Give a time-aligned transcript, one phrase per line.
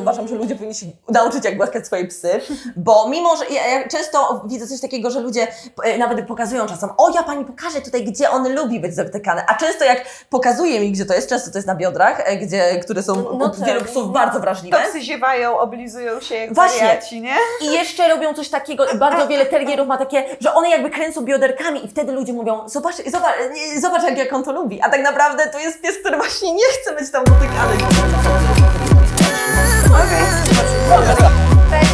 [0.00, 2.40] Uważam, że ludzie powinni się nauczyć, jak głaskać swoje psy,
[2.76, 5.46] bo mimo, że ja, ja często widzę coś takiego, że ludzie
[5.84, 9.54] e, nawet pokazują czasem, o ja pani pokażę tutaj, gdzie on lubi być zatykany, a
[9.54, 13.02] często jak pokazuje mi, gdzie to jest, często to jest na biodrach, e, gdzie, które
[13.02, 13.64] są No u tak.
[13.64, 14.76] wielu psów bardzo wrażliwe.
[14.76, 16.86] To psy ziewają, oblizują się jak Właśnie.
[16.86, 17.34] wariaci, nie?
[17.60, 21.84] I jeszcze robią coś takiego, bardzo wiele tergierów ma takie, że one jakby kręcą bioderkami
[21.84, 25.02] i wtedy ludzie mówią, zobacz, zobacz, nie, zobacz jak, jak on to lubi, a tak
[25.02, 27.74] naprawdę to jest pies, który właśnie nie chce być tam dotykany.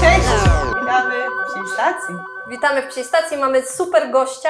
[0.00, 0.28] Cześć,
[0.80, 2.14] witamy w psiej stacji.
[2.50, 4.48] Witamy w Psiej Stacji, mamy super gościa.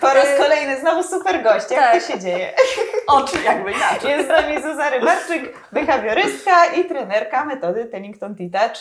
[0.00, 2.02] Po raz Y, kolejny znowu super gość, jak tak.
[2.02, 2.52] to się dzieje?
[3.06, 4.10] Oczy jakby inaczej.
[4.10, 8.76] Jest z nami Zuza Rybarczyk, behawiorystka i trenerka metody Tennington T-Touch.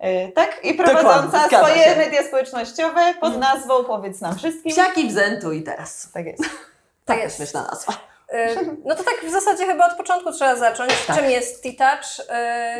[0.00, 0.64] Yy, tak?
[0.64, 1.96] I prowadząca Dokładnie, zgadza swoje się.
[1.96, 4.72] media społecznościowe pod nazwą Powiedz nam wszystkim.
[4.72, 6.08] Psiaki w zentu i teraz.
[6.14, 6.42] Tak jest.
[7.04, 7.24] Tak jest.
[7.24, 7.92] jest śmieszna nazwa.
[8.84, 10.92] No to tak w zasadzie chyba od początku trzeba zacząć.
[11.06, 11.16] Tak.
[11.16, 12.26] Czym jest T-Touch?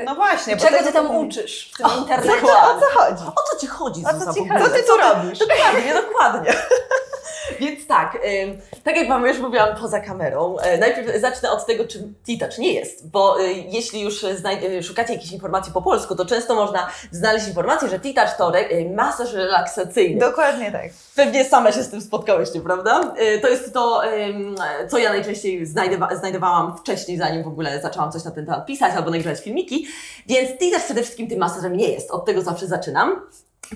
[0.04, 0.56] No właśnie.
[0.56, 2.42] Czego ty tam uczysz w tym O, internecie?
[2.42, 3.22] O co chodzi?
[3.36, 4.64] O co ci chodzi, O co ci chodzi?
[4.64, 5.38] Co ty tu robisz?
[5.38, 6.52] Dokładnie, dokładnie.
[7.60, 8.18] Więc tak,
[8.84, 12.72] tak jak Wam już mówiłam poza kamerą, e, najpierw zacznę od tego, czym T-Touch nie
[12.72, 17.48] jest, bo y, jeśli już y, szukacie jakiejś informacji po polsku, to często można znaleźć
[17.48, 20.20] informację, że T-Touch to re- masaż relaksacyjny.
[20.20, 20.84] Dokładnie tak.
[21.16, 23.14] Pewnie same się z tym spotkałyście, prawda?
[23.42, 24.02] To jest to,
[24.88, 28.94] co ja najczęściej znajdowa- znajdowałam wcześniej, zanim w ogóle zaczęłam coś na ten temat pisać
[28.96, 29.86] albo nagrywać filmiki.
[30.26, 32.10] Więc T-Touch przede wszystkim tym masażem nie jest.
[32.10, 33.20] Od tego zawsze zaczynam.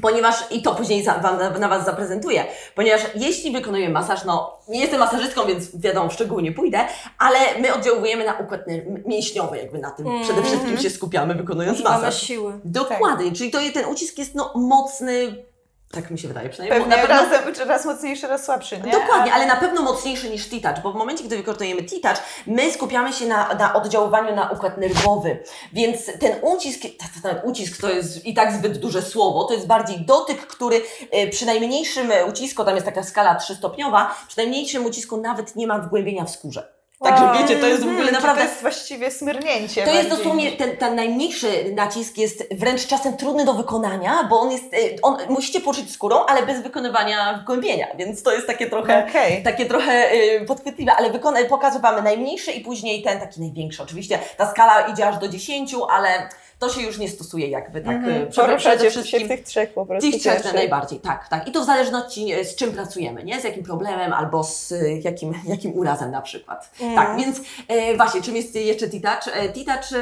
[0.02, 4.80] Ponieważ, i to później za, wam, na, Was zaprezentuję, ponieważ jeśli wykonujemy masaż, no nie
[4.80, 6.78] jestem masażystką, więc wiadomo, w szczegóły nie pójdę,
[7.19, 8.61] ale my oddziałujemy na układ
[9.06, 10.24] mięśniowy, jakby na tym Mhm.
[10.24, 12.22] przede wszystkim się skupiamy, wykonując Używamy masaż.
[12.22, 12.61] siły.
[12.64, 15.44] Dokładnie, czyli to, ten ucisk jest no mocny,
[15.91, 16.81] tak mi się wydaje przynajmniej.
[16.81, 18.92] Pewnie na pewno, raz, raz mocniejszy, raz słabszy, nie?
[18.92, 22.72] Dokładnie, A- ale na pewno mocniejszy niż T-Touch, bo w momencie, gdy wykonujemy T-Touch, my
[22.72, 26.80] skupiamy się na, na oddziaływaniu na układ nerwowy, więc ten ucisk,
[27.22, 31.27] ten ucisk to jest i tak zbyt duże słowo, to jest bardziej dotyk, który e,
[31.27, 36.24] przy najmniejszym ucisku, tam jest taka skala trzystopniowa, przy najmniejszym ucisku nawet nie ma wgłębienia
[36.24, 36.77] w skórze.
[37.05, 37.35] Także Wow.
[37.39, 38.42] wiecie, to jest w ogóle Mhm, naprawdę...
[38.42, 39.85] To jest właściwie smyrnięcie.
[39.85, 44.51] To jest dosłownie, ten, ten najmniejszy nacisk jest wręcz czasem trudny do wykonania, bo on
[44.53, 49.07] jest, e, on, musicie poczuć skórą, ale bez wykonywania wgłębienia, więc to jest takie trochę...
[49.08, 49.42] Okej.
[49.42, 53.83] Takie trochę y, podchwytliwe, ale wykona- pokazywamy najmniejszy i później ten taki największy.
[53.83, 57.96] Oczywiście ta skala idzie aż do 10, ale to się już nie stosuje jakby tak
[57.96, 58.23] Mhm.
[58.23, 60.11] y, przede, Poruszacie się w tych trzech po prostu.
[60.11, 61.48] Tych trzech najbardziej, tak, tak.
[61.48, 63.41] I to w zależności y, z czym pracujemy, nie?
[63.41, 66.70] Z jakim problemem albo z y, jakim, jakim urazem na przykład.
[66.80, 66.95] Mm.
[66.95, 69.36] Tak, więc y, właśnie, czym jest jeszcze T-Touch?
[69.36, 70.01] E, T-Touch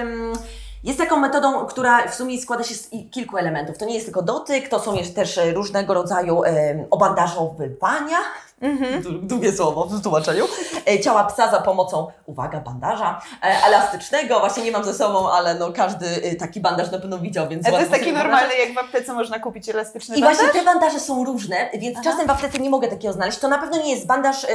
[0.85, 3.79] jest taką metodą, która w sumie składa się z kilku elementów.
[3.79, 6.43] To nie jest tylko dotyk, to są też e, różnego rodzaju
[6.91, 8.17] obandażowywania,
[8.61, 9.03] Mhm.
[9.27, 10.45] Długie słowo w tłumaczeniu,
[10.89, 14.41] e, ciała psa za pomocą, uwaga, bandaża e, elastycznego.
[14.41, 17.69] Właśnie nie mam ze sobą, ale no każdy e, taki bandaż na pewno widział, więc
[17.69, 20.39] A to jest taki normalny, jak w aptece można kupić elastyczny i bandaż?
[20.39, 23.39] właśnie te bandaże są różne, więc czasem w aptece nie mogę takiego znaleźć.
[23.39, 24.47] To na pewno nie jest bandaż,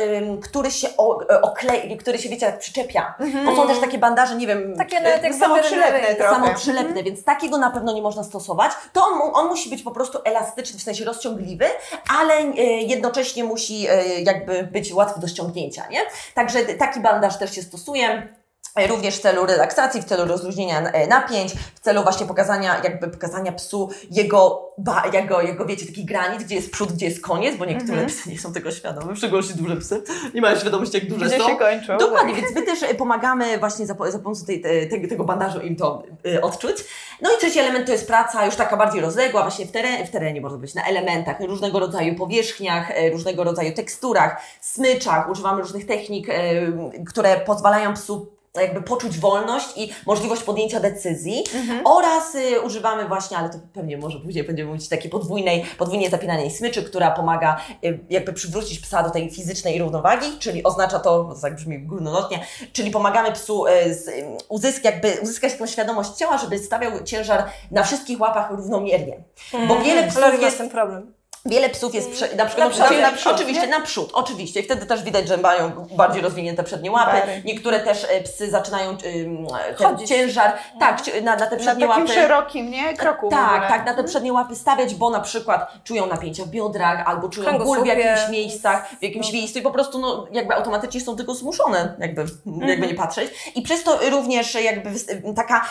[0.44, 0.88] który się
[1.41, 3.16] oklei, który się wiecie, tak przyczepia.
[3.45, 6.33] To są też takie bandaże, nie wiem, Takie nawet jak samoprzylepne trochę.
[6.35, 8.72] samoprzylepne, więc takiego na pewno nie można stosować.
[8.94, 11.66] To on, on musi być po prostu elastyczny, w sensie rozciągliwy,
[12.19, 12.41] ale
[12.88, 13.88] jednocześnie musi
[14.25, 16.00] jakby być łatwy do ściągnięcia, nie?
[16.34, 18.28] Także taki bandaż też się stosuje.
[18.75, 23.07] E, Również w celu relaksacji, w celu rozluźnienia e, napięć, w celu właśnie pokazania, jakby
[23.07, 27.55] pokazania psu jego, ba, jego, jego wiecie, takich granic, gdzie jest przód, gdzie jest koniec,
[27.55, 28.07] bo niektóre Mhm.
[28.09, 31.37] psy nie są tego świadome, w szczególności duże psy, nie mają świadomości, jak duże Gdzie
[31.37, 31.47] są.
[31.49, 31.97] się kończą.
[31.97, 35.75] Dokładnie, więc my też e, pomagamy właśnie za, za pomocą tej, te- tego, bandażu im
[35.75, 36.75] to y, odczuć.
[37.21, 40.09] No i trzeci element to jest praca już taka bardziej rozległa, właśnie w, teren, w
[40.09, 45.29] terenie może być, na elementach, różnego rodzaju powierzchniach, e, różnego rodzaju teksturach, smyczach.
[45.29, 46.33] Używamy różnych technik, e,
[47.07, 51.44] które pozwalają psu jakby poczuć wolność i możliwość podjęcia decyzji
[51.84, 56.51] oraz y, używamy właśnie, ale to pewnie może później będziemy mówić takiej podwójnej, podwójnie zapinanej
[56.51, 61.35] smyczy, która pomaga y, jakby przywrócić psa do tej fizycznej równowagi, czyli oznacza to, bo
[61.35, 66.12] to tak brzmi górnolotnie, czyli pomagamy psu y, z, y, uzysk, jakby uzyskać taką świadomość
[66.12, 69.24] ciała, żeby stawiał ciężar na wszystkich łapach równomiernie.
[69.68, 71.20] Bo wiele psów jest tym problem.
[71.45, 73.67] Wiele psów jest prze, na przykład Na przód, na przód, oczywiście nie?
[73.67, 74.59] naprzód, oczywiście.
[74.59, 77.19] I wtedy też widać, że mają bardziej rozwinięte przednie łapy.
[77.19, 77.41] Bary.
[77.45, 79.47] Niektóre też e, psy zaczynają ten
[79.77, 80.09] Chodzić.
[80.09, 82.13] ciężar tak, na, na te Na przednie takim łapy.
[82.13, 82.93] szerokim, nie?
[82.93, 87.07] Kroku Tak, tak, na te przednie łapy stawiać, bo na przykład czują napięcia w biodrach
[87.07, 87.99] albo czują ból w Kręgosłupie.
[88.01, 89.33] jakimś miejscach, w jakimś No.
[89.33, 92.69] miejscu i po prostu no, jakby automatycznie są tylko zmuszone, jakby, Mhm.
[92.69, 93.51] jakby nie patrzeć.
[93.55, 95.65] I przez to również jakby wys- taka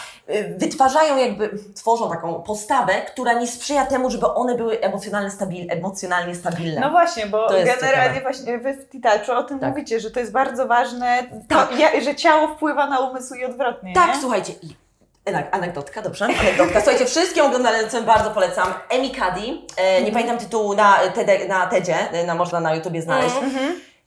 [0.56, 5.31] wytwarzają jakby, tworzą taką postawę, która nie sprzyja temu, żeby one były emocjonalnie,
[5.71, 6.81] emocjonalnie stabilne.
[6.81, 8.21] No właśnie, bo generalnie ciekawe.
[8.21, 9.69] właśnie wy w Titaczu o tym Tak.
[9.69, 11.69] mówicie, że to jest bardzo ważne, Tak.
[11.69, 14.21] to, że ciało wpływa na umysł i odwrotnie, Tak, nie?
[14.21, 14.77] słuchajcie, i
[15.25, 16.25] Anek- Anegdotka, dobrze?
[16.25, 16.81] Anegdotka.
[16.81, 18.75] Słuchajcie, wszystkim oglądającym bardzo polecam.
[18.89, 21.97] Emi Cuddy, e, nie pamiętam tytułu na, TED, na TEDzie,
[22.27, 23.35] na, można na YouTubie znaleźć.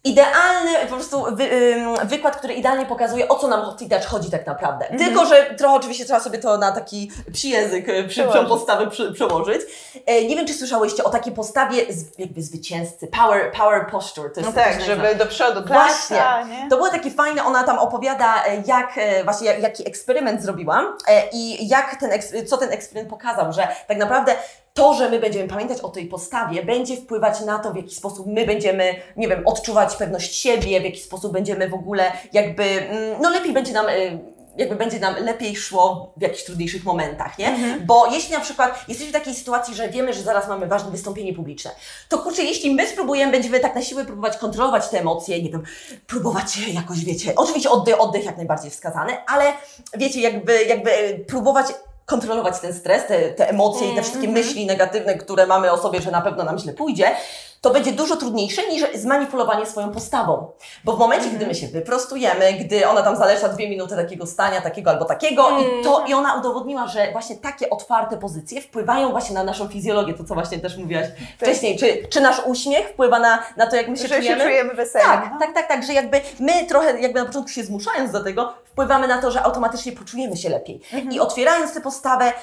[0.06, 1.50] Idealny po prostu wy,
[2.04, 4.86] wykład, który idealnie pokazuje, o co nam Touch chodzi tak naprawdę.
[4.98, 8.90] Tylko, że trochę oczywiście trzeba sobie to na taki psi język, e, przy, przy postawę
[8.90, 9.62] przy, przełożyć.
[10.06, 14.30] E, nie wiem, czy słyszałyście o takiej postawie z, jakby zwycięzcy, power, power posture.
[14.30, 16.18] To No jest to tak, żeby do przodu Właśnie.
[16.18, 16.70] klasa, nie?
[16.70, 20.98] To było takie fajne, ona tam opowiada, e, jak e, właśnie jak, jaki eksperyment zrobiłam
[21.32, 22.12] i jak ten,
[22.48, 24.36] co ten eksperyment pokazał, że tak naprawdę
[24.74, 28.28] to, że my będziemy pamiętać o tej postawie, będzie wpływać na to, w jaki sposób
[28.28, 33.22] my będziemy, nie wiem, odczuwać pewność siebie, w jaki sposób będziemy w ogóle jakby, mm,
[33.22, 33.86] no lepiej będzie nam.
[33.90, 37.80] e, Jakby będzie nam lepiej szło w jakichś trudniejszych momentach, nie?
[37.86, 41.34] Bo jeśli na przykład jesteśmy w takiej sytuacji, że wiemy, że zaraz mamy ważne wystąpienie
[41.34, 41.72] publiczne,
[42.10, 45.64] to kurczę, jeśli my spróbujemy, będziemy tak na siłę próbować kontrolować te emocje, nie wiem,
[46.08, 49.54] próbować jakoś, wiecie, oczywiście oddech, oddech jak najbardziej wskazany, ale
[49.98, 51.66] wiecie, jakby, jakby e, próbować
[52.06, 56.02] kontrolować ten stres, te, te emocje i te wszystkie myśli negatywne, które mamy o sobie,
[56.02, 57.12] że na pewno nam źle pójdzie,
[57.64, 60.52] to będzie dużo trudniejsze niż zmanipulowanie swoją postawą.
[60.84, 64.62] Bo w momencie, gdy my się wyprostujemy, gdy ona tam zalesza dwie minuty takiego stania,
[64.62, 69.36] takiego albo takiego, i, to, i ona udowodniła, że właśnie takie otwarte pozycje wpływają właśnie
[69.36, 71.08] na naszą fizjologię, to co właśnie też mówiłaś
[71.38, 71.78] wcześniej.
[71.78, 74.44] Czy, czy nasz uśmiech wpływa na, na to, jak my się Że się czujemy?
[74.44, 75.08] czujemy weselnie.
[75.08, 78.54] Tak, tak, tak, tak, że jakby my trochę jakby na początku się zmuszając do tego,
[78.66, 80.82] wpływamy na to, że automatycznie poczujemy się lepiej.
[81.12, 82.34] I otwierając tę postawę,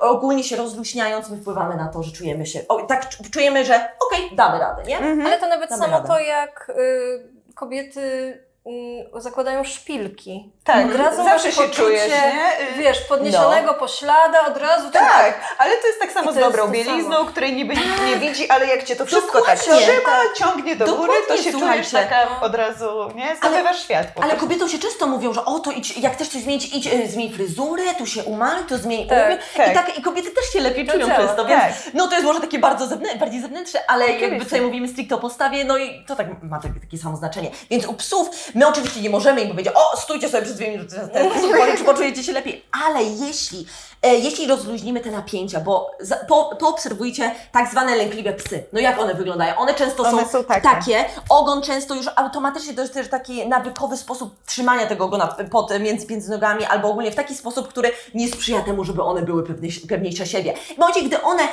[0.00, 3.74] ogólnie się rozluźniając, my wpływamy na to, że czujemy się, o, tak cz- czujemy, że
[4.06, 4.98] okej, damy radę, nie?
[5.26, 6.08] Ale to nawet Damy samo radę.
[6.08, 8.38] to, jak y, kobiety
[9.16, 10.52] zakładają szpilki.
[10.64, 12.82] Tak, od razu zawsze się poczucie, czujesz, nie?
[12.82, 17.12] Wiesz, podniesionego poślada, od razu ci Tak, ale to jest tak samo z dobrą bielizną,
[17.16, 17.24] samo.
[17.24, 19.86] której niby nikt nie widzi, ale jak cię to wszystko tak Dokładnie.
[19.86, 23.36] trzyma, ciągnie do góry, to Dokładnie, się czujesz taka od razu, nie?
[23.36, 24.06] Zdobywasz świat.
[24.22, 27.08] Ale kobietom się często mówią, że o to idź, jak chcesz coś zmienić, idź, y,
[27.08, 29.38] zmień fryzurę, tu się umaluj, tu zmień Tak, umiar.
[29.56, 29.70] tak.
[29.70, 31.94] I, tak, I kobiety też się lepiej czują przez to, więc tak.
[31.94, 34.44] no to jest może takie bardzo zewnę, bardziej zewnętrzne, ale jakby Oczywiście.
[34.44, 37.50] tutaj mówimy stricte o postawie, no i to tak ma takie, takie samo znaczenie.
[37.70, 40.96] Więc u psów my oczywiście nie możemy im powiedzieć, o stójcie sobie przez dwie minuty,
[41.78, 43.66] czy poczujecie się lepiej, ale jeśli,
[44.02, 48.98] e, jeśli rozluźnimy te napięcia, bo za, po, poobserwujcie tak zwane lękliwe psy, no jak
[48.98, 49.56] one wyglądają?
[49.56, 50.68] One często One są, są takie.
[50.68, 55.80] takie, ogon często już automatycznie to jest też taki nawykowy sposób trzymania tego ogona pod,
[55.80, 59.44] między, między nogami, albo ogólnie w taki sposób, który nie sprzyja temu, żeby one były
[59.88, 60.54] pewniejsze siebie.
[60.74, 61.48] W momencie, gdy one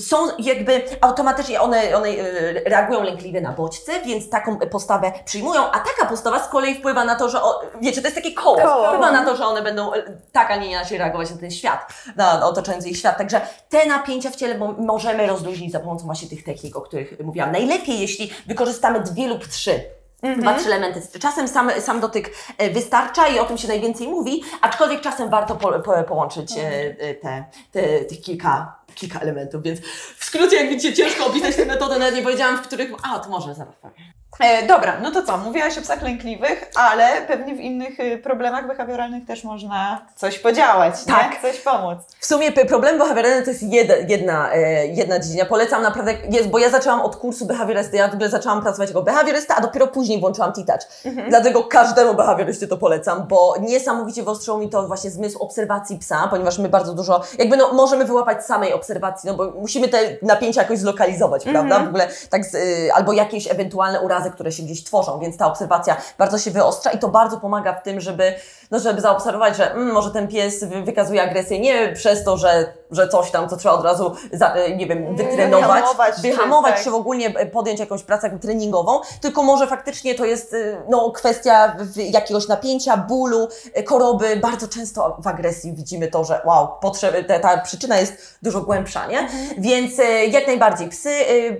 [0.00, 5.78] są jakby automatycznie, one, one e, reagują lękliwie na bodźce, więc taką postawę przyjmują, a
[5.80, 8.86] taka postawa z kolei wpływa na to, że, o, wiecie, to jest takie koło, Koło.
[8.86, 10.02] wpływa na to, że one będą e,
[10.32, 13.18] tak, a nie inaczej reagować na ten świat, na otaczający ich świat.
[13.18, 17.20] Także te napięcia w ciele mo- możemy rozluźnić za pomocą właśnie tych technik, o których
[17.24, 17.52] mówiłam.
[17.52, 19.97] Najlepiej, jeśli wykorzystamy dwie lub trzy.
[20.22, 21.18] Dwa, trzy elementy.
[21.18, 25.56] Czasem sam, sam dotyk e, wystarcza i o tym się najwięcej mówi, aczkolwiek czasem warto
[25.56, 29.80] po, po, połączyć e, e, te, te, tych kilka, kilka elementów, więc
[30.16, 32.90] w skrócie, jak widzicie, ciężko opisać tę metodę, nawet nie powiedziałam, w których...
[33.02, 34.17] A, to może zaraz powiem.
[34.40, 35.38] E, dobra, no to co?
[35.38, 41.04] Mówiłaś o psach lękliwych, ale pewnie w innych y, problemach behawioralnych też można coś podziałać,
[41.04, 41.42] Tak.
[41.42, 41.50] nie?
[41.52, 41.98] Coś pomóc.
[42.20, 45.44] W sumie problem behawioralny to jest jedna, jedna, e, jedna dziedzina.
[45.44, 49.02] Polecam naprawdę, jest, bo ja zaczęłam od kursu behawiorysty, ja w ogóle zaczęłam pracować jako
[49.02, 51.14] behawiorysta, a dopiero później włączyłam T-Touch.
[51.28, 56.58] Dlatego każdemu behawioryście to polecam, bo niesamowicie wyostrzyło mi to właśnie zmysł obserwacji psa, ponieważ
[56.58, 60.78] my bardzo dużo, jakby no, możemy wyłapać samej obserwacji, no bo musimy te napięcia jakoś
[60.78, 61.80] zlokalizować, prawda?
[61.80, 65.46] W ogóle tak, z, y, albo jakieś ewentualne urazy, które się gdzieś tworzą, więc ta
[65.46, 68.34] obserwacja bardzo się wyostrza i to bardzo pomaga w tym, żeby,
[68.70, 72.72] no, żeby zaobserwować, że mm, może ten pies wy- wykazuje agresję nie przez to, że,
[72.90, 76.74] że coś tam, co trzeba od razu, za, y, nie wiem, wytrenować, wyhamować, czy wyhamować
[76.74, 76.84] tak.
[76.84, 81.76] czy w ogóle podjąć jakąś pracę treningową, tylko może faktycznie to jest y, no, kwestia
[81.96, 83.48] jakiegoś napięcia, bólu,
[83.86, 84.36] choroby.
[84.36, 89.06] Bardzo często w agresji widzimy to, że wow, potrzeby, ta, ta przyczyna jest dużo głębsza,
[89.06, 89.28] nie?
[89.58, 91.10] Więc y, jak najbardziej psy,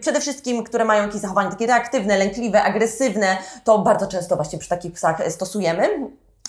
[0.01, 4.69] przede wszystkim, które mają jakieś zachowania takie reaktywne, lękliwe, agresywne, to bardzo często właśnie przy
[4.69, 5.89] takich psach stosujemy.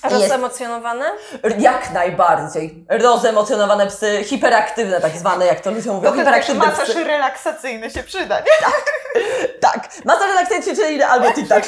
[0.02, 1.06] A Jest- rozemocjonowane?
[1.60, 2.86] Jak najbardziej.
[2.90, 6.02] Rozemocjonowane psy, hiperaktywne tak zwane, jak to ludzie mówią.
[6.10, 7.04] To też hiperaktywne masaż psy.
[7.04, 8.46] relaksacyjny się przyda, nie?
[8.62, 8.94] Tak,
[10.06, 11.66] masa relaksacji, czyli albo tak.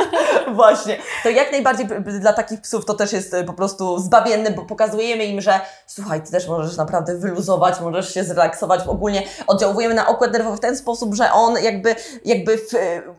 [0.54, 0.98] Właśnie.
[1.22, 1.86] To jak najbardziej
[2.20, 6.22] dla takich psów to też jest e, po prostu zbawienne, bo pokazujemy im, że słuchaj,
[6.22, 8.80] ty też możesz naprawdę wyluzować, możesz się zrelaksować.
[8.86, 12.70] Ogólnie oddziałujemy na układ nerwowy w ten sposób, że on jakby, jakby, w,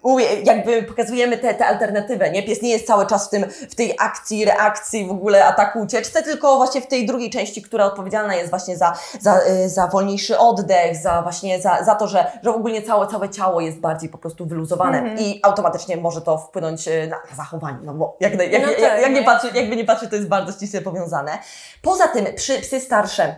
[0.03, 2.43] mówię, jakby pokazujemy tę te, alternatywę, nie?
[2.43, 6.23] Pies nie jest cały czas w tym, w tej akcji, reakcji, w ogóle ataku, ucieczce,
[6.23, 10.37] tylko właśnie w tej drugiej części, która odpowiedzialna jest właśnie za, za, e, za wolniejszy
[10.37, 14.09] oddech, za właśnie za, za to, że, że ogólnie całe, całe ciało ciało jest bardziej
[14.09, 15.17] po prostu wyluzowane Mhm.
[15.19, 18.79] i automatycznie może to wpłynąć e, na zachowanie, no bo jak, jak, jak, No tak,
[18.81, 19.25] jak, jak nie nie?
[19.25, 21.37] patrzy, jakby nie patrzy, to jest bardzo ściśle powiązane.
[21.81, 23.35] Poza tym przy, psy starsze,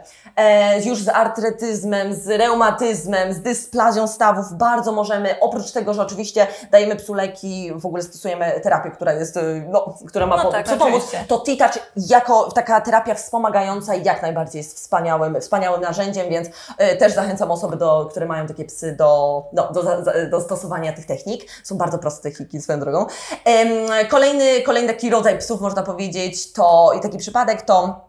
[0.86, 6.96] już z artretyzmem, z reumatyzmem, z dysplazją stawów, bardzo możemy, oprócz tego, że oczywiście dajemy
[6.96, 10.78] psu leki, w ogóle stosujemy terapię, która jest, e, no, która ma No po, tak,
[10.78, 16.96] pomóc, to T-Touch jako taka terapia wspomagająca jak najbardziej jest wspaniałym, wspaniałym narzędziem, więc e,
[16.96, 19.84] też zachęcam osoby, do, które mają takie psy do, no, do,
[20.30, 21.46] do stosowania tych technik.
[21.64, 23.06] Są bardzo proste techniki swoją drogą.
[24.10, 28.09] Kolejny, kolejny taki rodzaj psów, można powiedzieć, to i taki przypadek to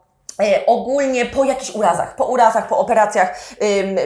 [0.65, 3.39] ogólnie po jakichś urazach, po urazach, po operacjach,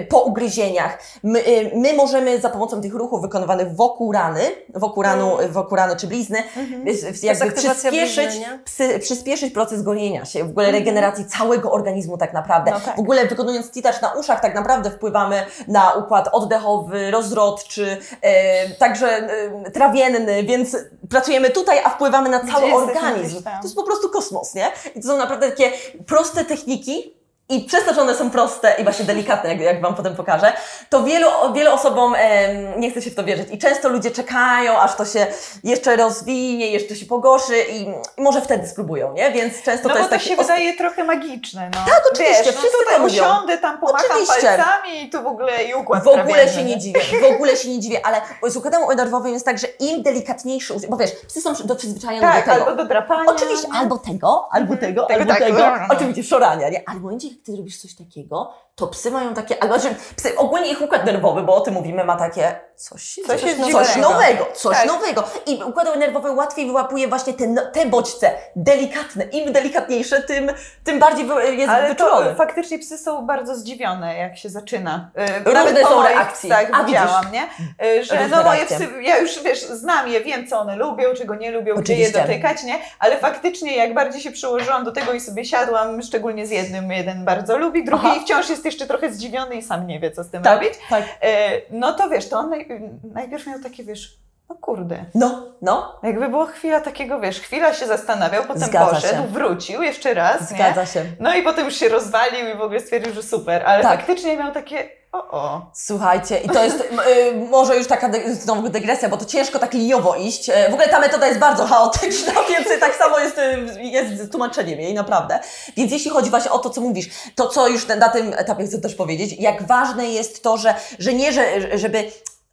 [0.10, 1.44] po ugryzieniach, my,
[1.76, 4.42] my możemy za pomocą tych ruchów wykonywanych wokół rany,
[4.76, 6.44] wokół, ranu, wokół rany czy blizny,
[6.88, 12.72] y, jakby przyspieszyć, psy, przyspieszyć proces gojenia się, w ogóle regeneracji całego organizmu tak naprawdę.
[12.72, 12.96] No tak.
[12.96, 19.08] W ogóle wykonując titacz na uszach tak naprawdę wpływamy na układ oddechowy, rozrodczy, e, także
[19.08, 20.78] e, trawienny, więc
[21.10, 23.44] pracujemy tutaj, a wpływamy na cały organizm.
[23.44, 24.72] To jest po prostu kosmos, nie?
[24.96, 25.72] I to są naprawdę takie
[26.08, 27.14] proste techniki,
[27.50, 30.54] i przez to, że one są proste i właśnie delikatne, jak, jak Wam potem pokażę,
[30.90, 33.48] to wielu, wielu osobom em, nie chce się w to wierzyć.
[33.52, 35.28] I często ludzie czekają, aż to się
[35.64, 37.88] jeszcze rozwinie, jeszcze się pogorszy i,
[38.18, 39.32] może wtedy spróbują, nie?
[39.32, 41.80] Więc często No to bo jest to taki się wydaje trochę magiczne, no.
[41.86, 43.24] Tak, oczywiście, Wiesz, no wszyscy tutaj to mówią.
[43.24, 44.42] usiądę, tam pomacham Oczywiście.
[44.42, 46.80] palcami i tu w ogóle i układ W ogóle się nie nie?
[46.80, 50.74] dziwię, w ogóle się nie dziwię, ale z układem nerwowym jest tak, że im delikatniejszy,
[50.90, 52.66] bo wiesz, psy są do przyzwyczajone Tak, do tego.
[52.66, 53.32] albo do drapania.
[53.32, 55.58] Oczywiście, albo tego, albo tego, Tego albo tak, tego.
[55.60, 55.86] no, no.
[55.96, 56.84] Oczywiście, szorania, nie?
[56.90, 57.06] Ale w
[57.44, 61.42] ty robisz coś takiego, to psy mają takie, albo znaczy, psy, ogólnie ich układ nerwowy,
[61.44, 63.80] bo o tym mówimy, ma takie coś, Coś coś dziwnego.
[64.02, 64.88] nowego, coś Tak.
[64.88, 65.24] nowego.
[65.46, 69.24] I układ nerwowy łatwiej wyłapuje właśnie te, no- te bodźce, delikatne.
[69.24, 70.52] Im delikatniejsze, tym,
[70.84, 71.28] tym bardziej
[71.58, 72.30] jest Ale wyczulony.
[72.30, 75.12] to faktycznie psy są bardzo zdziwione, jak się zaczyna.
[75.16, 76.50] Yy, Różne nawet po są moich reakcje.
[76.50, 77.48] psach A, widziałam, nie?
[77.96, 78.78] Yy, Że Różne no moje reakcje.
[78.78, 82.00] psy, ja już wiesz, znam je, wiem co one lubią, czego nie lubią, gdzie je
[82.08, 82.22] Oczywiście.
[82.22, 82.80] dotykać, nie?
[83.00, 87.26] Ale faktycznie jak bardziej się przyłożyłam do tego i sobie siadłam, szczególnie z jednym, jeden
[87.26, 88.20] bardzo lubi, drugi Aha.
[88.24, 90.80] wciąż jest jeszcze trochę zdziwiony i sam nie wie, co z tym tak, robić.
[90.90, 91.04] tak.
[91.22, 92.68] E, no to wiesz, to on naj,
[93.04, 95.06] najpierw miał takie, wiesz, no kurde.
[95.16, 99.28] No, no, Jakby była chwila takiego, wiesz, chwila się zastanawiał, potem Zgadza poszedł, się.
[99.28, 100.48] wrócił jeszcze raz, nie?
[100.58, 101.06] zgadza się.
[101.20, 103.98] No i potem już się rozwalił i w ogóle stwierdził, że super, ale Tak.
[103.98, 105.62] faktycznie miał takie, o o.
[105.74, 110.16] Słuchajcie, i to jest y, może już taka znowu dygresja, bo to ciężko tak liniowo
[110.16, 110.50] iść.
[110.50, 114.30] E, W ogóle ta metoda jest bardzo chaotyczna, więc tak samo jest, y, jest z
[114.32, 115.40] tłumaczeniem jej, naprawdę.
[115.78, 118.66] Więc jeśli chodzi właśnie o to, co mówisz, to co już na- na tym etapie
[118.66, 122.04] chcę też powiedzieć, jak ważne jest to, że, że nie, że, żeby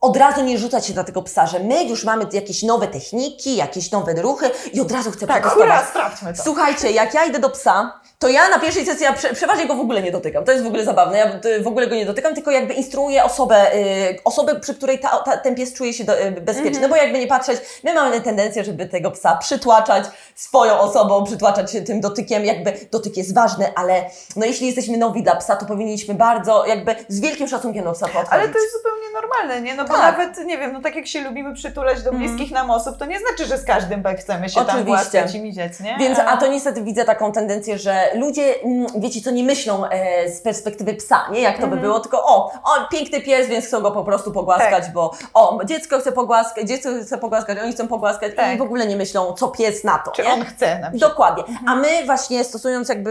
[0.03, 3.57] od razu nie rzucać się na tego psa, że my już mamy jakieś nowe techniki,
[3.57, 5.69] jakieś nowe ruchy i od razu chcę Tak, przetestować.
[5.69, 6.43] hurra, sprawdźmy to.
[6.43, 9.75] Słuchajcie, jak ja idę do psa, to ja na pierwszej sesji ja prze, przeważnie go
[9.75, 10.45] w ogóle nie dotykam.
[10.45, 11.19] To jest w ogóle zabawne.
[11.19, 15.09] Ja w ogóle go nie dotykam, tylko jakby instruuję osobę, y, osobę przy której ta,
[15.09, 16.81] ta, ten pies czuje się do, y, bezpieczny.
[16.81, 20.05] No bo jakby nie patrzeć, my mamy tendencję, żeby tego psa przytłaczać
[20.35, 22.45] swoją osobą, przytłaczać się tym dotykiem.
[22.45, 24.05] Jakby dotyk jest ważny, ale
[24.37, 28.07] no jeśli jesteśmy nowi dla psa, to powinniśmy bardzo jakby z wielkim szacunkiem do psa
[28.07, 28.33] podchodzić.
[28.33, 29.75] Ale to jest zupełnie normalne, nie?
[29.75, 30.19] No bo Tak.
[30.19, 32.19] nawet, nie wiem, no tak jak się lubimy przytulać do Mhm.
[32.29, 34.87] bliskich nam osób, to nie znaczy, że z każdym chcemy się tam Oczywiście.
[34.87, 35.97] głaskać i miziać, nie?
[35.99, 40.31] Więc, a to niestety widzę taką tendencję, że ludzie, mm, wiecie co, nie myślą e,
[40.31, 41.41] z perspektywy psa, nie?
[41.41, 44.85] Jak to by było, tylko o, o, piękny pies, więc chcą go po prostu pogłaskać,
[44.85, 44.93] Tak.
[44.93, 48.55] bo o, dziecko chce pogłaskać, dziecko chce pogłaskać, oni chcą pogłaskać Tak.
[48.55, 50.33] i w ogóle nie myślą, co pies na to, Czy nie?
[50.33, 51.11] on chce na przykład.
[51.11, 51.45] Dokładnie.
[51.67, 53.11] A my właśnie stosując jakby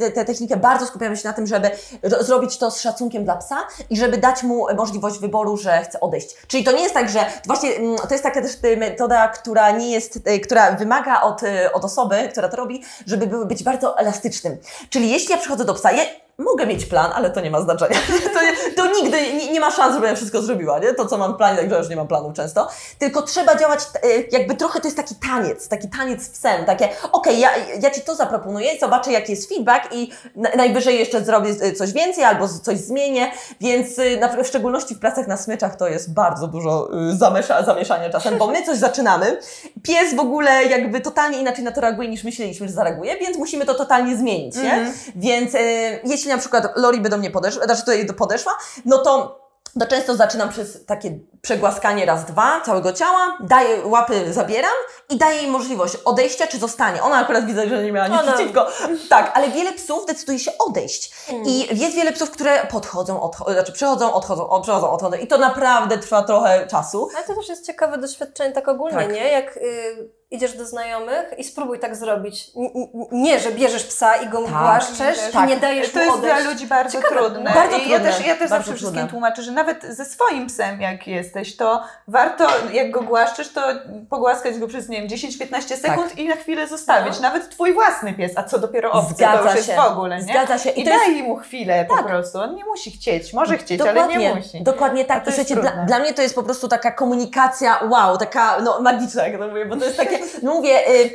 [0.00, 1.70] y, tę technikę, bardzo skupiamy się na tym, żeby
[2.02, 3.56] ro- zrobić to z szacunkiem dla psa
[3.90, 6.36] i żeby dać mu możliwość wyboru, że chce odejść.
[6.46, 9.70] Czyli to nie jest tak, że właśnie mm, to jest taka też y, metoda, która
[9.70, 13.98] nie jest, y, która wymaga od, y, od osoby, która to robi, żeby być bardzo
[13.98, 14.56] elastycznym.
[14.90, 16.04] Czyli jeśli ja przychodzę do psa, ja
[16.42, 17.98] mogę mieć plan, ale to nie ma znaczenia.
[18.34, 20.94] To, nie- to nigdy nie, nie ma szans, żebym ja wszystko zrobiła, nie?
[20.94, 22.68] To, co mam w planie, także już nie mam planu często.
[22.98, 26.88] Tylko trzeba działać, y, jakby trochę to jest taki taniec, taki taniec w sen, takie,
[27.12, 27.50] okej, ja,
[27.82, 31.92] ja Ci to zaproponuję, zobaczę jaki jest feedback i na, najwyżej jeszcze zrobię y, coś
[31.92, 36.14] więcej albo coś zmienię, więc y, na, w szczególności w pracach na smyczach to jest
[36.14, 39.38] bardzo dużo zamesza, zamieszania czasem, bo my coś zaczynamy,
[39.82, 43.64] pies w ogóle jakby totalnie inaczej na to reaguje niż myśleliśmy, że zareaguje, więc musimy
[43.64, 44.72] to totalnie zmienić, nie?
[44.74, 44.94] Mhm.
[45.16, 45.58] Więc y,
[46.04, 48.52] jeśli na przykład Lori by do mnie podeszła, znaczy tutaj podeszła,
[48.84, 49.42] no to
[49.80, 54.72] to często zaczynam przez takie przegłaskanie raz, dwa całego ciała, daję łapy, zabieram
[55.10, 57.02] i daję jej możliwość odejścia czy zostania.
[57.02, 58.66] Ona akurat widzę, że nie miała nic Ona- przeciwko.
[59.08, 61.12] Tak, ale wiele psów decyduje się odejść.
[61.28, 61.42] Mm.
[61.46, 65.16] I jest wiele psów, które podchodzą, odchodzą, znaczy przychodzą, odchodzą, o, przychodzą, odchodzą.
[65.16, 67.08] I to naprawdę trwa trochę czasu.
[67.16, 69.12] Ale to też jest ciekawe doświadczenie tak ogólnie, Tak.
[69.12, 69.32] nie?
[69.32, 72.50] Jak, y, idziesz do znajomych i spróbuj tak zrobić.
[72.56, 72.70] N-
[73.12, 74.50] nie, że bierzesz psa i go Tak.
[74.50, 75.44] głaszczesz Tak.
[75.44, 76.42] i nie dajesz To mu jest odejść.
[76.42, 77.16] dla ludzi bardzo Ciekawe.
[77.16, 77.52] trudne.
[77.54, 78.12] Bardzo I ja trudne.
[78.18, 79.10] też, ja też zawsze wszystkim trudne.
[79.10, 83.62] tłumaczę, że nawet ze swoim psem jak jesteś, to warto, jak go głaszczesz, to
[84.10, 87.14] pogłaskać go przez, nie wiem, 10-15 sekund i na chwilę zostawić.
[87.16, 87.22] No.
[87.22, 89.76] Nawet twój własny pies, a co dopiero obcy, to Zgadza już jest się.
[89.76, 90.22] w ogóle, nie?
[90.22, 90.70] Zgadza się.
[90.70, 92.38] I, to jest- daj mu chwilę po prostu.
[92.38, 93.32] On nie musi chcieć.
[93.32, 94.62] Może chcieć, ale nie musi.
[94.62, 95.24] Dokładnie tak.
[95.24, 95.86] to I jest słuchajcie, dla, trudne.
[95.86, 99.66] dla mnie to jest po prostu taka komunikacja, wow, taka no, magiczna, jak to mówię,
[99.66, 101.14] bo to jest takie, no mówię, y,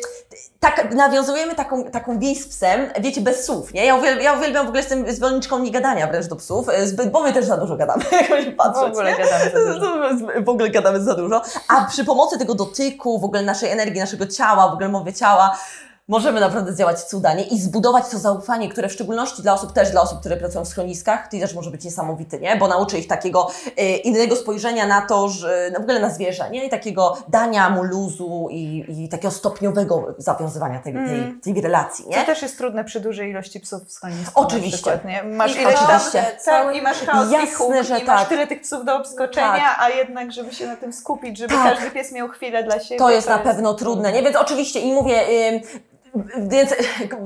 [0.59, 3.85] tak, nawiązujemy taką, taką więź z psem, wiecie, bez słów, nie?
[3.85, 6.87] Ja uwielbiam, ja uwielbiam w ogóle z tym zwolenniczką nie gadania wręcz do psów, y,
[6.87, 9.17] zbyt, bo my też za dużo gadamy, jak się W patrzeć, ogóle nie?
[9.17, 9.87] gadamy za dużo.
[10.45, 11.41] W ogóle gadamy za dużo.
[11.67, 15.57] A przy pomocy tego dotyku, w ogóle naszej energii, naszego ciała, w ogóle mowy ciała,
[16.07, 17.43] możemy naprawdę zdziałać cuda, nie?
[17.43, 20.67] I zbudować to zaufanie, które w szczególności dla osób, też dla osób, które pracują w
[20.67, 22.55] schroniskach, to też może być niesamowity, nie?
[22.55, 23.47] Bo nauczy ich takiego
[23.77, 26.65] e, innego spojrzenia na to, że no w ogóle na zwierzę, nie?
[26.65, 31.39] I takiego dania mu luzu i, i takiego stopniowego zawiązywania tej, Mm.
[31.41, 32.25] tej, tej relacji, To nie?
[32.25, 34.31] też jest trudne przy dużej ilości psów w schronisku.
[34.41, 34.99] Oczywiście.
[35.05, 35.23] Nie?
[35.23, 36.25] Masz I ileś tam, oczywiście.
[36.45, 38.29] tak, i masz chaos Jasne, i huk, że i masz tak.
[38.29, 39.77] tyle tych psów do obskoczenia, Tak.
[39.79, 41.73] a jednak, żeby się na tym skupić, żeby Tak.
[41.73, 42.97] każdy pies miał chwilę dla siebie.
[42.99, 44.23] To jest na pewno trudne, nie?
[44.23, 45.21] Więc oczywiście i mówię,
[45.53, 45.61] ym,
[46.37, 46.73] więc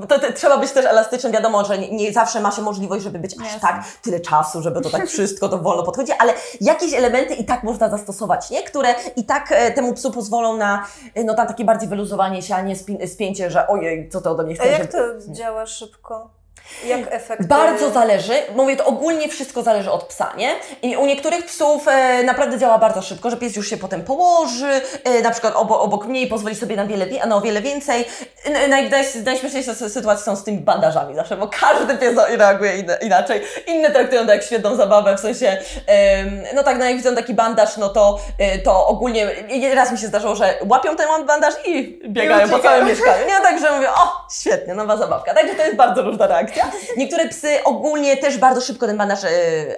[0.08, 1.32] to, to, trzeba być też elastycznym.
[1.32, 4.80] Wiadomo, że nie, nie zawsze ma się możliwość, żeby być aż tak tyle czasu, żeby
[4.80, 8.62] to tak wszystko to wolno podchodzi, ale jakieś elementy i tak można zastosować, nie?
[8.62, 12.54] Które i tak e, temu psu pozwolą na e, no, tam takie bardziej wyluzowanie się,
[12.54, 14.68] a nie spięcie, że ojej, co to ode mnie A chce.
[14.68, 16.41] jak żeby- to działa szybko?
[16.86, 17.46] Jak efekt?
[17.46, 20.50] Bardzo zależy, mówię to ogólnie wszystko zależy od psa, nie?
[20.82, 24.80] I u niektórych psów e, naprawdę działa bardzo szybko, że pies już się potem położy,
[25.04, 27.60] e, na przykład obok, obok mnie i pozwoli sobie na wiele, wie- na o wiele
[27.62, 28.04] więcej.
[28.44, 32.76] E, Naj, naj, najśmieszniejsze sy- sytuacje są z tymi bandażami zawsze, bo każdy pies reaguje
[32.78, 33.42] inne, inaczej.
[33.66, 37.34] Inne traktują to jak świetną zabawę, w sensie, em, no tak, no jak widzą taki
[37.34, 39.26] bandaż, no to, e, to ogólnie,
[39.70, 42.62] e, raz mi się zdarzyło, że łapią ten bandaż i biegają po uciekają.
[42.62, 43.40] całym mieszkaniu, nie?
[43.42, 45.34] Także mówię, o, świetnie, nowa zabawka.
[45.34, 46.51] Także to jest bardzo różna reakcja.
[46.96, 49.28] Niektóre psy ogólnie też bardzo szybko ten bandaż e,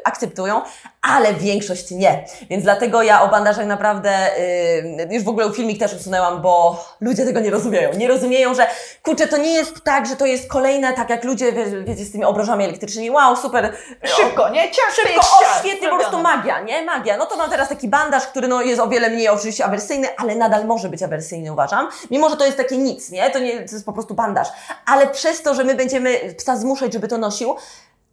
[0.04, 0.62] akceptują,
[1.02, 2.24] ale większość nie.
[2.50, 7.24] Więc dlatego ja o bandażach naprawdę e, już w ogóle filmik też usunęłam, bo ludzie
[7.24, 7.90] tego nie rozumieją.
[7.92, 8.66] Nie rozumieją, że
[9.02, 12.12] kurczę, to nie jest tak, że to jest kolejne, tak jak ludzie, wie- wiecie, z
[12.12, 13.72] tymi obrożami elektrycznymi, wow, super.
[14.04, 14.62] Szybko, nie?
[14.70, 16.82] Ciach, Szybko, o świetnie, po prostu magia, nie?
[16.82, 17.16] Magia.
[17.16, 20.34] No to mam teraz taki bandaż, który no, jest o wiele mniej oczywiście awersyjny, ale
[20.34, 21.88] nadal może być awersyjny, uważam.
[22.10, 23.30] Mimo, że to jest takie nic, nie?
[23.30, 24.48] To, nie, to jest po prostu bandaż.
[24.86, 27.56] Ale przez to, że my będziemy psa zmuszać, żeby to nosił,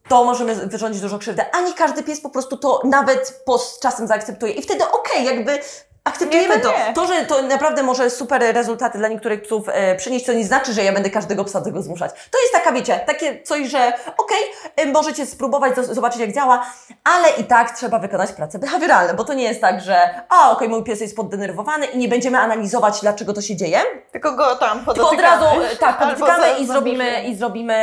[0.09, 1.41] to możemy wyrządzić dużo krzywdy.
[1.51, 4.53] A nie każdy pies po prostu to nawet po, czasem zaakceptuje.
[4.53, 5.59] I wtedy okej, jakby
[6.03, 6.77] akceptujemy Nie, to to.
[6.77, 6.93] nie.
[6.93, 10.73] To, że to naprawdę może super rezultaty dla niektórych psów e, przynieść, to nie znaczy,
[10.73, 12.11] że ja będę każdego psa do tego zmuszać.
[12.31, 14.37] To jest taka, wiecie, takie coś, że okej,
[14.75, 16.65] e, możecie spróbować, zo- zobaczyć jak działa,
[17.03, 20.69] ale i tak trzeba wykonać prace behawioralne, bo to nie jest tak, że a okej,
[20.69, 23.79] mój pies jest poddenerwowany i nie będziemy analizować, dlaczego to się dzieje,
[24.11, 25.21] Tylko go tam tylko od podotykamy.
[25.45, 27.75] razu e, tak, podotykamy i zrobimy, i zrobimy,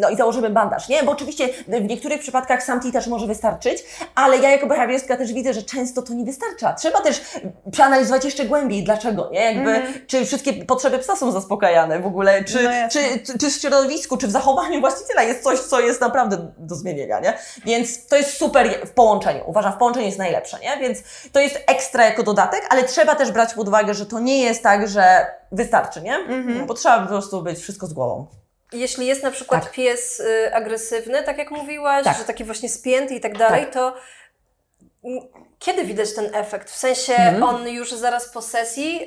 [0.00, 1.02] no i założymy bandaż, nie?
[1.02, 3.84] Bo oczywiście w niektórych przypadkach sam też może wystarczyć,
[4.14, 6.72] ale ja jako behawioristka też widzę, że często to nie wystarcza.
[6.72, 7.20] Trzeba też
[7.72, 9.52] przeanalizować jeszcze głębiej, dlaczego, nie?
[9.54, 13.52] Jakby, czy wszystkie potrzeby psa są zaspokajane w ogóle, czy, No czy, czy, czy w
[13.52, 17.38] środowisku, czy w zachowaniu właściciela jest coś, co jest naprawdę do zmienienia, nie?
[17.64, 19.42] Więc to jest super w połączeniu.
[19.46, 20.76] Uważam, w połączeniu jest najlepsze, nie?
[20.80, 20.98] Więc
[21.32, 24.62] to jest ekstra jako dodatek, ale trzeba też brać pod uwagę, że to nie jest
[24.62, 26.14] tak, że wystarczy, nie?
[26.14, 26.58] Mhm.
[26.58, 28.26] No, bo trzeba po prostu być wszystko z głową.
[28.72, 29.72] Jeśli jest na przykład Tak.
[29.72, 32.18] pies y, agresywny, tak jak mówiłaś, Tak.
[32.18, 33.94] że taki właśnie spięty i tak dalej, to
[35.04, 35.22] mm,
[35.58, 36.70] kiedy widać ten efekt?
[36.70, 37.42] W sensie Mhm.
[37.42, 39.00] on już zaraz po sesji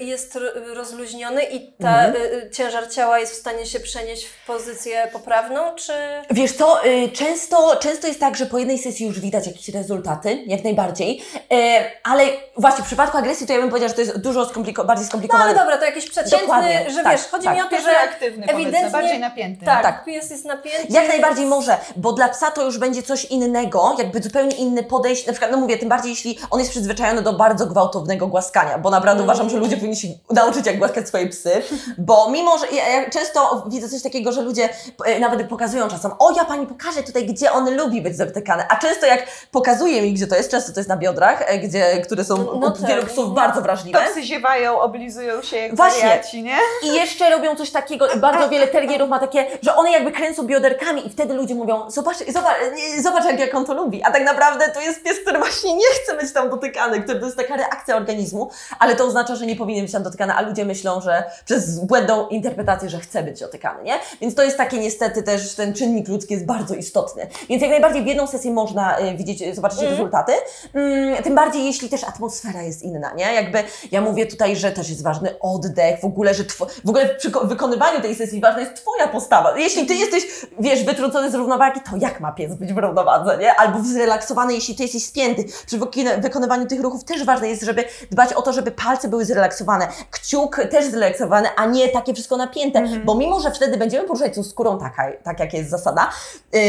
[0.00, 0.38] y, jest
[0.74, 2.16] rozluźniony i ta Mhm.
[2.16, 5.92] y, y, ciężar ciała jest w stanie się przenieść w pozycję poprawną, czy...
[6.30, 10.42] Wiesz co, y, często, często jest tak, że po jednej sesji już widać jakieś rezultaty,
[10.46, 11.56] jak najbardziej, y,
[12.04, 12.24] ale
[12.56, 15.08] właśnie w przypadku agresji to ja bym powiedziała, że to jest dużo skompliko- bardziej No
[15.08, 15.44] skomplikowane.
[15.44, 17.54] ale dobra, to jakiś przeciętny, Dokładnie, że tak, wiesz, chodzi tak.
[17.56, 19.64] mi o to, że powiedzmy, ewidentnie- bardziej napięty.
[19.66, 20.04] tak, Tak.
[20.04, 20.86] pies jest napięty.
[20.90, 25.26] Jak najbardziej może, bo dla psa to już będzie coś innego, jakby zupełnie inne podejście.
[25.26, 28.90] Na przykład, no mówię, tym bardziej jeśli on jest przyzwyczajony do bardzo gwałtownego głaskania, bo
[28.90, 29.30] naprawdę Mm.
[29.30, 31.62] uważam, że ludzie powinni się nauczyć, jak głaskać swoje psy,
[31.98, 34.68] bo mimo, że ja, często widzę coś takiego, że ludzie
[35.04, 38.76] e, nawet pokazują czasem, o ja pani pokażę tutaj, gdzie on lubi być zatykany, a
[38.76, 42.24] często jak pokazuje mi, gdzie to jest, często to jest na biodrach, e, gdzie, które
[42.24, 42.86] są No u tak.
[42.88, 43.98] wielu psów bardzo wrażliwe.
[44.10, 46.02] Psy ziewają, oblizują się jak Właśnie.
[46.08, 46.56] wariaci, nie?
[46.82, 51.06] I jeszcze robią coś takiego, bardzo wiele tergierów ma takie, że one jakby kręcą bioderkami
[51.06, 52.56] i wtedy ludzie mówią, zobacz, zobacz,
[53.02, 54.02] zobacz jak, jak on to lubi.
[54.04, 57.36] A tak naprawdę to jest pies, który właśnie nie chce być tam dotykany, to jest
[57.36, 61.00] taka reakcja organizmu, ale to oznacza, że nie powinien być tam dotykany, a ludzie myślą,
[61.00, 63.94] że przez błędną interpretację, że chce być dotykany, nie?
[64.20, 67.26] Więc to jest takie niestety też, ten czynnik ludzki jest bardzo istotny.
[67.48, 69.96] Więc jak najbardziej w jedną sesję można y, widzieć, y, zobaczyć Mhm.
[69.96, 70.32] rezultaty,
[70.74, 73.34] mm, tym bardziej jeśli też atmosfera jest inna, nie?
[73.34, 73.62] Jakby
[73.92, 76.44] ja mówię tutaj, że też jest ważny oddech, w ogóle, że
[76.84, 79.58] w ogóle przy ko- wykonywaniu tej sesji ważna jest Twoja postawa.
[79.58, 80.24] Jeśli Ty jesteś,
[80.60, 83.54] wiesz, wytrącony z równowagi, to jak ma pies być w równowadze, nie?
[83.54, 85.44] Albo zrelaksowany, jeśli Ty jesteś spięty.
[85.66, 89.24] Przy wykin- wykonywaniu tych ruchów też ważne jest, żeby dbać o to, żeby palce były
[89.24, 94.34] zrelaksowane, kciuk też zrelaksowany, a nie takie wszystko napięte, bo mimo, że wtedy będziemy poruszać
[94.34, 96.10] tą skórą taka, tak jak jest zasada
[96.52, 96.60] yy,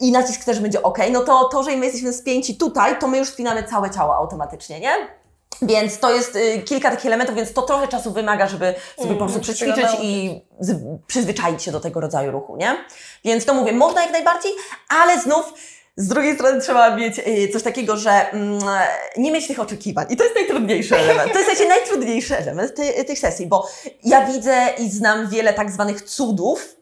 [0.00, 3.18] i nacisk też będzie ok, no to to, że my jesteśmy spięci tutaj, to my
[3.18, 4.92] już spinamy całe ciało automatycznie, nie?
[5.62, 9.24] Więc to jest y, kilka takich elementów, więc to trochę czasu wymaga, żeby sobie po
[9.24, 12.76] prostu przećwiczyć tego i z, przyzwyczaić się do tego rodzaju ruchu, nie?
[13.24, 14.52] Więc to mówię, można jak najbardziej,
[14.88, 15.52] ale znów
[15.96, 18.58] z drugiej strony trzeba mieć y, coś takiego, że mm,
[19.16, 20.06] nie mieć tych oczekiwań.
[20.10, 21.32] I to jest najtrudniejszy element.
[21.32, 23.68] To jest najtrudniejszy element ty, tych sesji, bo
[24.04, 26.81] ja widzę i znam wiele tak zwanych cudów,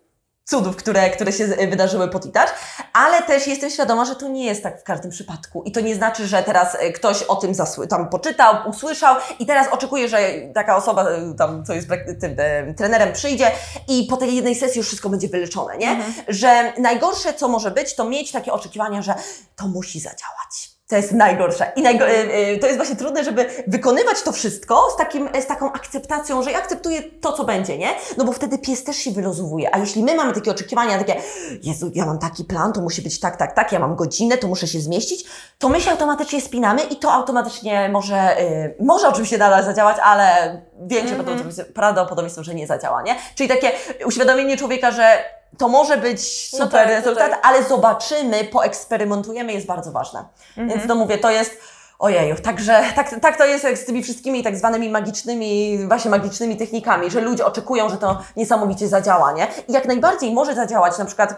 [0.50, 2.54] cudów, które, które się z- wydarzyły po Titach,
[2.92, 5.62] ale też jestem świadoma, że to nie jest tak w każdym przypadku.
[5.62, 9.46] I to nie znaczy, że teraz e, ktoś o tym zasły, tam poczytał, usłyszał i
[9.46, 10.18] teraz oczekuje, że
[10.54, 11.88] taka osoba e, tam, co jest
[12.20, 13.50] tym e, trenerem przyjdzie
[13.88, 15.96] i po tej jednej sesji już wszystko będzie wyleczone, nie?
[16.28, 19.14] Że najgorsze, co może być, to mieć takie oczekiwania, że
[19.56, 20.69] to musi zadziałać.
[20.90, 21.72] To jest najgorsze.
[21.76, 25.46] I najgo- y, y, to jest właśnie trudne, żeby wykonywać to wszystko z, takim, z
[25.46, 27.88] taką akceptacją, że ja akceptuję to, co będzie, nie?
[28.16, 29.74] No bo wtedy pies też się wylozowuje.
[29.74, 31.16] A jeśli my mamy takie oczekiwania, takie,
[31.62, 34.48] Jezu, ja mam taki plan, to musi być tak, tak, tak, ja mam godzinę, to
[34.48, 35.24] muszę się zmieścić,
[35.58, 40.60] to my się automatycznie spinamy i to automatycznie może, y, może oczywiście nadal zadziałać, ale
[40.80, 43.16] większe prawdopodobieństwo- prawdopodobieństwo, że nie zadziała, nie?
[43.34, 43.70] Czyli takie
[44.06, 45.24] uświadomienie człowieka, że
[45.58, 47.40] to może być No super tak, no rezultat, tak.
[47.46, 50.24] ale zobaczymy, poeksperymentujemy, jest bardzo ważne.
[50.56, 51.58] Więc to mówię, to jest.
[51.98, 56.56] Ojeju, także tak, tak to jest jak z tymi wszystkimi tak zwanymi magicznymi, właśnie magicznymi
[56.56, 59.46] technikami, że ludzie oczekują, że to niesamowicie zadziała, nie?
[59.68, 61.34] I jak najbardziej może zadziałać, na przykład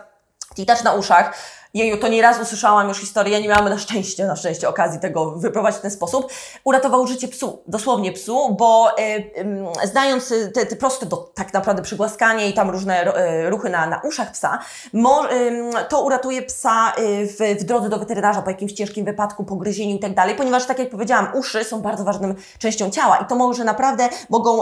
[0.55, 1.35] titacz na uszach,
[1.75, 5.79] Jeju, to nieraz usłyszałam już historię, nie miałam na szczęście, na szczęście okazji tego wyprowadzić
[5.79, 6.33] w ten sposób.
[6.65, 9.03] Uratował życie psu, dosłownie psu, bo e,
[9.35, 13.71] em, znając e, te, te proste do, tak naprawdę przygłaskanie i tam różne e, ruchy
[13.71, 14.59] na, na uszach psa,
[14.93, 19.45] mo, em, to uratuje psa e, w, w drodze do weterynarza po jakimś ciężkim wypadku,
[19.45, 23.25] pogryzieniu i tak dalej, ponieważ tak jak powiedziałam, uszy są bardzo ważną częścią ciała i
[23.27, 24.61] to może naprawdę mogą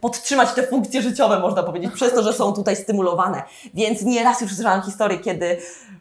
[0.00, 3.42] podtrzymać te funkcje życiowe, można powiedzieć, przez to, że są tutaj stymulowane.
[3.74, 5.58] Więc nieraz już słyszałam historię, kiedy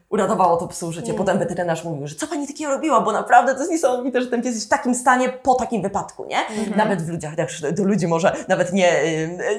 [0.10, 1.14] uratowało to psu życie.
[1.14, 4.42] Potem weterynarz mówił, że co pani takiego robiła, bo naprawdę to jest niesamowite, że ten
[4.42, 6.38] pies jest w takim stanie po takim wypadku, nie?
[6.76, 7.34] Nawet w ludziach,
[7.72, 8.94] do ludzi może nawet nie,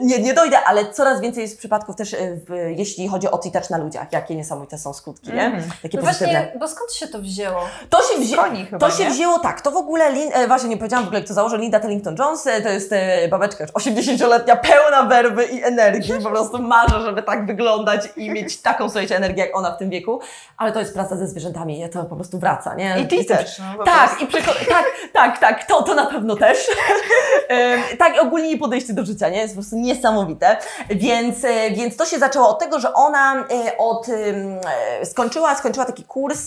[0.02, 3.70] nie, nie dojdę, ale coraz więcej jest przypadków też, y, w, jeśli chodzi o titacz
[3.70, 5.62] na ludziach, jakie niesamowite są skutki, nie?
[5.82, 6.32] Takie No pozytywne.
[6.32, 7.60] właśnie, bo skąd się to wzięło?
[7.90, 8.36] To się, wzię...
[8.36, 9.10] Koni chyba, to się nie?
[9.10, 10.30] wzięło tak, to w ogóle, Lin...
[10.32, 13.64] e, właśnie nie powiedziałam w ogóle kto założył, Linda Tellington-Jones, e, to jest e, babeczka
[13.64, 18.88] już 80-letnia, pełna werwy i energii, po prostu marzę, żeby tak wyglądać i mieć taką,
[18.88, 20.20] słuchajcie, energię jak ona w tym wieku,
[20.56, 21.88] ale to jest praca ze zwierzętami, nie?
[21.88, 23.00] to po prostu wraca, nie?
[23.00, 23.58] I ty też.
[23.58, 26.58] No, tak, i przyko- tak, tak, tak, to, to na pewno też.
[27.98, 29.38] Tak, ogólnie podejście do życia, nie?
[29.38, 30.56] Jest po prostu niesamowite.
[30.90, 35.86] Więc, e, więc to się zaczęło od tego, że ona e, od, e, skończyła, skończyła
[35.86, 36.46] taki kurs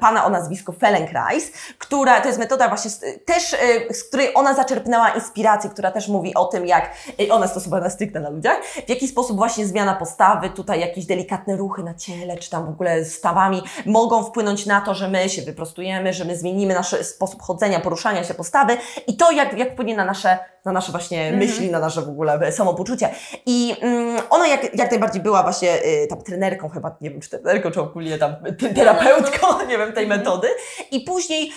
[0.00, 2.90] pana o nazwisku Fellenkrais, która, to jest metoda właśnie
[3.24, 3.56] też,
[3.90, 6.90] z której ona zaczerpnęła inspirację, która też mówi o tym, jak
[7.30, 11.82] ona stosowana stricte na ludziach, w jaki sposób właśnie zmiana postawy, tutaj jakieś delikatne ruchy
[11.82, 16.12] na ciele, czy tam w ogóle stawami mogą wpłynąć na to, że my się wyprostujemy,
[16.12, 20.04] że my zmienimy nasz sposób chodzenia, poruszania się, postawy i to jak, jak wpłynie na
[20.04, 23.08] nasze, na nasze właśnie myśli, na nasze w ogóle samopoczucie.
[23.46, 27.30] I mm, ona jak, jak najbardziej była właśnie y, tam trenerką chyba, nie wiem czy
[27.30, 30.48] trenerką, czy ogólnie tam te- terapeutką, nie wiem, tej metody.
[30.90, 31.52] I później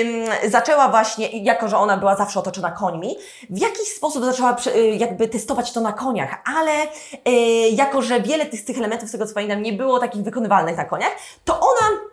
[0.00, 3.16] ym, zaczęła właśnie, jako że ona była zawsze otoczona końmi,
[3.50, 6.72] w jakiś sposób zaczęła y, jakby testować to na koniach, ale
[7.28, 7.30] y,
[7.68, 10.84] jako, że wiele tych, tych elementów, z tego co pamiętam, nie było takich wykonywalnych na
[10.84, 11.12] koniach,
[11.44, 12.11] to ona y,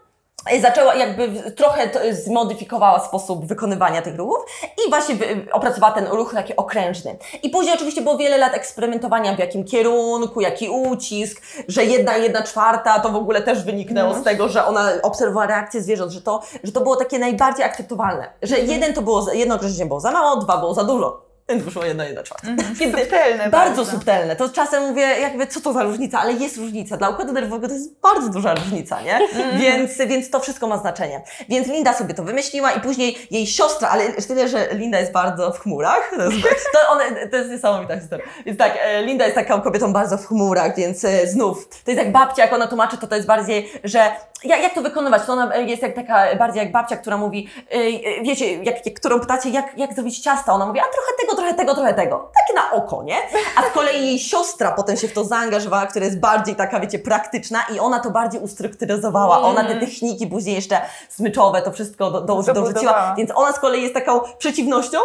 [0.61, 4.45] zaczęła jakby trochę zmodyfikowała sposób wykonywania tych ruchów
[4.87, 5.15] i właśnie
[5.51, 7.17] opracowała ten ruch taki okrężny.
[7.43, 12.43] I później oczywiście było wiele lat eksperymentowania w jakim kierunku, jaki ucisk, że jedna, jedna
[12.43, 16.41] czwarta to w ogóle też wyniknęło z tego, że ona obserwowała reakcję zwierząt, że to,
[16.63, 18.33] że to było takie najbardziej akceptowalne.
[18.41, 21.28] Że jeden to było, jedno okrężenie było za mało, dwa było za dużo.
[21.49, 22.47] Więc wyszło jedna, jedna czwarta.
[22.79, 23.85] Kiedy- Subtelne bardzo, bardzo.
[23.85, 24.35] subtelne.
[24.35, 26.97] To czasem mówię, jakby co to za różnica, ale jest różnica.
[26.97, 29.19] Dla układu nerwowego to jest bardzo duża różnica, nie?
[29.59, 31.21] Więc, więc to wszystko ma znaczenie.
[31.49, 35.51] Więc Linda sobie to wymyśliła i później jej siostra, ale tyle, że Linda jest bardzo
[35.51, 36.11] w chmurach.
[36.17, 38.25] To jest, to one, to jest niesamowita historia.
[38.45, 42.03] Więc tak, e, Linda jest taką kobietą bardzo w chmurach, więc e, znów, to jest
[42.03, 44.11] jak babcia, jak ona tłumaczy, to to jest bardziej, że
[44.43, 45.25] jak, jak to wykonywać?
[45.25, 49.19] To ona jest jak taka, bardziej jak babcia, która mówi, yy, wiecie, jak, jak, którą
[49.19, 52.31] pytacie, jak, jak zrobić ciasta, ona mówi, a trochę tego, trochę tego, trochę tego.
[52.41, 53.17] Takie na oko, nie?
[53.55, 56.99] A z kolei jej siostra potem się w to zaangażowała, która jest bardziej taka, wiecie,
[56.99, 59.41] praktyczna i ona to bardziej ustrukturyzowała.
[59.41, 63.81] Ona te techniki później jeszcze smyczowe, to wszystko do, do, dorzuciła, więc ona z kolei
[63.81, 64.97] jest taką przeciwnością.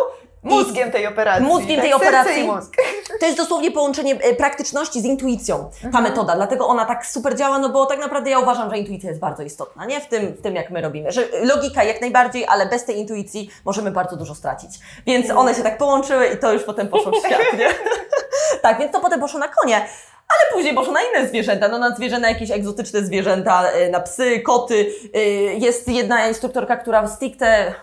[0.44, 1.46] Mózgiem tej operacji.
[1.46, 2.00] Mózgiem tej tak?
[2.02, 2.72] Serce operacji.
[3.20, 6.34] to jest dosłownie połączenie e, praktyczności z intuicją, ta metoda.
[6.36, 9.42] Dlatego ona tak super działa, no bo tak naprawdę ja uważam, że intuicja jest bardzo
[9.42, 10.00] istotna, nie?
[10.00, 11.12] W tym, w tym jak my robimy.
[11.12, 14.70] Że logika jak najbardziej, ale bez tej intuicji możemy bardzo dużo stracić.
[15.06, 17.68] Więc one się tak połączyły i to już potem poszło w świat, nie?
[18.62, 19.76] tak, więc to potem poszło na konie.
[20.28, 24.40] Ale później poszło na inne zwierzęta, no na zwierzęta, jakieś egzotyczne zwierzęta, e, na psy,
[24.40, 24.92] koty.
[25.14, 25.20] E,
[25.54, 27.74] Jest jedna instruktorka, która stricte,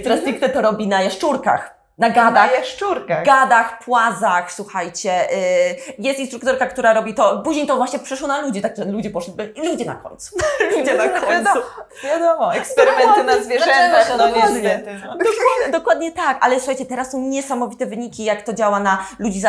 [0.00, 3.24] która stricte to robi na jaszczurkach, na gadach Na jaszczurkach.
[3.24, 5.32] gadach, płazach, słuchajcie.
[5.32, 7.42] y, jest instruktorka, która robi to.
[7.44, 9.34] Później to właśnie przeszło na ludzi, tak że ludzie poszli.
[9.56, 10.36] Ludzie na końcu.
[10.78, 11.30] ludzie na końcu.
[11.30, 11.60] Wiadomo,
[12.04, 15.00] wiadomo, eksperymenty na zwierzętach, no niestety.
[15.04, 15.10] No.
[15.10, 19.46] Dokładnie, dokładnie tak, ale słuchajcie, teraz są niesamowite wyniki, jak to działa na ludzi z,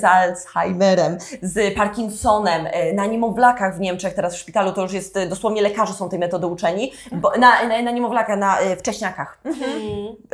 [0.00, 5.16] z Alzheimerem, z Parkinsonem, y, na niemowlakach w Niemczech, teraz w szpitalu to już jest,
[5.16, 9.38] y, dosłownie lekarze są tej metody uczeni, bo, na, na, na niemowlakach, na wcześniakach.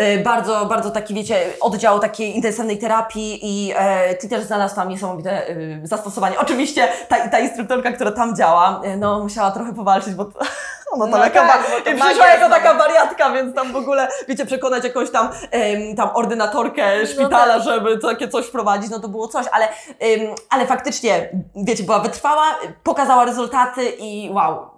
[0.00, 4.88] Y, bardzo, bardzo taki, wiecie, oddział takiej intensywnej terapii i e, ty też znalazł tam
[4.88, 6.38] niesamowite y, zastosowanie.
[6.38, 10.40] Oczywiście ta, ta instruktorka, która tam działa, y, no musiała trochę powalczyć, bo to,
[10.92, 13.72] ona No tam jaka tak, ba- bo to i przyszła jako taka wariatka, więc tam
[13.72, 17.62] w ogóle, wiecie, przekonać jakąś tam, em, tam ordynatorkę szpitala, tak.
[17.62, 22.44] żeby takie coś wprowadzić, no to było coś, ale, em, ale faktycznie, wiecie, była wytrwała,
[22.82, 24.70] pokazała rezultaty i wow,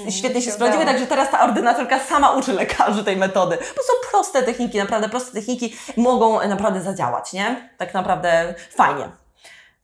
[0.00, 3.56] Mm, świetnie się sprawdziły, także teraz ta ordynatorka sama uczy lekarzy tej metody.
[3.56, 7.70] Bo są proste techniki, naprawdę proste techniki mogą naprawdę zadziałać, nie?
[7.78, 9.08] Tak naprawdę fajnie.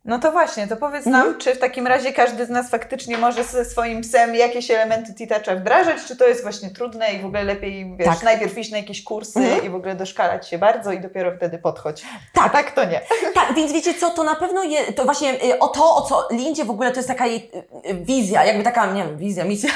[0.06, 1.26] No to właśnie, to powiedz Mhm.
[1.26, 5.14] nam, czy w takim razie każdy z nas faktycznie może ze swoim psem jakieś elementy
[5.14, 8.22] T-Toucha wdrażać, czy to jest właśnie trudne i w ogóle lepiej, wiesz, Tak.
[8.22, 9.64] najpierw iść na jakieś kursy Mhm.
[9.64, 12.02] i w ogóle doszkalać się bardzo i dopiero wtedy podchodź.
[12.34, 12.46] Tak.
[12.46, 13.00] A tak to nie.
[13.34, 16.28] Tak, więc wiecie co, to na pewno je, to właśnie y, o to, o co
[16.30, 17.50] Lindzie w ogóle to jest taka jej
[17.86, 19.70] y, y, wizja, jakby taka, nie wiem, wizja, misja,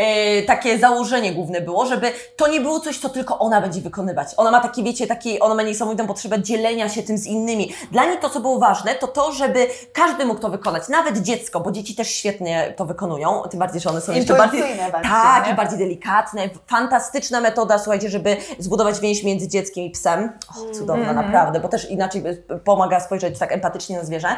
[0.46, 4.28] takie założenie główne było, żeby to nie było coś, co tylko ona będzie wykonywać.
[4.36, 7.74] Ona ma takie, wiecie, takie, ona ma niesamowitą potrzebę dzielenia się tym z innymi.
[7.92, 11.60] Dla niej to, co było ważne, to to, żeby każdy mógł to wykonać, nawet dziecko,
[11.60, 14.62] bo dzieci też świetnie to wykonują, tym bardziej, że one są jeszcze bardziej...
[14.92, 15.52] Bardzo, Tak, nie?
[15.52, 16.42] i bardziej delikatne.
[16.66, 20.32] Fantastyczna metoda, słuchajcie, żeby zbudować więź między dzieckiem i psem.
[20.50, 21.26] O, cudowna, Mhm.
[21.26, 22.22] naprawdę, bo też inaczej
[22.64, 24.28] pomaga spojrzeć tak empatycznie na zwierzę.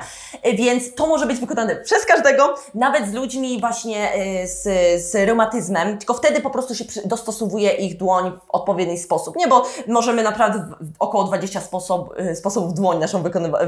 [0.54, 4.62] Więc to może być wykonane przez każdego, nawet z ludźmi właśnie y, z,
[5.10, 9.36] z reumatyzmem, tylko wtedy po prostu się dostosowuje ich dłoń w odpowiedni sposób.
[9.36, 10.64] Nie, bo możemy naprawdę
[10.98, 13.22] około 20 sposob, y, sposobów dłoń naszą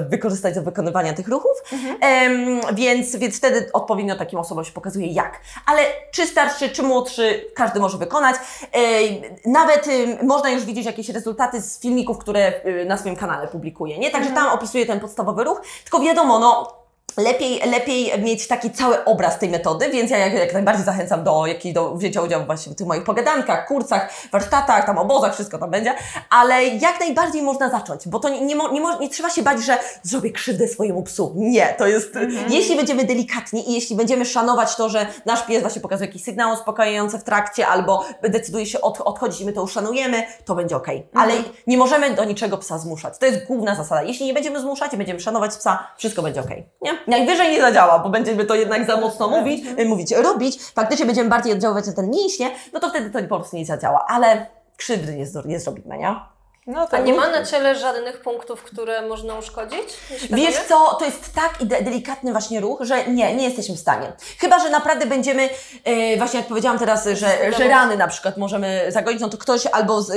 [0.09, 1.56] wykorzystać do wykonywania tych ruchów.
[2.01, 5.41] Em, więc, więc wtedy odpowiednio takim osobom się pokazuje jak.
[5.67, 8.37] Ale czy starszy, czy młodszy, każdy może wykonać.
[8.73, 13.49] Ej, nawet y, można już widzieć jakieś rezultaty z filmików, które y, na swoim kanale
[13.49, 13.99] publikuję.
[13.99, 14.11] Nie?
[14.11, 16.86] Także tam opisuję ten podstawowy ruch, tylko wiadomo, no.
[17.17, 21.47] Lepiej, lepiej mieć taki cały obraz tej metody, więc ja jak, jak najbardziej zachęcam do,
[21.47, 25.71] jakiej, do wzięcia udziału właśnie w tych moich pogadankach, kursach, warsztatach, tam obozach, wszystko tam
[25.71, 25.95] będzie,
[26.31, 29.79] ale jak najbardziej można zacząć, bo to nie, nie, nie, nie trzeba się bać, że
[30.03, 31.33] zrobię krzywdę swojemu psu.
[31.37, 32.15] Nie, to jest,
[32.49, 36.55] jeśli będziemy delikatni i jeśli będziemy szanować to, że nasz pies właśnie pokazuje jakieś sygnały
[36.55, 40.87] uspokajające w trakcie albo decyduje się od, odchodzić i my to uszanujemy, to będzie ok.
[41.15, 41.35] Ale
[41.67, 43.19] nie możemy do niczego psa zmuszać.
[43.19, 44.03] To jest główna zasada.
[44.03, 46.51] Jeśli nie będziemy zmuszać i będziemy szanować psa, wszystko będzie ok.
[46.83, 46.96] Nie?
[47.07, 50.63] Najwyżej nie zadziała, bo będziemy to jednak za mocno mówić, y, mówić, robić.
[50.63, 54.07] Faktycznie będziemy bardziej oddziaływać na ten mięśnie, no to wtedy to po prostu nie zadziała.
[54.09, 56.36] Ale krzywdy nie, nie zrobimy, nie?
[56.67, 59.83] No to A nie ma na ciele żadnych punktów, które można uszkodzić?
[60.31, 64.13] Wiesz co, to jest tak delikatny właśnie ruch, że nie, nie jesteśmy w stanie.
[64.39, 65.49] Chyba, że naprawdę będziemy,
[65.85, 69.67] e, właśnie jak powiedziałam teraz, że, że rany na przykład możemy zagoić, no to ktoś
[69.67, 70.15] albo z, e,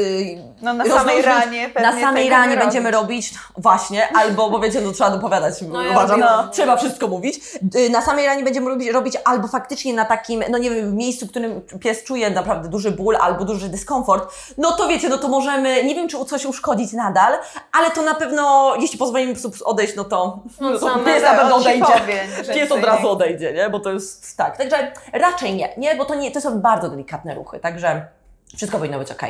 [0.62, 4.92] No na samej ranie Na samej ranie nie będziemy robić, właśnie, albo, bo wiecie, no
[4.92, 7.40] trzeba dopowiadać, No ja uważam, no, trzeba wszystko mówić.
[7.76, 11.26] Y, Na samej ranie będziemy robić, robić albo faktycznie na takim, no nie wiem, miejscu,
[11.26, 15.28] w którym pies czuje naprawdę duży ból albo duży dyskomfort, no to wiecie, no to
[15.28, 17.34] możemy, nie wiem, czy coś uszkodzić nadal,
[17.72, 21.34] ale to na pewno, jeśli pozwolimy psu odejść, no to, No no to pies na
[21.34, 21.86] pewno odejdzie.
[21.86, 22.24] powie,
[22.56, 23.70] Pies od razu odejdzie, nie?
[23.70, 24.58] Bo to jest tak.
[24.58, 25.96] Także raczej nie, nie?
[25.96, 28.06] Bo to, nie, to są bardzo delikatne ruchy, także
[28.58, 29.22] wszystko powinno być ok.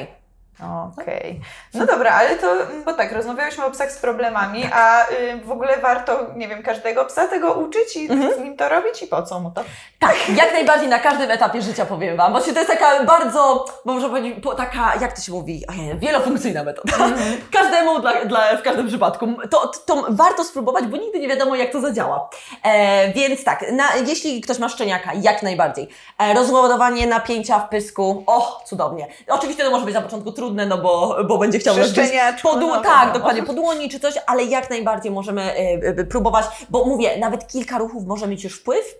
[0.97, 1.41] Okej.
[1.73, 2.47] No dobra, ale to,
[2.85, 7.05] bo tak, rozmawiałyśmy o psach z problemami, a y, w ogóle warto, nie wiem, każdego
[7.05, 8.33] psa tego uczyć i Mhm.
[8.33, 9.61] z nim to robić i po co mu to?
[9.99, 12.31] Tak, jak najbardziej na każdym etapie życia powiem Wam.
[12.31, 15.63] Właśnie to jest taka bardzo, można powiedzieć, po- taka, jak to się mówi,
[15.95, 16.93] wielofunkcyjna metoda.
[17.57, 19.27] Każdemu, dla, dla, w każdym przypadku.
[19.51, 22.29] To, to warto spróbować, bo nigdy nie wiadomo, jak to zadziała.
[22.63, 25.87] E, więc tak, na, jeśli ktoś ma szczeniaka, jak najbardziej.
[26.19, 29.07] E, rozładowanie napięcia w pysku, o, cudownie.
[29.27, 32.47] Oczywiście to może być na początku trudne, no bo, bo będzie chciał Przy gdzieś szczeniaczku,
[32.47, 36.03] po dło- no Tak, dokładnie, po dłoni czy coś, ale jak najbardziej możemy e, e,
[36.05, 38.95] próbować, bo mówię, nawet kilka ruchów może mieć już wpływ.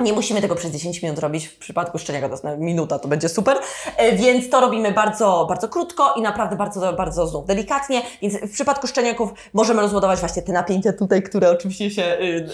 [0.00, 1.46] Nie musimy tego przez 10 minut robić.
[1.46, 3.58] W przypadku szczeniaka to jest minuta, to będzie super.
[3.96, 8.02] E, Więc to robimy bardzo, bardzo krótko i naprawdę bardzo, bardzo znów delikatnie.
[8.22, 12.48] Więc w przypadku szczeniaków możemy rozładować właśnie te napięcia tutaj, które oczywiście się y, y,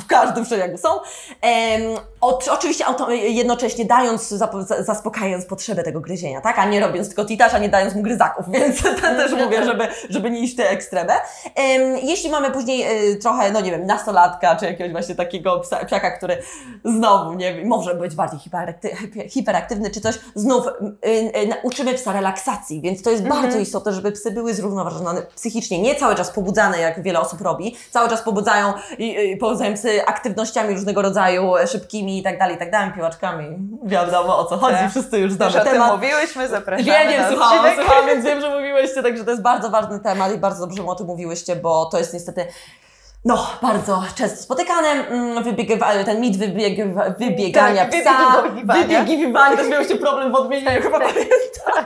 [0.00, 0.88] w każdym szczeniaku są.
[2.50, 4.28] Oczywiście auto, jednocześnie dając,
[4.78, 6.58] zaspokajając potrzebę tego gryzienia, tak?
[6.58, 9.88] A nie robiąc tylko titaż, a nie dając mu gryzaków, więc to też mówię, żeby,
[10.10, 11.12] żeby nie iść w ekstremę.
[11.54, 15.84] Em, jeśli mamy później y, trochę, no nie wiem, nastolatka, czy jakiegoś właśnie takiego psa,
[15.84, 16.38] psiaka, który
[16.84, 18.96] znowu, nie wiem, może być bardziej hiperakty,
[19.28, 20.70] hiperaktywny czy coś, znów y,
[21.08, 25.94] y, uczymy psa relaksacji, więc to jest bardzo istotne, żeby psy były zrównoważone psychicznie, nie
[25.94, 28.72] cały czas pobudzane, jak wiele osób robi, cały czas pobudzają,
[29.40, 34.44] pobudzają psy aktywnościami różnego rodzaju, szybkimi i tak dalej, i tak dalej, piłaczkami, wiadomo o
[34.44, 34.90] co chodzi, Tak.
[34.90, 35.92] wszyscy już znamy o tym temat.
[35.92, 40.00] mówiłyśmy, zapraszamy Wiem, wiem, słuchałam, słuchałam, więc wiem, że mówiłyście, także to jest bardzo ważny
[40.00, 42.46] temat i bardzo dobrze o tym mówiłyście, bo to jest niestety
[43.24, 46.78] no, bardzo często spotykane, mm, wybiegwa, ten mit wybieg,
[47.18, 48.42] wybiegania Tak, psa,
[48.74, 49.56] wybiegiwania.
[49.56, 51.78] też miał się problem w odmienieniu, chyba pamiętam, to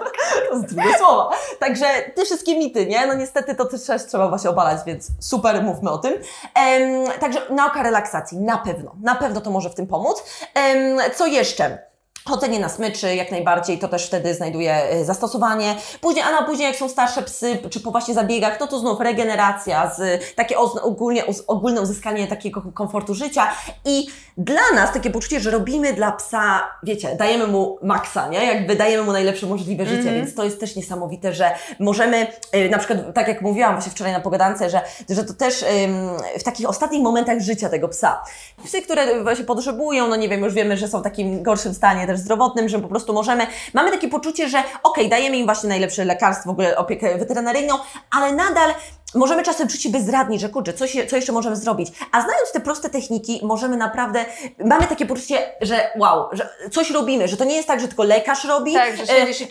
[0.55, 1.31] jest trudne słowa.
[1.59, 5.91] Także te wszystkie mity, nie, no niestety to też trzeba właśnie obalać, więc super, mówmy
[5.91, 6.15] o tym.
[6.55, 10.23] Em, także nauka relaksacji, na pewno, na pewno to może w tym pomóc.
[10.55, 11.88] Em, co jeszcze?
[12.29, 15.75] Chodzenie na smyczy, jak najbardziej, to też wtedy znajduje e, zastosowanie.
[16.01, 19.01] Później, a na później jak są starsze psy, czy po właśnie zabiegach, no to znów
[19.01, 23.51] regeneracja, z, takie ogólnie, ogólne uzyskanie takiego komfortu życia
[23.85, 28.45] i dla nas takie poczucie, że robimy dla psa, wiecie, dajemy mu maksa, nie?
[28.45, 32.79] Jakby dajemy mu najlepsze możliwe życie, więc to jest też niesamowite, że możemy, y, na
[32.79, 35.65] przykład, tak jak mówiłam właśnie wczoraj na pogadance, że, że to też
[36.39, 38.23] w takich ostatnich momentach życia tego psa.
[38.65, 42.07] Psy, które właśnie potrzebują, no nie wiem, już wiemy, że są w takim gorszym stanie
[42.07, 46.05] też zdrowotnym, że po prostu możemy, mamy takie poczucie, że okej, dajemy im właśnie najlepsze
[46.05, 47.75] lekarstwo, w ogóle opiekę weterynaryjną,
[48.11, 48.75] ale nadal
[49.15, 51.93] możemy czasem czuć się bezradni, że kurczę, coś, co jeszcze możemy zrobić.
[52.13, 54.25] A znając te proste techniki, możemy naprawdę,
[54.65, 58.05] mamy takie poczucie, że wow, że coś robimy, że to nie jest tak, że tylko
[58.05, 58.95] lekarz robi, Tak,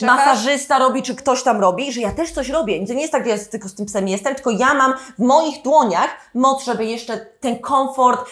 [0.01, 2.87] e, masażysta robi, czy ktoś tam robi, że ja też coś robię.
[2.87, 5.23] To nie jest tak, że ja tylko z tym psem jestem, tylko ja mam w
[5.23, 8.25] moich dłoniach moc, żeby jeszcze ten komfort,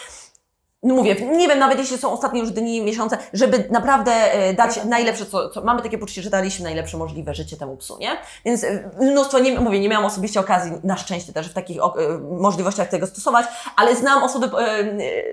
[0.82, 4.84] no mówię, nie wiem, nawet jeśli są ostatnie już dni, miesiące, żeby naprawdę e, dać
[4.84, 8.16] najlepsze, co, co mamy takie poczucie, że daliśmy najlepsze możliwe życie temu psu, nie?
[8.44, 11.94] Więc e, mnóstwo, nie, mówię, nie miałam osobiście okazji, na szczęście też w takich o,
[12.00, 14.50] e, możliwościach tego stosować, ale znam osoby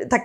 [0.10, 0.22] tak,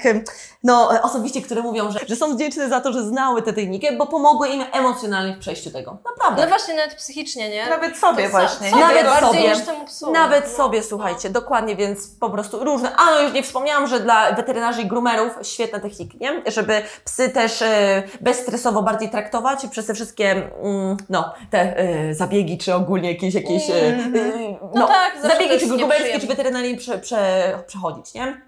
[0.64, 4.06] no osobiście, które mówią, że, że są wdzięczne za to, że znały tę technikę, bo
[4.06, 5.96] pomogły im emocjonalnie w przejściu tego.
[6.16, 6.42] Naprawdę.
[6.42, 7.66] No właśnie, nawet psychicznie, nie?
[7.70, 8.82] Nawet sobie To właśnie, so- nie?
[8.82, 9.54] Sobie Nawet bardziej sobie.
[9.56, 10.12] niż temu psu.
[10.12, 10.56] Nawet No.
[10.56, 12.96] sobie, słuchajcie, dokładnie, więc po prostu różne.
[12.96, 15.07] A no już nie wspomniałam, że dla weterynarzy i groomerów
[15.42, 16.42] świetne techniki, nie?
[16.46, 22.58] Żeby psy też e, bezstresowo bardziej traktować przez te wszystkie, mm, no, te e, zabiegi,
[22.58, 24.10] czy ogólnie jakieś, jakieś e, e,
[24.74, 28.42] No tak, zawsze to zabiegi, czy groomerskie, czy weterynaryjne prze, prze, przechodzić, nie?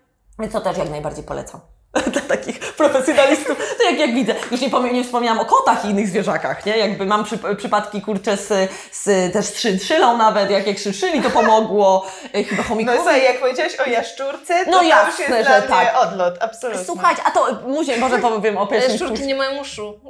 [0.53, 1.61] To też jak najbardziej polecam.
[2.13, 5.89] Dla takich profesjonalistów, to jak, jak widzę, już nie, powiem, nie wspomniałam o kotach i
[5.89, 6.79] innych zwierzakach, nie?
[6.79, 11.31] Jakby mam przy, przypadki, kurczę, z, z też z szynszylą nawet, jak, jak szynczyli to
[11.31, 12.99] pomogło, chyba No chomikowi.
[12.99, 16.03] słuchaj, jak powiedziałaś o jaszczurce, to No to już jasne, jest że dla mnie tak.
[16.03, 16.85] odlot, absolutnie.
[16.85, 20.01] Słuchajcie, a to muszę, może powiem o Ale pierwszym szczurki nie mają uszu.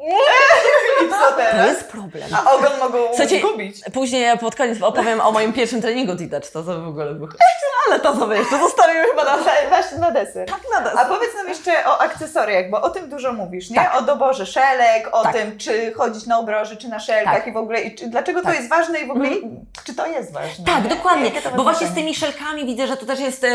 [1.06, 1.66] I co To teraz?
[1.66, 2.28] jest problem.
[2.46, 3.76] A ogon mogą Słuchajcie, zgubić.
[3.94, 7.28] Później pod koniec opowiem o moim pierwszym treningu Titacz, to co w ogóle było.
[7.88, 9.38] Ale to sobie jeszcze zostawimy chyba na...
[9.68, 10.46] Właśnie na deser.
[10.48, 13.76] Tak, na A powiedz nam jeszcze o akcesoriach, bo o tym dużo mówisz, nie?
[13.76, 13.96] Tak.
[13.96, 15.32] O doborze szelek, o Tak.
[15.32, 17.46] tym, czy chodzić na obroży, czy na szelkach Tak.
[17.46, 18.50] i w ogóle, i czy, dlaczego Tak.
[18.52, 19.30] to jest ważne i w ogóle,
[19.84, 20.64] czy to jest ważne?
[20.64, 20.90] Tak, nie?
[20.90, 21.30] dokładnie.
[21.56, 23.44] Bo właśnie z tymi szelkami widzę, że to też jest.
[23.44, 23.48] E,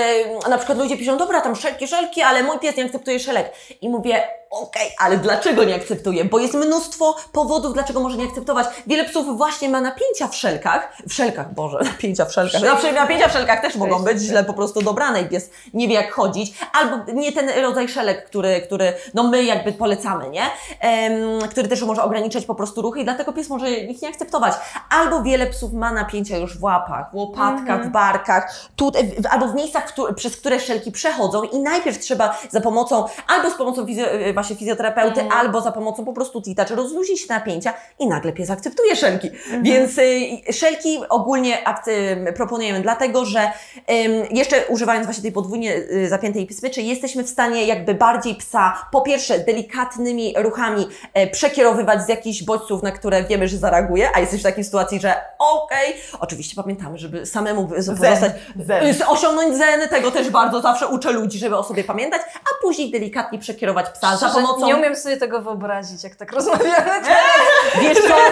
[0.49, 3.53] na przykład ludzie piszą, dobra, tam szelki, szelki, ale mój pies nie akceptuje szelek.
[3.81, 4.23] I mówię,
[4.61, 6.25] okej, ale dlaczego nie akceptuje?
[6.25, 8.67] Bo jest mnóstwo powodów, dlaczego może nie akceptować.
[8.87, 10.93] Wiele psów właśnie ma napięcia w szelkach.
[11.09, 12.61] W szelkach, Boże, napięcia w szelkach.
[12.61, 15.93] Znaczy, napięcia w szelkach też mogą być źle po prostu dobrane i pies nie wie
[15.93, 16.53] jak chodzić.
[16.73, 20.43] Albo nie ten rodzaj szelek, który, który no my jakby polecamy, nie?
[20.79, 24.53] Em, który też może ograniczać po prostu ruchy i dlatego pies może ich nie akceptować.
[24.89, 29.47] Albo wiele psów ma napięcia już w łapach, w łopatkach, w barkach, tu, w, albo
[29.47, 33.85] w miejscach, któ- przez które szelki przechodzą i najpierw trzeba za pomocą, albo z pomocą
[33.85, 35.39] fizy- właśnie fizjoterapeuty, Mhm.
[35.41, 39.27] albo za pomocą po prostu tita, czy rozluźni się napięcia i nagle pies akceptuje szelki.
[39.27, 39.63] Mhm.
[39.63, 46.09] Więc y, szelki ogólnie akty- proponujemy dlatego, że ym, jeszcze używając właśnie tej podwójnie y,
[46.09, 52.07] zapiętej smyczy, jesteśmy w stanie jakby bardziej psa, po pierwsze delikatnymi ruchami e, przekierowywać z
[52.09, 56.55] jakichś bodźców, na które wiemy, że zareaguje, a jesteś w takiej sytuacji, że okej, oczywiście
[56.61, 58.31] pamiętamy, żeby samemu pozostać,
[58.65, 59.01] zen.
[59.01, 62.91] y, osiągnąć zen, tego też bardzo zawsze uczę ludzi, żeby o sobie pamiętać, a później
[62.91, 64.65] delikatnie przekierować psa pomocą...
[64.65, 66.91] Nie umiem sobie tego wyobrazić, jak tak rozmawiamy.
[67.81, 68.15] Wiesz co?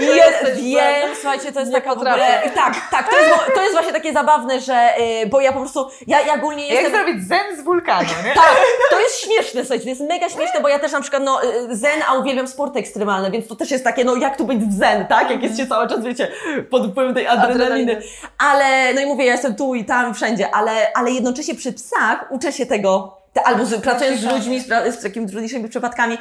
[0.00, 0.22] Je,
[0.56, 2.10] wiem, słuchajcie, to jest Nie taka ogóle...
[2.10, 2.50] potrafię.
[2.50, 4.90] Tak, tak, to jest, to jest właśnie takie zabawne, że...
[5.22, 5.90] y, bo ja po prostu...
[6.06, 6.92] Ja, ja ogólnie Jak jestem...
[6.92, 8.34] zrobić zen z wulkanu, nie?
[8.34, 8.56] Tak,
[8.90, 11.76] to jest śmieszne, słuchajcie, to jest mega śmieszne, bo ja też na przykład, no, y,
[11.76, 14.78] zen, a uwielbiam sporty ekstremalne, więc to też jest takie, no, jak tu być w
[14.78, 15.30] zen, tak?
[15.30, 16.28] Jak jest się cały czas, wiecie,
[16.70, 18.02] pod wpływem tej adrenaliny.
[18.38, 22.24] Ale, no i mówię, ja jestem tu i tam, wszędzie, ale, ale jednocześnie przy psach
[22.30, 26.18] uczę się tego, te, albo z, pracując z ludźmi, z, z takimi trudniejszymi przypadkami,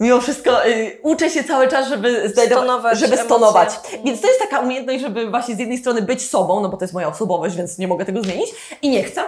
[0.00, 3.24] Mimo wszystko y, uczę się cały czas, żeby Stonować żeby emocje.
[3.24, 3.68] stonować.
[4.04, 6.84] Więc to jest taka umiejętność, żeby właśnie z jednej strony być sobą, no bo to
[6.84, 8.48] jest moja osobowość, więc nie mogę tego zmienić
[8.82, 9.22] i nie chcę.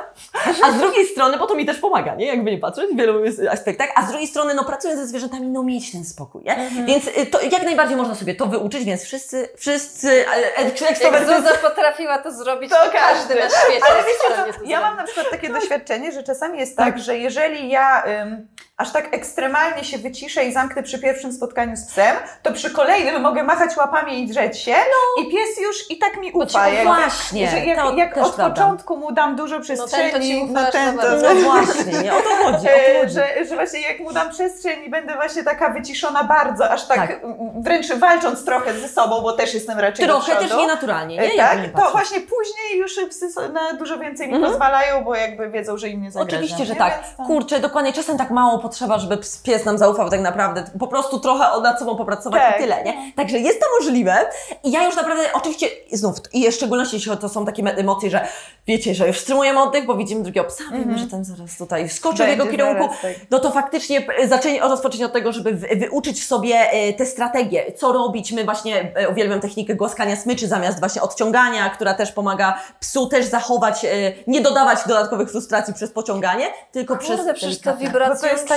[0.64, 2.27] A z drugiej strony, bo to mi też pomaga, nie?
[2.27, 3.91] Jakby nie patrzeć w wielu aspektach.
[3.95, 6.71] A z drugiej strony, no pracując ze zwierzętami, no mieć ten spokój, nie?
[6.87, 10.25] Więc y, to jak najbardziej można sobie to wyuczyć, więc wszyscy, wszyscy
[10.57, 10.64] e,
[11.05, 14.97] Jak Zuza potrafiła to zrobić, To to każdy na świecie Ale wiecie co, ja mam
[14.97, 18.49] na przykład takie doświadczenie, że czasami jest tak, że jeżeli ja ym,
[18.81, 23.22] aż tak ekstremalnie się wyciszę i zamknę przy pierwszym spotkaniu z psem, to przy kolejnym
[23.22, 24.74] mogę machać łapami i drzeć się
[25.20, 26.68] i pies już i tak mi ci ufa.
[26.68, 28.51] Jakby, Właśnie, że jak, to jak od prawda.
[28.51, 31.05] początku mu dam dużo przestrzeni, ten to ci ufa no ten to.
[31.22, 32.14] No właśnie, nie?
[32.14, 33.14] O to chodzi, o to E, chodzi.
[33.14, 36.97] Że, że właśnie jak mu dam przestrzeń i będę właśnie taka wyciszona bardzo, aż tak,
[36.99, 37.20] Tak.
[37.61, 41.33] wręcz walcząc trochę ze sobą, bo też jestem raczej Trochę też nienaturalnie, nie?
[41.35, 44.53] E, Tak, nie to właśnie później już psy na dużo więcej mi Mhm.
[44.53, 46.39] pozwalają, bo jakby wiedzą, że im nie zagrażam.
[46.39, 46.78] Oczywiście, że nie?
[46.78, 47.03] tak.
[47.18, 50.64] Więc Kurczę, dokładnie, czasem tak mało potrzeba, żeby pies nam zaufał tak naprawdę.
[50.79, 52.57] Po prostu trochę nad sobą popracować Tak.
[52.57, 53.12] i tyle, nie?
[53.16, 54.16] Także jest to możliwe.
[54.64, 58.29] I ja już naprawdę, oczywiście, znów, i w szczególności jeśli to są takie emocje, że
[58.66, 62.25] wiecie, że już wstrzymujemy oddech, bo widzimy drugiego psa, wiemy, że ten zaraz tutaj skoczy
[62.25, 62.83] w jego kierunku.
[62.83, 63.12] zaraz, tak.
[63.31, 67.73] No to faktycznie e, zaczęcie, rozpoczęcie od tego, żeby wy, wyuczyć sobie e, te strategie,
[67.73, 68.33] co robić.
[68.33, 73.27] My właśnie e, uwielbiam technikę głaskania smyczy zamiast właśnie odciągania, która też pomaga psu też
[73.27, 73.87] zachować,
[74.27, 77.71] nie dodawać dodatkowych frustracji przez pociąganie, tylko przez Kurde, przecież to.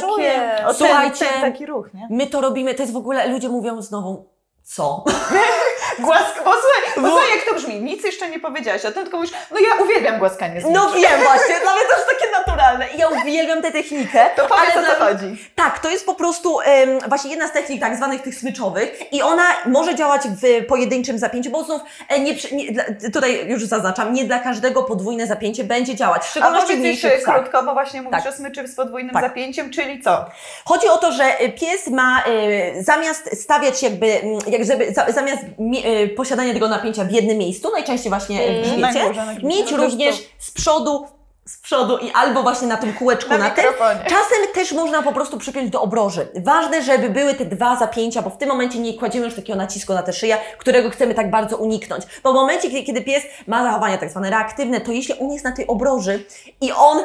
[0.01, 0.55] Bo czuję.
[0.65, 1.25] o, ten, Słuchajcie.
[1.25, 2.07] ten taki ruch, nie?
[2.09, 4.29] My to robimy, to jest w ogóle, ludzie mówią znowu,
[4.63, 5.03] co?
[5.99, 8.93] Głask, bo słuchaj, bo Bo- słuchaj, jak to brzmi, nic jeszcze nie powiedziałaś, a ty
[8.93, 12.31] tylko mówisz, no ja uwielbiam głaskanie z No wiem właśnie, dla mnie to jest takie
[12.31, 14.25] naturalne i ja uwielbiam tę technikę.
[14.35, 15.37] To powiedz ale o co dla- chodzi.
[15.55, 19.21] Tak, to jest po prostu em, właśnie jedna z technik tak zwanych tych smyczowych i
[19.21, 24.25] ona może działać w pojedynczym zapięciu, bo znów e, nie, nie, tutaj już zaznaczam, nie
[24.25, 28.23] dla każdego podwójne zapięcie będzie działać, w A szczególności w powiedz krótko, bo właśnie mówisz
[28.23, 28.33] Tak.
[28.33, 29.23] o smyczy z podwójnym Tak.
[29.23, 30.25] zapięciem, czyli co?
[30.65, 35.43] Chodzi o to, że e, pies ma e, zamiast stawiać jakby, jak żeby, za, zamiast
[35.59, 35.72] mi,
[36.15, 38.61] posiadania tego napięcia w jednym miejscu, najczęściej właśnie w Mm.
[38.63, 41.05] grzbiecie, Na górze, na mieć Po również z przodu
[41.45, 43.65] z przodu i albo właśnie na tym kółeczku Na na, tym.
[44.03, 46.27] Czasem też można po prostu przypiąć do obroży.
[46.35, 49.93] Ważne, żeby były te dwa zapięcia, bo w tym momencie nie kładziemy już takiego nacisku
[49.93, 52.03] na tę szyję, którego chcemy tak bardzo uniknąć.
[52.23, 55.45] Bo w momencie, kiedy, kiedy pies ma zachowania tak zwane reaktywne, to jeśli on jest
[55.45, 56.25] na tej obroży
[56.61, 56.97] i on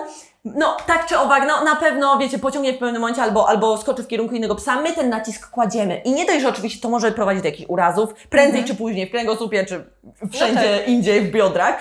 [0.54, 4.02] no, tak czy owak, no na pewno, wiecie, pociągnie w pewnym momencie albo, albo skoczy
[4.02, 6.00] w kierunku innego psa, my ten nacisk kładziemy.
[6.04, 9.10] I nie dość, że oczywiście to może prowadzić do jakichś urazów, prędzej czy później, w
[9.10, 9.84] kręgosłupie, czy
[10.32, 11.80] wszędzie indziej, w biodrach,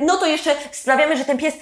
[0.00, 1.54] no to jeszcze sprawiamy, że ten pies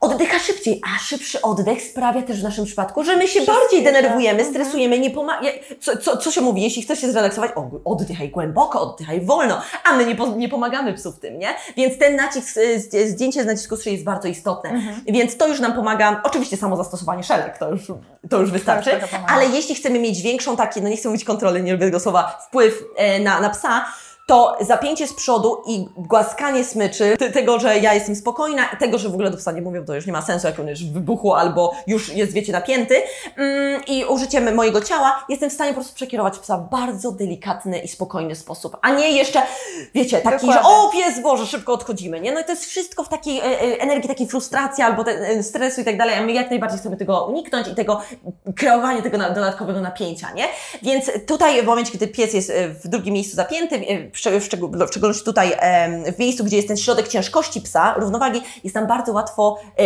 [0.00, 4.44] oddycha szybciej, a szybszy oddech sprawia też w naszym przypadku, że my się bardziej denerwujemy,
[4.44, 5.48] stresujemy, nie pomaga...
[5.80, 6.62] Co, co, co się mówi?
[6.62, 10.94] Jeśli chcesz się zrelaksować, o, oddychaj głęboko, oddychaj wolno, a my nie, po, nie pomagamy
[10.94, 11.48] psu w tym, nie?
[11.76, 14.82] Więc ten nacisk, z- zdjęcie z nacisku szyi jest bardzo istotne.
[15.06, 17.82] Więc to już nam pomaga, oczywiście samo zastosowanie szelek, to już,
[18.30, 19.34] to już wystarczy, trochę pomaga.
[19.34, 22.38] ale jeśli chcemy mieć większą taki, no nie chcę mówić kontroli, nie lubię tego słowa,
[22.48, 23.84] wpływ e, na, na psa,
[24.28, 29.14] to zapięcie z przodu i głaskanie smyczy, tego, że ja jestem spokojna tego, że w
[29.14, 31.32] ogóle do psa nie mówię, bo to już nie ma sensu, jak on już wybuchł
[31.32, 33.02] albo już jest, wiecie, napięty
[33.36, 37.78] mm, i użyciem mojego ciała jestem w stanie po prostu przekierować psa w bardzo delikatny
[37.78, 39.42] i spokojny sposób, a nie jeszcze,
[39.94, 40.70] wiecie, taki, że Dokładnie.
[40.70, 42.32] o pies Boże, szybko odchodzimy, nie?
[42.32, 45.42] No i to jest wszystko w takiej e, e, energii, takiej frustracji albo te, e,
[45.42, 48.00] stresu i tak dalej, a my jak najbardziej chcemy tego uniknąć i tego
[48.56, 50.44] kreowania tego na, dodatkowego napięcia, nie?
[50.82, 54.40] Więc tutaj w momencie, kiedy pies jest e, w drugim miejscu zapięty, e, w, szczeg-
[54.40, 54.44] w
[54.90, 55.52] szczególności tutaj
[56.16, 59.82] w miejscu, gdzie jest ten środek ciężkości psa, równowagi, jest tam bardzo łatwo e,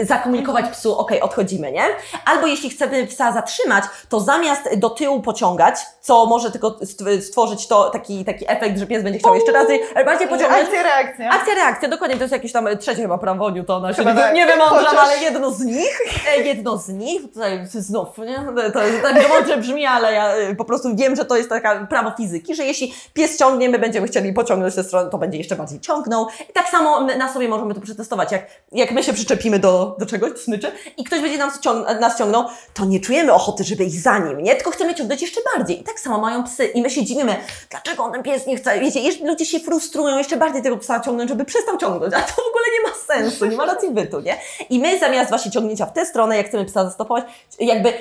[0.00, 1.84] e, zakomunikować psu, ok, odchodzimy, nie?
[2.24, 7.66] Albo jeśli chcemy psa zatrzymać, to zamiast do tyłu pociągać, co może tylko stw- stworzyć
[7.66, 10.62] to taki, taki efekt, że pies będzie chciał jeszcze razy, bardziej pociągnąć.
[10.64, 11.30] Akcja, reakcja.
[11.30, 14.34] Akcja, reakcja, dokładnie, to jest jakieś tam trzecie chyba prawo Newtona, Chyba nie, tak.
[14.34, 16.00] nie wymądram, Chociaż- ale jedno z nich,
[16.36, 18.36] e, jedno z nich, tutaj znów, nie?
[18.72, 22.54] To tak mądrze brzmi, ale ja po prostu wiem, że to jest taka prawo fizyki,
[22.54, 26.26] że jeśli pies ciągnie, my będziemy chcieli pociągnąć tę stronę, to będzie jeszcze bardziej ciągnął.
[26.50, 30.06] I tak samo na sobie możemy to przetestować, jak, jak my się przyczepimy do, do
[30.06, 33.84] czegoś, do smyczy i ktoś będzie nas, ciąg, nas ciągnął, to nie czujemy ochoty, żeby
[33.84, 34.54] iść za nim, nie?
[34.54, 35.80] Tylko chcemy ciągnąć jeszcze bardziej.
[35.80, 36.64] I tak samo mają psy.
[36.66, 37.36] I my się dziwimy,
[37.70, 41.30] dlaczego on ten pies nie chce, wiecie, ludzie się frustrują jeszcze bardziej tego psa ciągnąć,
[41.30, 44.36] żeby przestał ciągnąć, a to w ogóle nie ma sensu, nie ma racji bytu, nie?
[44.70, 47.24] I my zamiast właśnie ciągnięcia w tę stronę, jak chcemy psa zastopować,
[47.60, 47.92] jakby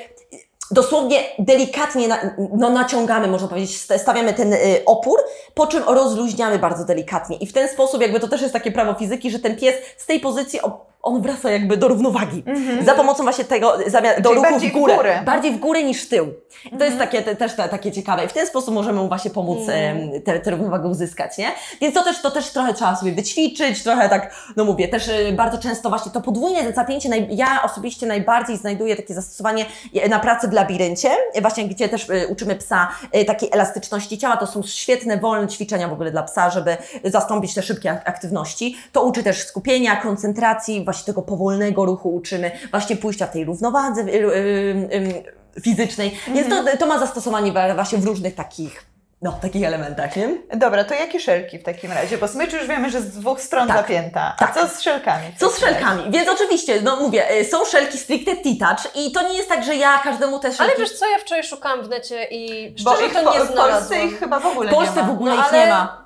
[0.72, 2.18] dosłownie delikatnie na,
[2.58, 5.20] no, naciągamy, można powiedzieć, st- stawiamy ten y, opór,
[5.54, 7.38] po czym rozluźniamy bardzo delikatnie.
[7.38, 10.06] I w ten sposób jakby to też jest takie prawo fizyki, że ten pies z
[10.06, 10.60] tej pozycji
[11.02, 12.44] on wraca jakby do równowagi.
[12.86, 14.96] Za pomocą właśnie tego, zamiast, do ruchu w w górę.
[14.96, 15.22] górę.
[15.26, 16.34] Bardziej w górę niż w tył.
[16.72, 18.26] I to jest takie, te, też te, takie ciekawe.
[18.26, 20.10] I w ten sposób możemy mu właśnie pomóc Mm.
[20.26, 21.52] em, tę równowagę uzyskać, nie?
[21.82, 25.34] Więc to też, to też trochę trzeba sobie wyćwiczyć, trochę tak, no mówię, też y,
[25.36, 29.66] bardzo często właśnie to podwójne zapięcie, naj, ja osobiście najbardziej znajduję takie zastosowanie
[30.10, 32.88] na pracy w labiryncie, y, właśnie gdzie też y, uczymy psa
[33.28, 37.62] takiej elastyczności ciała, to są świetne, wolne ćwiczenia w ogóle dla psa, żeby zastąpić te
[37.64, 38.78] szybkie ak- aktywności.
[38.92, 44.06] To uczy też skupienia, koncentracji, właśnie tego powolnego ruchu uczymy, właśnie pójścia w tej równowadze
[45.64, 48.86] fizycznej, więc to, to ma zastosowanie wa- właśnie w różnych takich,
[49.22, 50.30] no, takich elementach, nie?
[50.56, 52.18] Dobra, to jakie szelki w takim razie?
[52.18, 54.36] Bo smycz już wiemy, że z dwóch stron Tak, zapięta.
[54.40, 54.50] tak.
[54.50, 55.24] A co z szelkami?
[55.36, 55.66] w Co z razie?
[55.76, 56.12] szelkami?
[56.12, 59.76] Więc oczywiście, no mówię, y, są szelki stricte T-touch i to nie jest tak, że
[59.76, 60.82] ja każdemu te Ale szelki...
[60.82, 63.38] wiesz co, ja wczoraj szukałam w necie i Bo szczerze ich to po- nie w
[63.40, 64.02] Polsce znalazłam.
[64.10, 65.08] ich chyba w ogóle w Polsce nie ma.
[65.08, 66.06] w ogóle No, ich ale- nie ma.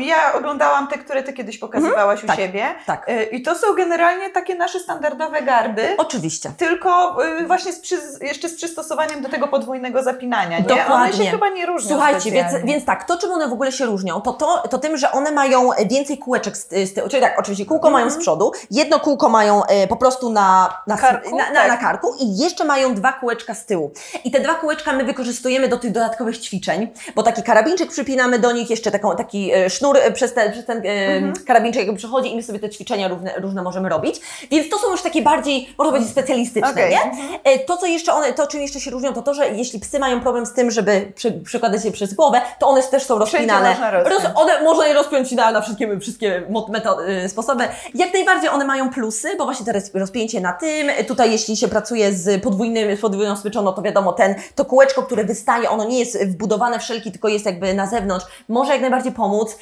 [0.00, 2.74] Ja oglądałam te, które ty kiedyś pokazywałaś u tak, siebie.
[2.86, 3.08] tak.
[3.08, 5.94] Y, I to są generalnie takie nasze standardowe gardy.
[5.98, 6.50] Oczywiście.
[6.58, 10.66] Tylko y, właśnie z przy, jeszcze z przystosowaniem do tego podwójnego zapinania, nie?
[10.66, 11.24] One Dokładnie.
[11.24, 14.20] się chyba nie różnią Słuchajcie, więc, więc tak, to czym one w ogóle się różnią,
[14.20, 17.66] to, to, to tym, że one mają więcej kółeczek z, z tyłu, czyli tak, oczywiście
[17.66, 21.60] kółko mają z przodu, jedno kółko mają e, po prostu na, na, Karku, na, na,
[21.60, 21.68] tak.
[21.68, 23.92] na karku i jeszcze mają dwa kółeczka z tyłu.
[24.24, 28.52] I te dwa kółeczka my wykorzystujemy do tych dodatkowych ćwiczeń, bo taki karabinczyk przypinamy do
[28.52, 32.32] nich, jeszcze taką, taki e, sznur e, przez ten, przez ten e, karabinczyk jakby przechodzi
[32.32, 34.20] i my sobie te ćwiczenia różne, różne możemy robić.
[34.50, 36.90] Więc to są już takie bardziej, można powiedzieć, specjalistyczne, Okej.
[36.90, 37.00] nie?
[37.44, 39.98] E, To, co jeszcze one, to czym jeszcze się różnią, to to, że jeśli psy
[39.98, 43.76] mają problem z tym, żeby przy, przykładać się przez głowę, to one też są rozpinane.
[44.04, 44.36] rozpiąć.
[44.36, 47.64] one można je rozpiąć na, na wszystkie, wszystkie mo- meto- y, sposoby.
[47.94, 52.12] Jak najbardziej one mają plusy, bo właśnie teraz rozpięcie na tym, tutaj jeśli się pracuje
[52.12, 55.98] z podwójnym, z podwójną smyczą, no to wiadomo, ten, to kółeczko, które wystaje, ono nie
[55.98, 59.56] jest wbudowane w szelki, tylko jest jakby na zewnątrz, może jak najbardziej pomóc,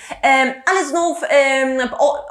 [0.66, 1.18] ale znów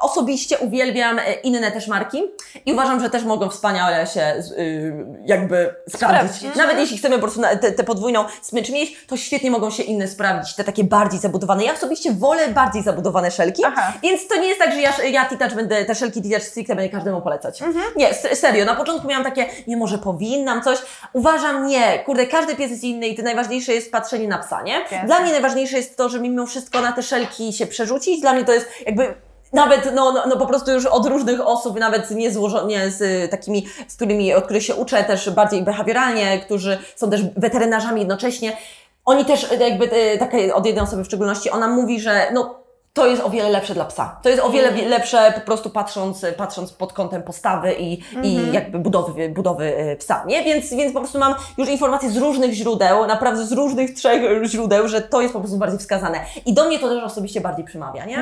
[0.01, 2.23] osobiście uwielbiam e, inne też marki
[2.65, 4.21] i uważam, że też mogą wspaniale się
[4.57, 4.93] y,
[5.25, 6.31] jakby sprawdzić.
[6.35, 6.55] Sprawdzić.
[6.55, 7.41] Nawet jeśli chcemy po prostu
[7.77, 11.63] tę podwójną smycz mieć, to świetnie mogą się inne sprawdzić, te takie bardziej zabudowane.
[11.63, 13.93] Ja osobiście wolę bardziej zabudowane szelki, Aha.
[14.03, 16.89] więc to nie jest tak, że ja, ja T-Touch będę, te szelki T-Touch stricte będę
[16.89, 17.61] każdemu polecać.
[17.95, 20.77] Nie, s- serio, na początku miałam takie, nie może powinnam coś.
[21.13, 24.81] Uważam, nie, kurde, każdy pies jest inny i to najważniejsze jest patrzenie na psa, nie?
[25.05, 28.21] Dla mnie najważniejsze jest to, że mimo wszystko na te szelki się przerzucić.
[28.21, 29.13] Dla mnie to jest jakby
[29.53, 32.31] nawet no, no, no po prostu już od różnych osób, nawet nie,
[32.67, 37.09] nie z y, takimi, z którymi, od których się uczę, też bardziej behawioralnie, którzy są
[37.09, 38.57] też weterynarzami jednocześnie.
[39.05, 42.60] Oni też y, jakby y, takie od jednej osoby w szczególności, ona mówi, że no
[42.93, 44.19] to jest o wiele lepsze dla psa.
[44.23, 48.51] To jest o wiele wi- lepsze po prostu patrząc, patrząc pod kątem postawy i, i
[48.51, 50.43] jakby budowy, budowy y, psa, nie?
[50.43, 54.87] Więc, więc po prostu mam już informacje z różnych źródeł, naprawdę z różnych trzech źródeł,
[54.87, 56.19] że to jest po prostu bardziej wskazane.
[56.45, 58.17] I do mnie to też osobiście bardziej przemawia, nie?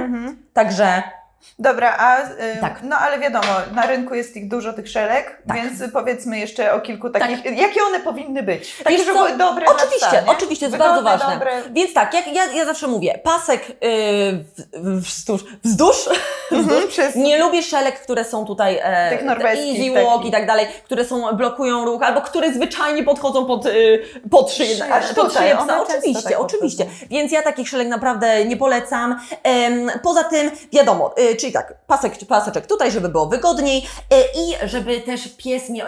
[0.53, 1.03] Także
[1.59, 2.79] Dobra, a y, Tak.
[2.83, 5.57] no ale wiadomo, na rynku jest ich dużo tych szelek, Tak.
[5.57, 7.45] więc powiedzmy jeszcze o kilku takich.
[7.45, 8.75] Jakie one powinny być?
[8.83, 10.31] Takie, Wiesz żeby były dobre Oczywiście, psa, nie?
[10.31, 11.33] oczywiście, jest Wygodne, bardzo ważne.
[11.39, 11.61] Dobre.
[11.71, 14.43] Więc tak, jak ja, ja zawsze mówię, pasek yy,
[14.83, 16.09] wzdłuż, wzdłuż,
[16.51, 17.15] Mhm, przez...
[17.15, 21.05] Nie lubię szelek, które są tutaj e, Tych norweskich easy walk i tak dalej, które
[21.05, 25.81] są, blokują ruch, albo które zwyczajnie podchodzą pod, y, pod szyję, aż pod szyję psa.
[25.81, 26.85] Oczywiście, tak oczywiście.
[27.09, 29.19] Więc ja takich szelek naprawdę nie polecam.
[29.43, 34.69] Em, poza tym, wiadomo, y, czyli tak, pasek, paseczek tutaj, żeby było wygodniej y, i
[34.69, 35.85] żeby też pies nie,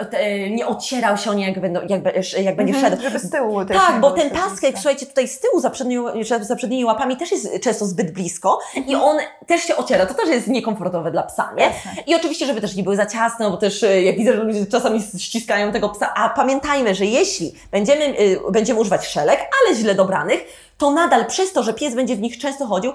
[0.50, 2.02] nie ocierał się o nie, jak, będą, jak,
[2.42, 3.02] jak będzie Mhm, szedł.
[3.02, 6.04] Żeby z tyłu też Tak, bo ten pasek, słuchajcie, tutaj z tyłu za przednimi,
[6.40, 9.02] za przednimi łapami też jest często zbyt blisko i Mhm.
[9.02, 9.16] on
[9.46, 10.06] też się ociera.
[10.06, 11.72] To też jest niekomfortowe dla psa, nie?
[12.06, 14.66] I oczywiście, żeby też nie były za ciasne, bo też e, jak widzę, że ludzie
[14.66, 19.94] czasami ściskają tego psa, a pamiętajmy, że jeśli będziemy, y, będziemy używać szelek, ale źle
[19.94, 20.44] dobranych,
[20.78, 22.92] to nadal przez to, że pies będzie w nich często chodził,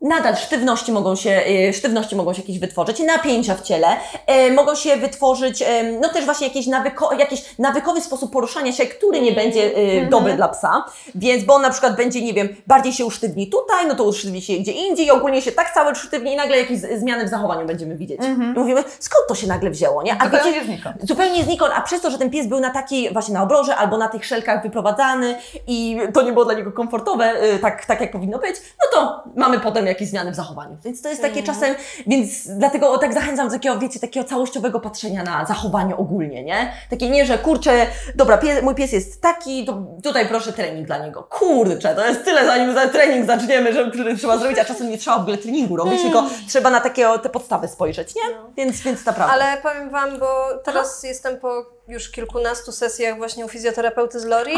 [0.00, 3.86] Nadal sztywności mogą się, y, sztywności mogą się jakieś wytworzyć, napięcia w ciele,
[4.26, 5.64] e, mogą się wytworzyć,
[6.00, 10.34] no też właśnie jakieś, nawyko, jakiś nawykowy sposób poruszania się, który nie będzie y, dobry
[10.34, 10.84] dla psa,
[11.14, 14.42] więc, bo on na przykład będzie, nie wiem, bardziej się usztywni tutaj, no to usztywni
[14.42, 17.96] się gdzie indziej ogólnie się tak cały usztywni i nagle jakieś zmiany w zachowaniu będziemy
[17.96, 18.20] widzieć.
[18.54, 20.16] I mówimy, skąd to się nagle wzięło, nie?
[20.20, 20.96] A Zupełnie wiecie, znikąd.
[21.02, 23.96] Zupełnie znikąd, a przez to, że ten pies był na takiej, właśnie na obroże albo
[23.96, 28.10] na tych szelkach wyprowadzany i to nie było dla niego komfortowe, y, tak, tak jak
[28.10, 30.76] powinno być, no to mamy potem jakieś zmiany w zachowaniu.
[30.84, 31.74] Więc to jest takie czasem,
[32.06, 36.72] więc dlatego tak zachęcam do takiego, wiecie, takiego całościowego patrzenia na zachowanie ogólnie, nie?
[36.90, 40.98] Takie nie, że kurczę, dobra, pies, mój pies jest taki, to tutaj proszę trening dla
[40.98, 41.22] niego.
[41.22, 45.18] Kurczę, to jest tyle, zanim za trening zaczniemy, że, trzeba zrobić, a czasem nie trzeba
[45.18, 48.22] w ogóle treningu robić, tylko trzeba na takie te podstawy spojrzeć, nie?
[48.56, 49.34] Więc, więc naprawdę.
[49.34, 54.52] Ale powiem Wam, bo teraz jestem po już kilkunastu sesjach właśnie u fizjoterapeuty z Lori.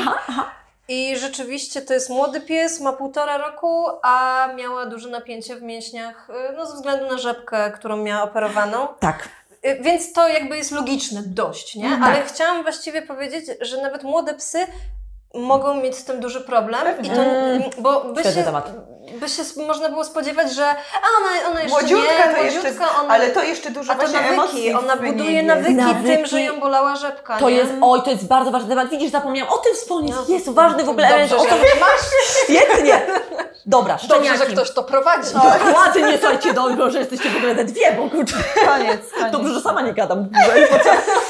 [0.90, 6.30] I rzeczywiście to jest młody pies, ma półtora roku, a miała duże napięcie w mięśniach,
[6.30, 8.88] y, no ze względu na rzepkę, którą miała operowaną.
[9.00, 9.28] Tak.
[9.66, 11.84] Y, Więc to jakby jest logiczne dość, nie?
[11.84, 12.02] Mhm.
[12.02, 14.58] Ale chciałam właściwie powiedzieć, że nawet młode psy
[15.34, 16.80] mogą mieć z tym duży problem.
[16.84, 17.08] Pewnie.
[17.12, 17.62] I to, Mm.
[17.78, 18.70] bo by Świetny się, temat.
[19.20, 22.68] by się można było spodziewać, że a ona, ona jeszcze Młodziutka nie, to jeszcze,
[23.02, 26.16] ona, ale to jeszcze dużo a to właśnie nawyki, emocji ona buduje nawyki, Nawyki.
[26.16, 27.56] tym, że ją bolała rzepka, To nie?
[27.56, 28.88] jest, oj, to jest bardzo ważny temat.
[28.90, 30.14] Widzisz, zapomniałam o tym wspomnieć.
[30.28, 31.30] No, jest ważny w ogóle element.
[31.30, 32.00] Dobrze, O to że masz.
[32.44, 33.02] świetnie.
[33.66, 34.38] Dobra, Dobrze, szczeniaki.
[34.38, 35.34] że ktoś to prowadzi.
[35.34, 38.36] Dokładnie, słuchajcie, dobrze, że jesteście w ogóle te dwie, bo kurczę.
[38.66, 39.32] Koniec, koniec.
[39.32, 40.28] Dobrze, że sama nie gadam.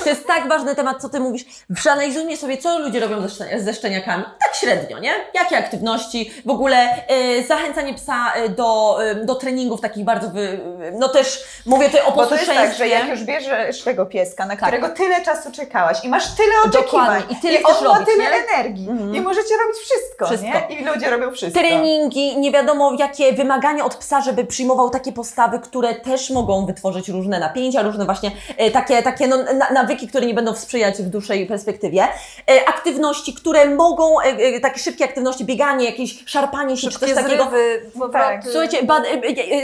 [0.05, 1.45] To jest tak ważny temat, co ty mówisz.
[1.75, 4.25] Przeanalizujmy sobie, co ludzie robią ze, szczenia, ze szczeniakami.
[4.25, 5.13] Tak średnio, nie?
[5.35, 10.61] Jakie aktywności, w ogóle e, zachęcanie psa e, do, e, do treningów takich bardzo, wy,
[10.99, 14.47] no też mówię tutaj o Bo to jest tak, że jak już bierzesz tego pieska,
[14.47, 17.37] na którego tyle czasu czekałaś i masz tyle oczekiwań Dokładnie.
[17.37, 18.37] I tyle on chcesz ma robić, tyle nie?
[18.37, 19.15] energii Mhm.
[19.15, 20.69] i możecie robić wszystko, Wszystko.
[20.71, 20.81] nie?
[20.81, 21.61] I ludzie robią wszystko.
[21.61, 27.09] treningi, nie wiadomo jakie wymagania od psa, żeby przyjmował takie postawy, które też mogą wytworzyć
[27.09, 29.37] różne napięcia, różne właśnie e, takie, takie no,
[29.73, 32.03] na, nawyki, które nie będą sprzyjać w dłuższej perspektywie.
[32.51, 37.09] E, aktywności, które mogą, e, e, takie szybkie aktywności, bieganie, jakieś szarpanie się, czy coś
[37.09, 37.45] Szybkie takiego.
[37.45, 38.13] zrywy, powroty.
[38.13, 38.45] Tak.
[38.45, 38.79] Słuchajcie,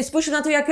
[0.02, 0.68] spójrzmy na to, jak,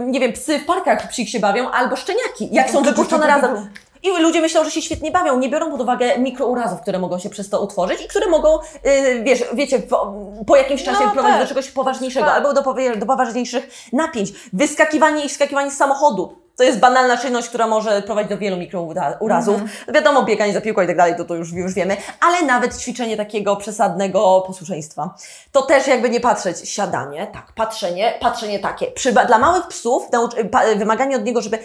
[0.00, 3.68] nie wiem, psy w parkach psich się bawią, albo szczeniaki, jak są wypuszczone razem.
[4.02, 7.30] I ludzie myślą, że się świetnie bawią, nie biorą pod uwagę mikrourazów, które mogą się
[7.30, 10.14] przez to utworzyć i które mogą, y, wiesz, wiecie, po,
[10.46, 11.48] po jakimś czasie No, prowadzić tak.
[11.48, 12.36] do czegoś poważniejszego Tak.
[12.36, 14.32] albo do, do poważniejszych napięć.
[14.52, 16.47] Wyskakiwanie i wskakiwanie z samochodu.
[16.58, 19.60] To jest banalna czynność, która może prowadzić do wielu mikrourazów.
[19.60, 19.94] Mhm.
[19.94, 23.16] Wiadomo, bieganie za piłką i tak dalej, to, to już, już wiemy, ale nawet ćwiczenie
[23.16, 25.14] takiego przesadnego posłuszeństwa.
[25.52, 28.86] To też jakby nie patrzeć, siadanie, tak, patrzenie, patrzenie takie.
[28.86, 31.58] Przy, dla małych psów naucz- pa, wymaganie od niego, żeby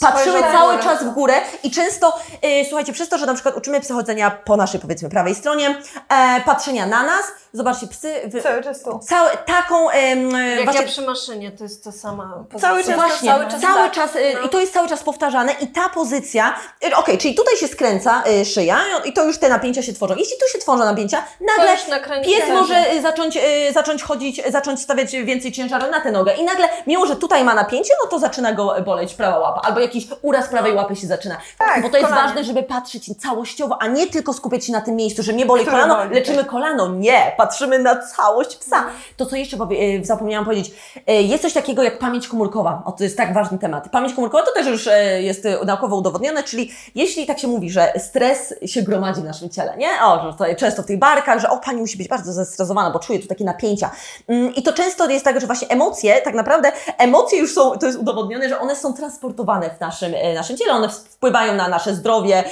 [0.00, 3.56] patrzyły cały w czas w górę i często, y, słuchajcie, przez to, że na przykład
[3.56, 8.14] uczymy psy chodzenia po naszej, powiedzmy, prawej stronie, e, patrzenia na nas, zobaczcie, psy...
[8.26, 8.98] Wy, Cały czas tu.
[8.98, 9.90] całe, taką...
[9.90, 12.68] em, Jak właśnie, ja przy maszynie, to jest to sama pozycja.
[12.68, 13.92] Cały czas Właśnie, cały czas, cały tak.
[13.92, 14.40] czas y, No.
[14.46, 16.54] i to jest cały czas powtarzane i ta pozycja,
[16.88, 20.14] y, okej, czyli tutaj się skręca y, szyja i to już te napięcia się tworzą.
[20.18, 21.76] Jeśli tu się tworzą napięcia, nagle
[22.24, 23.38] pies może zacząć,
[23.72, 27.54] zacząć chodzić, zacząć stawiać więcej ciężaru na tę nogę i nagle, mimo że tutaj ma
[27.54, 31.36] napięcie, no to zaczyna go boleć prawa łapa albo jakiś uraz prawej łapy się zaczyna.
[31.58, 32.28] Tak, Bo to jest kolanie.
[32.28, 35.62] ważne, żeby patrzeć całościowo, a nie tylko skupiać się na tym miejscu, że mnie boli
[35.62, 36.88] Które kolano, boli, leczymy kolano.
[36.88, 38.84] Nie, patrzymy na całość psa.
[39.16, 42.82] To, co jeszcze powie, y, zapomniałam powiedzieć, y, jest coś takiego jak pamięć komórkowa.
[42.84, 43.88] O, to jest tak ważny temat.
[43.88, 44.90] Pamięć komórkowa to też już y,
[45.22, 49.76] jest naukowo udowodnione, czyli jeśli tak się mówi, że stres się gromadzi w naszym ciele,
[49.76, 49.88] nie?
[50.04, 52.98] O, że tutaj często w tych barkach, że o, pani musi być bardzo zestresowana, bo
[52.98, 53.90] czuje tu takie napięcia.
[54.28, 57.86] Mm, I to często jest tak, że właśnie emocje, tak naprawdę emocje już są, to
[57.86, 61.94] jest udowodnione, że one są transportowane w naszym, y, naszym ciele, one wpływają na nasze
[61.94, 62.44] zdrowie,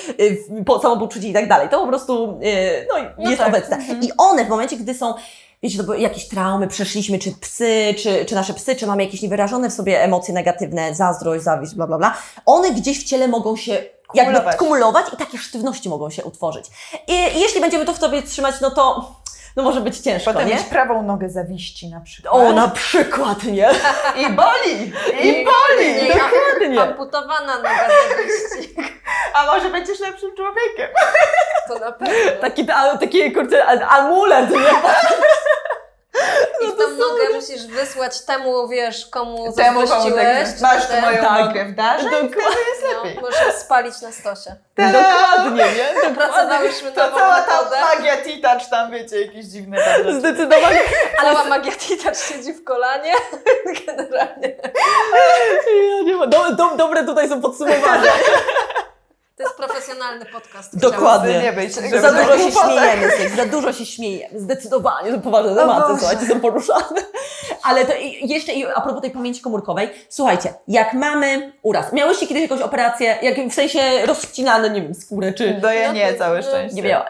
[0.67, 1.69] po- samopoczucie i tak dalej.
[1.69, 3.49] To po prostu y, no, No jest tak.
[3.49, 3.79] obecne.
[4.03, 5.15] I one w momencie, gdy są
[5.63, 9.23] wiecie, to były jakieś traumy przeszliśmy, czy psy, czy, czy nasze psy, czy mamy jakieś
[9.23, 12.15] niewyrażone w sobie emocje negatywne, zazdrość, zawiść, bla, bla, bla,
[12.47, 13.73] one gdzieś w ciele mogą się
[14.15, 14.57] jakby Kumulować.
[14.57, 16.67] kumulować i takie sztywności mogą się utworzyć.
[17.09, 19.13] I, i jeśli będziemy to w sobie trzymać, no to
[19.57, 20.55] no może być ciężko, Potem nie?
[20.55, 22.35] mieć prawą nogę zawiści na przykład.
[22.35, 23.71] O, na przykład, nie?
[24.27, 24.93] I boli!
[25.23, 26.05] I I- boli!
[26.05, 26.81] i- Dokładnie.
[26.83, 28.75] Amputowana noga zawiści.
[29.35, 30.89] A może będziesz lepszym człowiekiem?
[31.69, 32.15] To na pewno.
[32.41, 34.57] Taki, a, taki kurczę, amulet, nie?
[36.63, 41.01] I w tą nogę musisz wysłać temu, wiesz, komu Temu komu tak, masz tu ten-
[41.05, 41.47] moją Tak.
[41.47, 42.35] nogę w darze Dokładnie.
[42.69, 43.15] jest lepiej.
[43.17, 44.57] no, Możesz ją spalić na stosie.
[44.77, 45.03] Tada!
[45.03, 46.11] Dokładnie, nie?
[46.17, 47.61] Pracowałyśmy To nową cała ta
[47.95, 50.21] magia T-Touch tam, wiecie, jakieś dziwne tam.
[50.21, 50.81] Zdecydowanie.
[51.23, 53.13] Cała magia Titacz siedzi w kolanie.
[53.87, 54.57] Generalnie.
[55.97, 56.27] Ja nie ma.
[56.27, 58.13] Do, do, dobre tutaj są podsumowania.
[59.37, 60.79] To jest profesjonalny podcast.
[60.79, 61.39] Dokładnie.
[61.43, 64.41] Nie być, żeby Za dużo się śmiejemy, za dużo się śmiejemy.
[64.41, 65.99] Zdecydowanie, to poważne tematy, Boże.
[65.99, 67.01] słuchajcie, są poruszane.
[67.63, 72.43] Ale to jeszcze i a propos tej pamięci komórkowej, słuchajcie, jak mamy uraz, miałyście kiedyś
[72.43, 75.59] jakąś operację, jak w sensie rozcinane, nie wiem, skórę, czy...
[75.63, 76.77] No ja No nie, całe no, szczęście.
[76.77, 77.07] Nie miałam.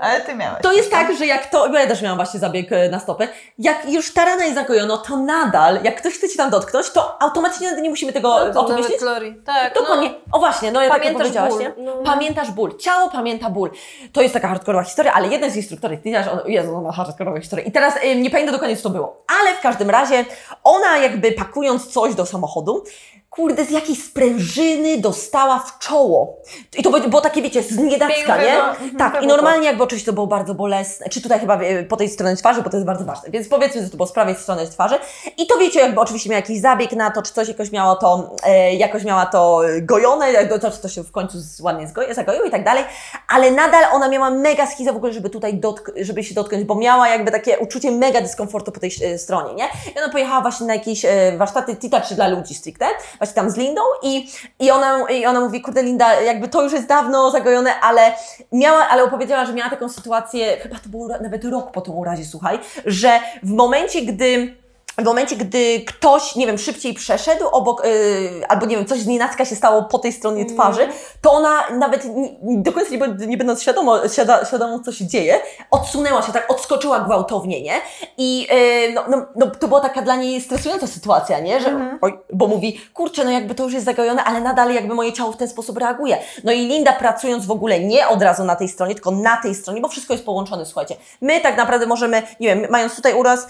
[0.00, 0.62] Ale ty miałeś.
[0.62, 3.28] To jest tak, że jak to, bo ja też miałam właśnie zabieg e, na stopę,
[3.58, 7.22] jak już ta rana jest zagojono, to nadal, jak ktoś chce Ci tam dotknąć, to
[7.22, 9.00] automatycznie nie musimy tego No, to o tym myśleć.
[9.46, 10.14] Tak, Dokładnie.
[10.32, 11.60] O właśnie, no ja tak Pamiętasz powiedziałaś, ból.
[11.60, 11.72] nie?
[11.78, 11.92] No.
[12.04, 12.76] Pamiętasz ból.
[12.76, 13.70] Ciało pamięta ból.
[14.12, 16.92] To jest taka hardkorowa historia, ale jeden z instruktorów, ty znasz, on, Jezu, ona ma
[16.92, 17.64] hardkorową historię.
[17.64, 19.24] I teraz nie pamiętam dokładnie, co to było.
[19.40, 20.24] Ale w każdym razie,
[20.64, 22.84] ona jakby pakując coś do samochodu,
[23.30, 26.36] kurde, z jakiejś sprężyny dostała w czoło.
[26.78, 28.58] I to było, takie, wiecie, z niedacka, nie?
[28.58, 31.86] no, mhm, tak, i normalnie jakby oczywiście to było bardzo bolesne, czy tutaj chyba y,
[31.88, 33.30] po tej stronie twarzy, bo to jest bardzo ważne.
[33.30, 34.98] Więc powiedzmy, że to było z prawej strony twarzy.
[35.36, 38.36] I to wiecie, jakby oczywiście miała jakiś zabieg na to, czy coś jakoś miało to,
[38.42, 42.50] e, jakoś miała to e, gojone, to, to się w końcu ładnie zgoje, zagoiło i
[42.50, 42.84] tak dalej,
[43.28, 46.74] ale nadal ona miała mega schizę w ogóle, żeby tutaj dotk- żeby się dotknąć, bo
[46.74, 49.64] miała jakby takie uczucie mega dyskomfortu po tej e, stronie, nie?
[49.96, 52.86] I ona pojechała właśnie na jakieś e, warsztaty Tita, czy dla ludzi stricte,
[53.20, 54.28] właśnie tam z Lindą i,
[54.60, 58.12] i, ona, i ona mówi, kurde Linda, jakby to już jest dawno zagojone, ale
[58.52, 62.24] miała, ale opowiedziała, że miała taką sytuację, chyba to było nawet rok po tym urazie,
[62.24, 64.59] słuchaj, że w momencie, gdy
[65.02, 69.06] w momencie, gdy ktoś, nie wiem, szybciej przeszedł obok, yy, albo nie wiem, coś z
[69.06, 70.88] nienacka się stało po tej stronie twarzy,
[71.20, 75.40] to ona nawet nie, do końca nie, nie będąc świadomo, świada, świadomą, co się dzieje,
[75.70, 77.74] odsunęła się, tak odskoczyła gwałtownie, nie?
[78.18, 81.60] I yy, no, no, no, to była taka dla niej stresująca sytuacja, nie?
[81.60, 85.12] Że, oj, bo mówi, kurczę, no jakby to już jest zagojone, ale nadal jakby moje
[85.12, 86.18] ciało w ten sposób reaguje.
[86.44, 89.54] No i Linda pracując w ogóle nie od razu na tej stronie, tylko na tej
[89.54, 90.96] stronie, bo wszystko jest połączone, słuchajcie.
[91.20, 93.46] My tak naprawdę możemy, nie wiem, mając tutaj uraz,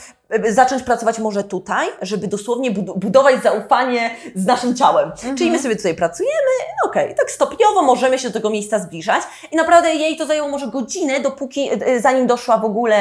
[0.46, 5.12] y, zacząć pracować może tutaj, żeby dosłownie budować zaufanie z naszym ciałem.
[5.38, 6.34] Czyli my sobie tutaj pracujemy,
[6.86, 9.22] okej, tak stopniowo możemy się do tego miejsca zbliżać
[9.52, 12.98] i naprawdę jej to zajęło może godzinę, dopóki, y, zanim doszła w ogóle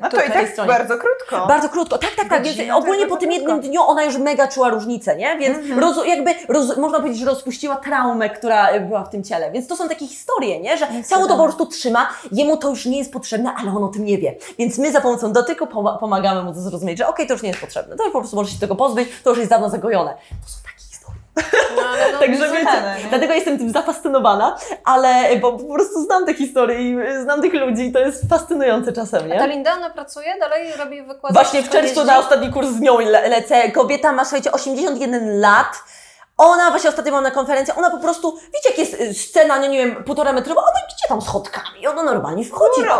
[0.00, 0.68] No to i tak stronie.
[0.68, 1.46] bardzo krótko.
[1.46, 2.42] Bardzo krótko, tak, tak, tak.
[2.44, 3.68] Godzina ogólnie po tym bardzo jednym krótko.
[3.68, 5.38] dniu ona już mega czuła różnicę, nie?
[5.38, 9.50] Więc roz, jakby roz, można powiedzieć, że rozpuściła traumę, która e, była w tym ciele.
[9.50, 10.76] Więc to są takie historie, nie?
[10.76, 13.88] Że ciało to po prostu trzyma, jemu to już nie jest potrzebne, ale on o
[13.88, 14.34] tym nie wie.
[14.58, 17.48] Więc my za pomocą dotyku poma- pomagamy mu to zrozumieć, że okej, to już nie
[17.48, 20.14] jest potrzebne, to już po prostu może się tego pozbyć, to już jest dawno zagojone.
[20.44, 21.20] To są takie historie.
[21.76, 23.08] No, ale no, Także wiecie, niesłychane, nie?
[23.08, 27.54] dlatego jestem tym zafascynowana, ale bo po prostu znam te historie i y, znam tych
[27.54, 29.38] ludzi i to jest fascynujące czasem, nie?
[29.38, 31.34] Ta Linda, ona pracuje dalej, robi wykłady.
[31.34, 33.70] Właśnie w czerwcu na ostatni kurs z nią le lecę.
[33.70, 35.82] Kobieta ma, słuchajcie, 81 lat.
[36.38, 39.66] Ona właśnie ostatnio była na konferencji, ona po prostu, wiecie jak jest y, scena, no
[39.66, 42.80] nie wiem, półtora metrowa, ona idzie tam schodkami, ona normalnie wchodzi.
[42.80, 42.94] Górą.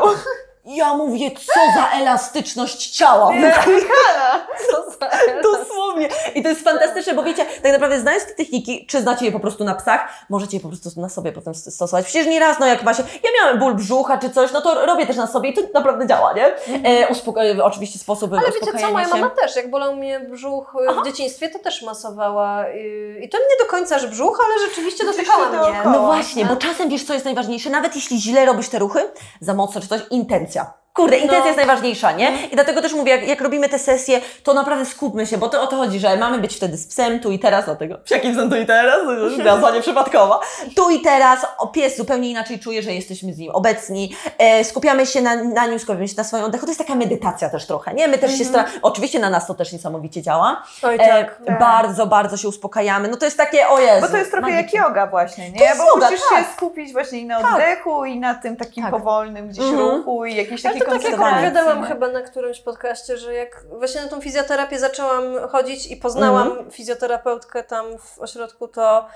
[0.65, 3.27] Ja mówię, co za elastyczność ciała.
[3.27, 4.47] Kochana!
[4.71, 5.11] Co za...
[5.59, 6.09] Dosłownie.
[6.35, 9.41] I to jest fantastyczne, bo wiecie, tak naprawdę znając te techniki, czy znacie je po
[9.41, 12.05] prostu na psach, możecie je po prostu na sobie potem st- stosować.
[12.05, 15.07] Przecież nieraz, no jak ma się, ja miałem ból brzucha czy coś, no to robię
[15.07, 16.47] też na sobie i to naprawdę działa, nie?
[16.85, 21.01] E, uspoko- oczywiście sposoby Ale wiecie co, moja mama też, jak bolał mnie brzuch y,
[21.03, 22.65] w dzieciństwie, to też masowała.
[22.69, 25.81] y, I to nie do końca, że brzuch, ale rzeczywiście dotykała mnie.
[25.85, 26.49] No właśnie, nie?
[26.49, 27.71] bo czasem wiesz, co jest najważniejsze?
[27.71, 29.11] Nawet jeśli źle robisz te ruchy,
[29.41, 30.53] za mocno czy coś, intencja.
[30.95, 31.47] Kurde, intencja No.
[31.47, 32.47] jest najważniejsza, nie?
[32.47, 35.63] I dlatego też mówię, jak, jak robimy te sesje, to naprawdę skupmy się, bo to
[35.63, 38.51] o to chodzi, że mamy być wtedy z psem tu i teraz, dlatego jakim psem
[38.51, 39.01] tu i teraz,
[39.45, 40.41] nazwa nieprzypadkowa.
[40.77, 45.07] Tu i teraz, o, pies zupełnie inaczej czuje, że jesteśmy z nim obecni, e, skupiamy
[45.07, 47.95] się na, na nim, skupiamy się na swoim oddechu, to jest taka medytacja też trochę,
[47.95, 48.09] nie?
[48.09, 48.65] My też się Mhm.
[48.67, 48.79] stara...
[48.83, 50.63] oczywiście na nas to też niesamowicie działa.
[50.83, 51.41] Oj, E, tak.
[51.47, 51.59] tak.
[51.61, 54.01] Bardzo, bardzo się uspokajamy, no to jest takie, o Jezu.
[54.01, 55.59] Bo to jest trochę jak yoga właśnie, nie?
[55.59, 56.39] To jest Bo yoga, musisz tak.
[56.39, 57.53] się skupić właśnie i na Tak.
[57.55, 58.93] oddechu, i na tym takim Tak.
[58.93, 59.91] powolnym gdzieś Mhm.
[59.91, 61.87] ruchu i jakiejś Ale takiej to tak jak opowiadałam nie?
[61.87, 66.71] chyba na którymś podcaście, że jak właśnie na tą fizjoterapię zaczęłam chodzić i poznałam Mhm.
[66.71, 69.09] fizjoterapeutkę tam w ośrodku, to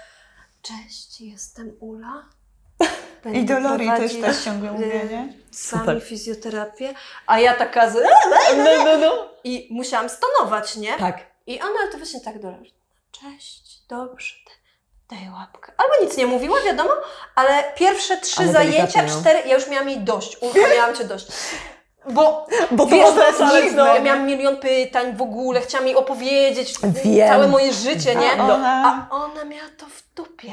[0.63, 2.25] cześć, jestem Ula.
[3.25, 5.33] Będę I do Lori też tak ciągle mówię, nie?
[5.51, 6.03] Z sami Super.
[6.03, 6.95] fizjoterapię,
[7.27, 7.95] a ja taka z...
[8.57, 9.29] No, no, no.
[9.45, 10.93] I musiałam stanować, nie?
[10.99, 11.19] Tak.
[11.47, 12.75] I ona to właśnie tak do Lori.
[13.13, 14.35] Cześć, dobrze,
[15.11, 15.73] daj łapkę.
[15.77, 16.91] Albo nic nie mówiła, wiadomo,
[17.35, 19.21] ale pierwsze trzy Ale zajęcia, delikatnie, no.
[19.21, 20.37] cztery, ja już miałam jej dość.
[20.77, 21.27] Miałam Cię dość.
[22.11, 23.85] Bo Bo to Wiesz, może szaleć, dziwne.
[23.85, 23.95] no.
[23.95, 27.29] Ja miałam milion pytań w ogóle, chciałam jej opowiedzieć Wiem.
[27.29, 28.31] całe moje życie, nie?
[28.33, 30.49] A ona- A ona miała to w dupie.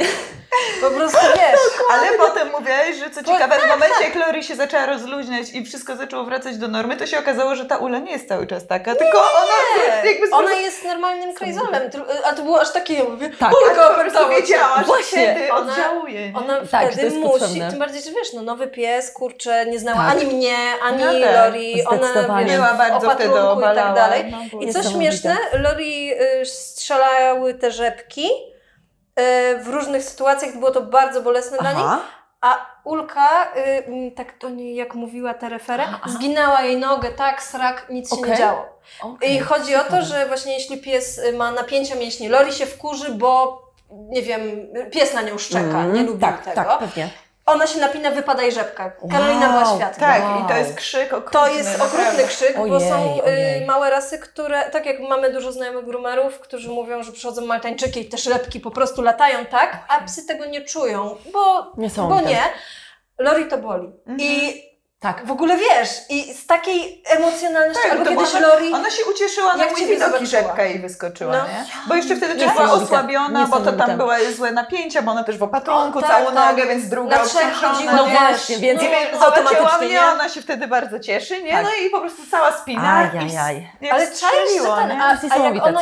[0.82, 1.60] Po prostu wiesz.
[1.94, 5.50] Ale potem mówiłaś, że co Bo- ciekawe, tak, w momencie jak Lori się zaczęła rozluźniać
[5.54, 8.48] i wszystko zaczęło wracać do normy, to się okazało, że ta Ula nie jest cały
[8.48, 11.82] czas taka, tylko ona jakby z Ona jest normalnym krajzolem,
[12.26, 13.50] a to było aż takie, ja mówię, Tak.
[13.50, 15.32] Prostu opertowa wiedziała, że Właśnie.
[15.36, 16.32] wtedy Ona- oddziałuje.
[16.32, 16.38] nie?
[16.38, 17.70] Ona Tak, wtedy jest musi, potrzebne.
[17.70, 20.12] tym bardziej, że wiesz, no nowy pies, kurczę, nie znała Tak.
[20.12, 23.76] ani mnie, ani No tak, Lori, ona wiesz, Była bardzo wtedy patrunku i obalała.
[23.88, 24.34] tak dalej.
[24.54, 28.30] No, I co śmieszne, Lori y, strzelały te rzepki
[29.64, 32.00] w różnych sytuacjach, było to bardzo bolesne dla niej, Aha.
[32.42, 37.44] a Ulka, y, mm, tak do niej jak mówiła te referę, zginęła jej nogę, tak,
[37.44, 38.66] srak, nic się nie działo.
[39.02, 39.36] Okej.
[39.36, 43.62] I chodzi o to, że właśnie jeśli pies ma napięcia mięśni, Lori się wkurzy, bo
[43.92, 44.42] nie wiem,
[44.92, 46.56] pies na nią szczeka, Mm, nie lubi tak, tego.
[46.56, 47.10] Tak, pewnie.
[47.46, 48.92] Ona się napina, wypada i rzepka.
[49.12, 50.00] Karolina Wow, była świadkiem.
[50.08, 50.46] Tak, Wow.
[50.46, 51.32] i to jest krzyk okrutny.
[51.40, 53.66] To jest okrutny krzyk, bo Ojej, są y, ojej.
[53.66, 58.06] małe rasy, które, tak jak mamy dużo znajomych groomerów, którzy mówią, że przychodzą maltańczyki i
[58.10, 62.30] te szlepki po prostu latają tak, a psy tego nie czują, bo, bo Niesamowite.
[62.30, 62.42] nie.
[63.20, 63.88] Lori to boli.
[63.88, 64.18] Mhm.
[64.20, 64.64] I
[65.04, 65.26] Tak.
[65.26, 68.74] w ogóle wiesz, i z takiej emocjonalności, Tak, albo kiedyś ona, Lori...
[68.74, 71.44] ona się ucieszyła na mój widok i rzepka jej wyskoczyła, No.
[71.44, 71.66] nie?
[71.88, 75.38] Bo jeszcze wtedy też była osłabiona, bo to tam były złe napięcia, bo ona też
[75.38, 76.36] w opatrunku, O, tak, całą tak.
[76.50, 77.96] nogę, więc druga Na obciążona.
[77.96, 80.02] No wiesz, właśnie, więc I no, więc zobaczyła automatycznie, mnie, nie?
[80.02, 81.52] ona się wtedy bardzo cieszy, nie?
[81.52, 81.64] Tak.
[81.64, 83.70] No i po prostu cała spina i Ajajaj.
[83.82, 85.82] jak Ale czaisz, że ten, a, jest a jak ona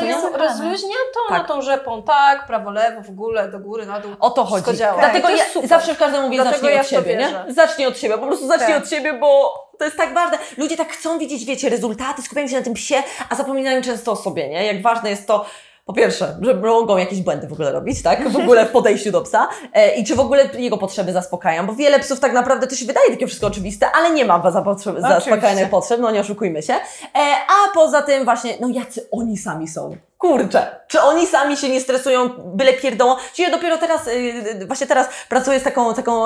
[1.14, 1.48] to ona Tak.
[1.48, 4.12] tą rzepą tak, prawo, lewo, w ogóle, do góry, na dół.
[4.20, 4.78] O to chodzi.
[5.00, 7.54] Dlatego ja jest zawsze każdemu mówię, zacznij od siebie, nie?
[7.54, 8.84] Zacznij od siebie, po prostu zacznij Tak.
[8.84, 10.38] od siebie, bo to jest tak ważne.
[10.58, 12.96] Ludzie tak chcą widzieć, wiecie, rezultaty, skupiają się na tym psie,
[13.30, 14.66] a zapominają często o sobie, nie?
[14.66, 15.46] Jak ważne jest to,
[15.86, 18.30] po pierwsze, że mogą jakieś błędy w ogóle robić, tak?
[18.30, 21.74] W ogóle w podejściu do psa e, i czy w ogóle jego potrzeby zaspokajają, bo
[21.74, 25.00] wiele psów tak naprawdę to się wydaje takie wszystko oczywiste, ale nie ma za potrzeby,
[25.00, 25.30] Oczywiście.
[25.30, 26.74] zaspokajanych potrzeb, no nie oszukujmy się.
[26.74, 26.80] E,
[27.48, 29.98] a poza tym właśnie, no jacy oni sami są.
[30.18, 33.16] Kurczę, czy oni sami się nie stresują, byle pierdołą?
[33.34, 36.26] Czyli ja dopiero teraz, y, właśnie teraz pracuję z taką, taką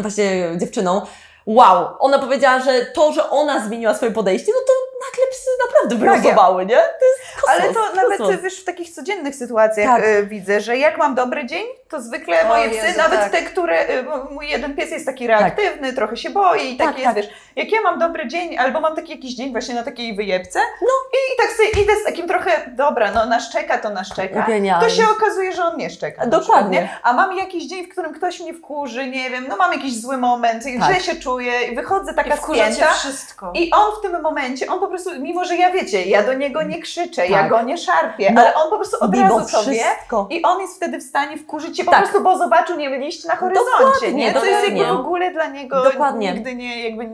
[0.00, 1.02] właśnie dziewczyną.
[1.46, 4.72] Wow, ona powiedziała, że to, że ona zmieniła swoje podejście, no to
[5.10, 6.76] nagle psy naprawdę wylosowały, nie?
[6.76, 8.40] To jest kosmos, Ale to nawet kosmos.
[8.42, 10.04] wiesz, w takich codziennych sytuacjach Tak.
[10.08, 13.30] y, widzę, że jak mam dobry dzień, to zwykle O moje psy, Jezu, nawet tak.
[13.32, 16.88] te, które, y, bo mój jeden pies jest taki reaktywny, trochę się boi i taki
[16.90, 17.16] Tak, jest, tak.
[17.16, 20.58] wiesz, jak ja mam dobry dzień, albo mam taki jakiś dzień właśnie na takiej wyjebce,
[20.82, 24.88] no i, i tak sobie idę z takim trochę, dobra, no naszczeka to naszczeka, Genialnie.
[24.88, 26.26] to się okazuje, że on nie szczeka.
[26.26, 26.78] Dokładnie.
[26.78, 27.00] przykład?
[27.02, 30.16] A mam jakiś dzień, w którym ktoś mnie wkurzy, nie wiem, no mam jakiś zły
[30.16, 30.88] moment, i Tak.
[30.90, 32.92] źle się czuję i wychodzę I taka wkurzacie spięta.
[32.94, 33.50] wszystko.
[33.54, 36.62] I on w tym momencie, on po prostu, mimo że ja wiecie, ja do niego
[36.62, 37.50] nie krzyczę, ja Tak.
[37.50, 40.26] go nie szarpię, No, ale on po prostu od razu sobie wszystko.
[40.30, 42.00] i on jest wtedy w stanie wkurzyć się po Tak.
[42.02, 44.32] prostu, bo zobaczył, nie byliście na horyzoncie, Dokładnie, nie?
[44.32, 44.96] To jest jakby dokładnie.
[44.96, 46.32] w ogóle dla niego Dokładnie.
[46.32, 47.04] nigdy nie, jakby,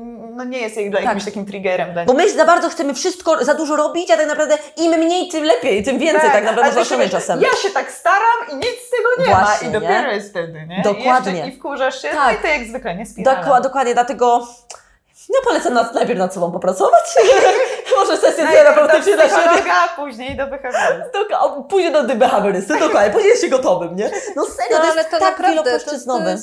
[0.41, 1.05] no nie jest jakby Tak.
[1.05, 4.27] jakimś takim triggerem dla Bo my za bardzo chcemy wszystko, za dużo robić, a tak
[4.27, 7.41] naprawdę im mniej, tym lepiej, tym więcej tak, ale naprawdę wiesz, czasem.
[7.41, 10.15] Ja się tak staram i nic z tego nie Właśnie, ma i dopiero nie?
[10.15, 10.83] jest wtedy, nie?
[10.85, 11.33] Dokładnie.
[11.33, 12.39] I, jeszcze, I wkurzasz się, no Tak.
[12.39, 13.43] i to jak zwykle, nie spirala.
[13.43, 14.47] Dokła- dokładnie, dlatego
[15.35, 17.05] ja polecam nas najpierw nad sobą popracować.
[17.97, 19.63] Może do terapeutyczna na siebie.
[19.97, 21.11] później do behawiorysty.
[21.69, 24.11] Później do behawiorysty, dokładnie, później jest się gotowym, nie?
[24.37, 26.37] No serio, No to ale jest to tak naprawdę, to, to, wielopłaszczyznowe.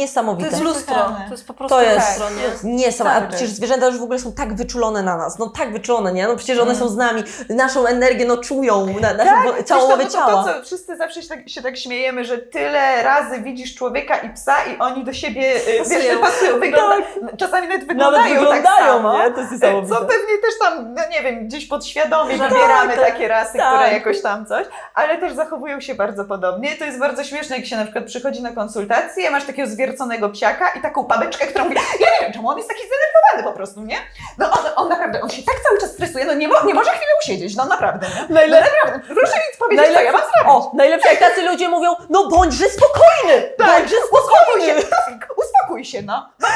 [0.00, 0.50] Jest, to Niesamowite.
[0.50, 0.94] jest lustro.
[1.26, 2.74] To jest po prostu To jest lustro, nie?
[2.76, 3.16] Niesamowite.
[3.18, 3.56] A Tak, przecież tak.
[3.56, 5.38] zwierzęta już w ogóle są tak wyczulone na nas.
[5.38, 6.26] No tak wyczulone, nie?
[6.28, 6.76] No przecież one Mm.
[6.82, 7.22] są z nami.
[7.48, 10.44] Naszą energię no czują, na, naszą Tak, całą to, mowę to, ciała.
[10.44, 14.30] To, co wszyscy zawsze się tak, się tak śmiejemy, że tyle razy widzisz człowieka i
[14.34, 15.98] psa i oni do siebie y, Pasują.
[16.00, 16.60] wiesz, pasują.
[16.60, 16.96] Wygląda,
[17.38, 19.18] Czasami nawet wyglądają, Nawet wyglądają, tak samo.
[19.18, 19.30] nie?
[19.30, 19.94] To jest niesamowite.
[19.94, 23.74] Co pewnie też tam, no nie wiem, gdzieś podświadomie Tak, wybieramy tak, takie rasy, tak.
[23.74, 26.76] które jakoś tam coś, ale też zachowują się bardzo podobnie.
[26.76, 30.70] To jest bardzo śmieszne, jak się na przykład przychodzi na konsultację, masz takiego zwierconego psiaka
[30.70, 33.80] i taką babeczkę, która mówi, ja nie wiem, czemu on jest taki zdenerwowany po prostu,
[33.80, 33.96] nie?
[34.38, 36.90] No on, on naprawdę, on się tak cały czas stresuje, no nie, mo- nie może
[36.90, 38.34] chwilę usiedzieć, no naprawdę, nie?
[38.34, 40.46] Najle- No naprawdę, proszę mi powiedzieć, co ja mam zrobić.
[40.46, 43.42] O, najlepsze jak tacy ludzie mówią, no bądźże spokojny!
[43.58, 44.82] Tak, bądźże uspokój się, spokojny!
[45.20, 46.28] tak, uspokój się, no.
[46.40, 46.48] no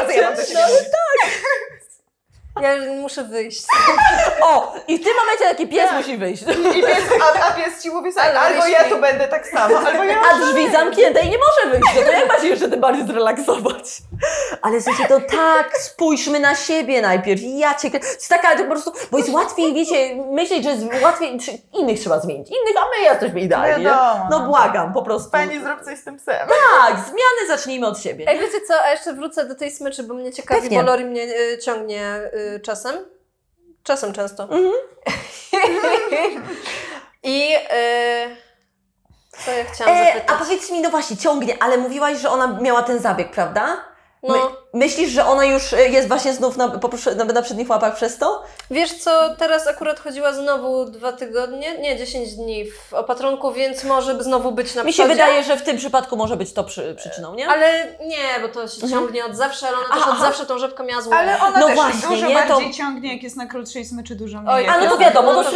[0.00, 0.50] razy ja mówić?
[0.50, 0.66] Ja
[3.00, 3.64] muszę wyjść.
[4.42, 5.96] O, i w tym momencie taki pies Tak.
[5.98, 6.42] musi wyjść.
[6.76, 10.04] I pies, a, a pies ci mówi sobie, albo ja tu będę tak samo, albo
[10.04, 10.16] ja...
[10.32, 11.94] A drzwi zamknięte i nie może wyjść.
[11.96, 13.84] No to jak ma się jeszcze tym bardziej zrelaksować?
[14.62, 17.40] Ale słuchajcie, to tak, spójrzmy na siebie najpierw.
[17.44, 17.90] Ja cię...
[17.90, 18.92] To jest taka po prostu...
[19.10, 21.38] Bo jest łatwiej, wiecie, myśleć, że jest łatwiej...
[21.72, 22.48] Innych trzeba zmienić.
[22.48, 23.84] Innych, a my jesteśmy idealni.
[23.84, 25.30] Wiadomo, No no błagam, po prostu.
[25.30, 26.48] Pani zrób coś z tym psem.
[26.48, 28.24] Tak, zmiany zacznijmy od siebie.
[28.28, 31.04] Ej, wiecie co, a jeszcze wrócę do tej smyczy, bo mnie ciekawi, Pewnie.
[31.04, 32.94] mnie y, ciągnie y, czasem.
[33.82, 34.42] Czasem często.
[34.42, 34.72] Mhm.
[37.22, 38.36] I y,
[39.44, 40.36] co ja chciałam E, zapytać?
[40.36, 43.84] a powiedz mi, no właśnie, ciągnie, ale mówiłaś, że ona miała ten zabieg, prawda?
[44.28, 44.34] No.
[44.34, 44.40] My,
[44.80, 46.66] myślisz, że ona już y, jest właśnie znów na,
[47.16, 48.42] na, na przednich łapach przez to?
[48.70, 54.22] Wiesz co, teraz akurat chodziła znowu dwa tygodnie, nie, 10 dni w opatrunku, więc może
[54.22, 55.08] znowu być na Mi się przodzie.
[55.14, 57.48] wydaje, że w tym przypadku może być to przy, przyczyną, nie?
[57.48, 60.26] Ale nie, bo to się ciągnie od zawsze, ale ona też Aha, od aha.
[60.26, 61.16] zawsze tą rzepkę miała złą.
[61.16, 62.42] Ale ona No też właśnie, dużo nie?
[62.42, 64.54] To- bardziej ciągnie, jak jest na krótszej smyczy, dużo mniej.
[64.54, 65.54] Oj, jak a no to wiadomo, no to- No to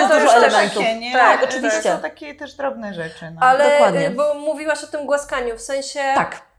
[0.00, 0.78] jest już dużo też elementów.
[0.78, 1.12] takie, nie?
[1.12, 1.82] Tak, To oczywiście.
[1.82, 3.30] są takie też drobne rzeczy.
[3.34, 3.46] No.
[3.46, 4.06] Ale, Dokładnie.
[4.06, 6.00] y, bo mówiłaś o tym głaskaniu, w sensie...
[6.14, 6.53] tak.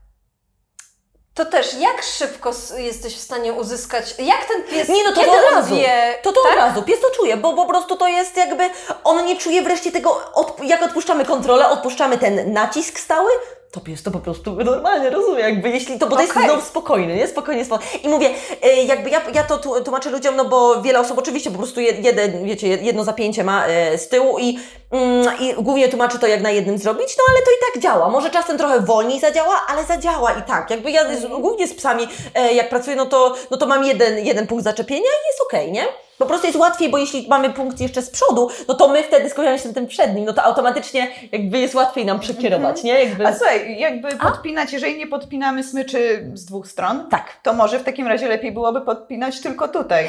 [1.35, 5.31] To też, jak szybko jesteś w stanie uzyskać, jak ten pies, Nie, no to kiedy
[5.31, 5.75] to od razu.
[5.75, 6.17] wie...
[6.21, 6.51] To to tak?
[6.51, 8.69] od razu, pies to czuje, bo po prostu to jest jakby,
[9.03, 10.21] on nie czuje wreszcie tego,
[10.63, 13.31] jak odpuszczamy kontrolę, odpuszczamy ten nacisk stały,
[13.75, 16.45] to pies to po prostu normalnie rozumie, jakby jeśli to, bo to jest Okej.
[16.49, 17.27] znowu spokojny, nie?
[17.27, 17.91] Spokojnie, spokojnie.
[18.03, 18.29] I mówię,
[18.61, 22.03] e, jakby ja, ja to tłumaczę ludziom, no bo wiele osób oczywiście po prostu jed-
[22.05, 24.59] jeden, wiecie, jedno zapięcie ma e, z tyłu i,
[24.91, 28.09] mm, i głównie tłumaczy to, jak na jednym zrobić, no ale to i tak działa.
[28.09, 30.69] Może czasem trochę wolniej zadziała, ale zadziała i tak.
[30.69, 34.25] Jakby ja z, głównie z psami, e, jak pracuję, no to, no to mam jeden,
[34.25, 35.85] jeden punkt zaczepienia i jest okej, nie?
[36.17, 39.29] Po prostu jest łatwiej, bo jeśli mamy punkt jeszcze z przodu, no to my wtedy
[39.29, 43.03] skupiamy się na tym przednim, no to automatycznie jakby jest łatwiej nam przekierować, nie?
[43.03, 43.27] Jakby...
[43.27, 47.39] A słuchaj, jakby podpinać, jeżeli nie podpinamy smyczy z dwóch stron, Tak.
[47.43, 50.07] to może w takim razie lepiej byłoby podpinać tylko tutaj.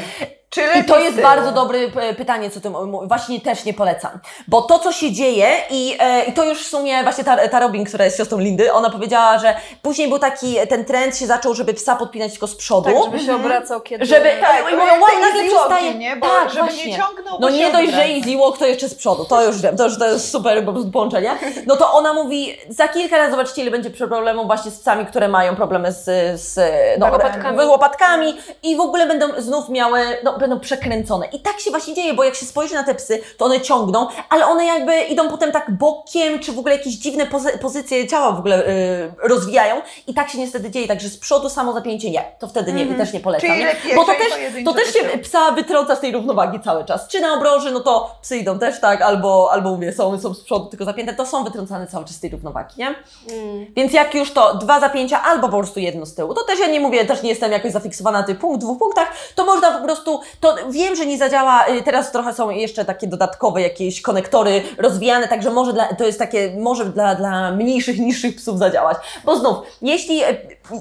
[0.81, 4.11] I to jest bardzo dobre p- pytanie, co ty mu- mu- właśnie też nie polecam.
[4.49, 7.61] Bo to, co się dzieje, i, e, i to już w sumie właśnie ta, ta
[7.61, 11.55] Robin, która jest siostrą Lindy, ona powiedziała, że później był taki, ten trend się zaczął,
[11.55, 12.91] żeby psa podpinać tylko z przodu.
[12.91, 14.07] Tak, żeby się obracał kiedy...
[14.07, 15.95] Żeby, Tak, i bo mówią, wow, nagle przestaje.
[15.95, 16.17] nie?
[16.17, 16.87] Bo tak, żeby właśnie.
[16.91, 19.77] nie ciągnął, No nie dość, że easy walk, to jeszcze z przodu, to już wiem,
[19.77, 21.31] to już to jest super połączenie.
[21.67, 25.29] No to ona mówi, za kilka razy zobaczycie, ile będzie problemów właśnie z psami, które
[25.29, 26.05] mają problemy z,
[26.41, 26.59] z
[26.99, 27.59] no, Łopatkami.
[27.59, 31.27] łopatkami i w ogóle będą znów miały, no będą przekręcone.
[31.27, 34.07] I tak się właśnie dzieje, bo jak się spojrzy na te psy, to one ciągną,
[34.29, 38.33] ale one jakby idą potem tak bokiem, czy w ogóle jakieś dziwne pozy pozycje ciała
[38.33, 42.25] w ogóle y, rozwijają i tak się niestety dzieje, także z przodu samo zapięcie nie,
[42.39, 43.51] to wtedy nie, też nie polecam.
[43.51, 43.97] Czyli nie?
[43.97, 44.33] Bo to też,
[44.65, 47.09] to też się psa wytrąca z tej równowagi cały czas.
[47.09, 50.45] Czy na obroży, no to psy idą też tak, albo, albo mówię, są, są z
[50.45, 52.95] przodu tylko zapięte, to są wytrącane cały czas z tej równowagi, nie?
[53.31, 53.67] Mm.
[53.77, 56.67] Więc jak już to dwa zapięcia albo po prostu jedno z tyłu, to też ja
[56.67, 59.85] nie mówię, też nie jestem jakoś zafiksowana na tych punkt, dwóch punktach, to można po
[59.85, 64.63] prostu, to wiem, że nie zadziała, y, teraz trochę są jeszcze takie dodatkowe jakieś konektory
[64.79, 68.97] rozwijane, także może dla, to jest takie, może dla, dla mniejszych, niższych psów zadziałać.
[69.25, 70.37] Bo znów, jeśli y,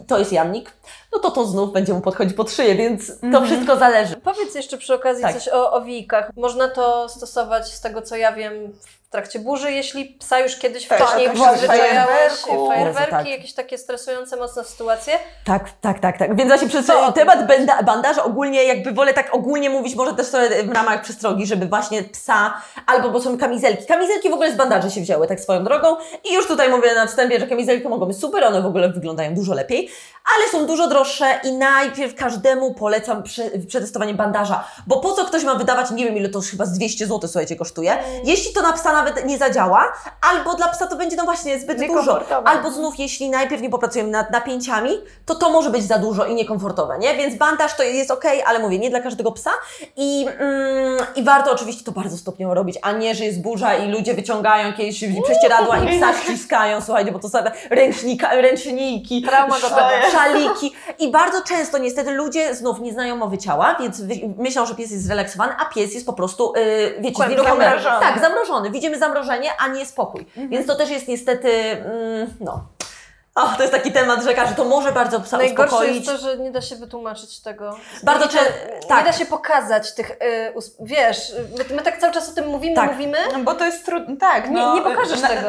[0.07, 0.73] to jest jamnik,
[1.13, 4.15] no to to znów będzie mu podchodzić pod szyję, więc to wszystko zależy.
[4.15, 5.33] Powiedz jeszcze przy okazji Tak.
[5.33, 6.31] coś o owijkach.
[6.35, 8.53] Można to stosować z tego, co ja wiem,
[9.07, 12.67] w trakcie burzy, jeśli psa już kiedyś Tak, wcześniej tak, przyzwyczajałeś, fajerwerku.
[12.67, 13.27] fajerwerki, Tak.
[13.27, 15.13] jakieś takie stresujące mocno sytuacje.
[15.45, 16.35] Tak, tak, tak, tak.
[16.35, 16.85] Więc właśnie przez
[17.15, 21.45] temat banda, bandaży ogólnie jakby wolę tak ogólnie mówić, może też sobie w ramach przestrogi,
[21.45, 22.53] żeby właśnie psa,
[22.85, 23.85] albo bo są kamizelki.
[23.85, 25.95] Kamizelki w ogóle z bandaży się wzięły, tak swoją drogą.
[26.23, 29.35] I już tutaj mówię na wstępie, że kamizelki mogą być super, one w ogóle wyglądają
[29.35, 29.89] dużo lepiej,
[30.35, 35.43] ale są dużo droższe i najpierw każdemu polecam prze, przetestowanie bandaża, bo po co ktoś
[35.43, 37.97] ma wydawać, nie wiem ile to już chyba z 200 zł, słuchajcie, kosztuje.
[38.23, 39.93] Jeśli to na psa nawet nie zadziała,
[40.31, 44.09] albo dla psa to będzie no właśnie zbyt dużo, albo znów jeśli najpierw nie popracujemy
[44.11, 44.89] nad napięciami,
[45.25, 47.15] to to może być za dużo i niekomfortowe, nie?
[47.15, 49.51] Więc bandaż to jest ok, ale mówię, nie dla każdego psa
[49.95, 53.91] i, mm, i warto oczywiście to bardzo stopniowo robić, a nie, że jest burza i
[53.91, 57.37] ludzie wyciągają jakieś prześcieradła i psa ściskają, słuchajcie, bo to są
[57.69, 59.21] ręcznika, ręczniki,
[60.11, 64.01] szaliki i bardzo często niestety ludzie znów nie znają mowy ciała, więc
[64.37, 67.15] myślą, że pies jest zrelaksowany, a pies jest po prostu, yy, wiecie.
[67.65, 67.99] Zamrożony.
[67.99, 68.71] Tak, zamrożony.
[68.85, 70.25] Widzimy zamrożenie, a nie spokój.
[70.37, 72.63] Więc to też jest niestety, mm, no.
[73.35, 75.95] O, to jest taki temat, że każdy to może bardzo psa Najgorsze uspokoić.
[76.07, 77.75] jest to, że nie da się wytłumaczyć tego.
[78.03, 79.05] Bardzo I to- czę- tak.
[79.05, 82.47] Nie da się pokazać tych, y, us- wiesz, my, my tak cały czas o tym
[82.47, 82.91] mówimy, Tak.
[82.91, 83.17] mówimy.
[83.33, 84.49] No Bo to jest trudne, tak.
[84.49, 85.47] Nie, no, nie pokażesz na- tego.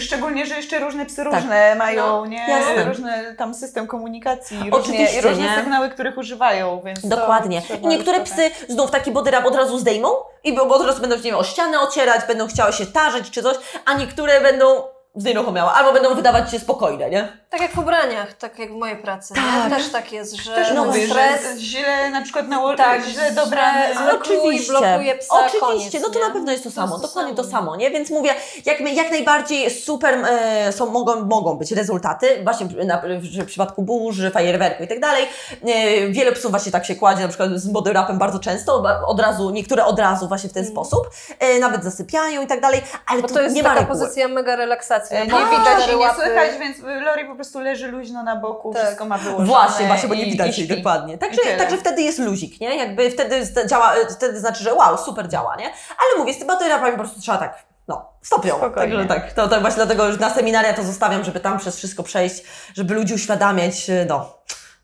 [0.00, 2.48] Szczególnie, że jeszcze różne psy różne mają, No, nie?
[2.48, 2.84] jasne.
[2.84, 5.56] Różny tam system komunikacji, różnie, różne nie?
[5.56, 7.62] sygnały, których używają, więc Dokładnie.
[7.82, 10.08] I niektóre psy znów taki body rub od razu zdejmą
[10.44, 13.42] i bo od razu będą nie wiem, o ścianę ocierać, będą chciały się tarzyć czy
[13.42, 17.32] coś, a niektóre będą znieruchomiałe albo będą wydawać się spokojne, nie?
[17.50, 19.34] Tak jak w ubraniach, tak jak w mojej pracy.
[19.34, 19.70] Tak.
[19.70, 19.76] Nie?
[19.76, 21.58] Też tak jest, że Też No, mówię, stres.
[21.58, 26.18] że źle na przykład nało- Tak, źle Zły krój blokuje psa, Oczywiście, koniec, no to
[26.18, 26.24] nie?
[26.26, 27.90] na pewno jest to samo, to dokładnie to samo, nie?
[27.90, 28.34] Więc mówię,
[28.66, 33.02] jak, jak najbardziej super e, są, mogą, mogą być rezultaty, właśnie na,
[33.42, 35.26] w przypadku burzy, fajerwerku i tak dalej.
[35.66, 39.20] E, wiele psów właśnie tak się kładzie, na przykład z body wrapem bardzo często, od
[39.20, 43.22] razu, niektóre od razu właśnie w ten sposób, e, nawet zasypiają i tak dalej, ale
[43.22, 43.98] Bo to jest nie ma taka reguły.
[44.00, 44.97] pozycja mega relaksacji.
[45.10, 46.20] E, Nie Bo widać i nie łapy.
[46.22, 48.82] słychać, więc Lori po prostu leży luźno na boku, Tak.
[48.82, 49.46] wszystko ma wyłożone.
[49.46, 51.18] Właśnie, właśnie, bo nie widać jej dokładnie.
[51.18, 52.76] Także, także wtedy jest luzik, nie?
[52.76, 55.66] Jakby wtedy działa, wtedy znaczy, że wow, super działa, nie?
[55.66, 58.56] Ale mówię, z tym bateriapami po prostu trzeba tak, no, stopią.
[58.56, 58.96] Spokojnie.
[58.96, 62.02] Także tak, to, to właśnie dlatego już na seminaria to zostawiam, żeby tam przez wszystko
[62.02, 62.42] przejść,
[62.74, 64.38] żeby ludzi uświadamiać, no.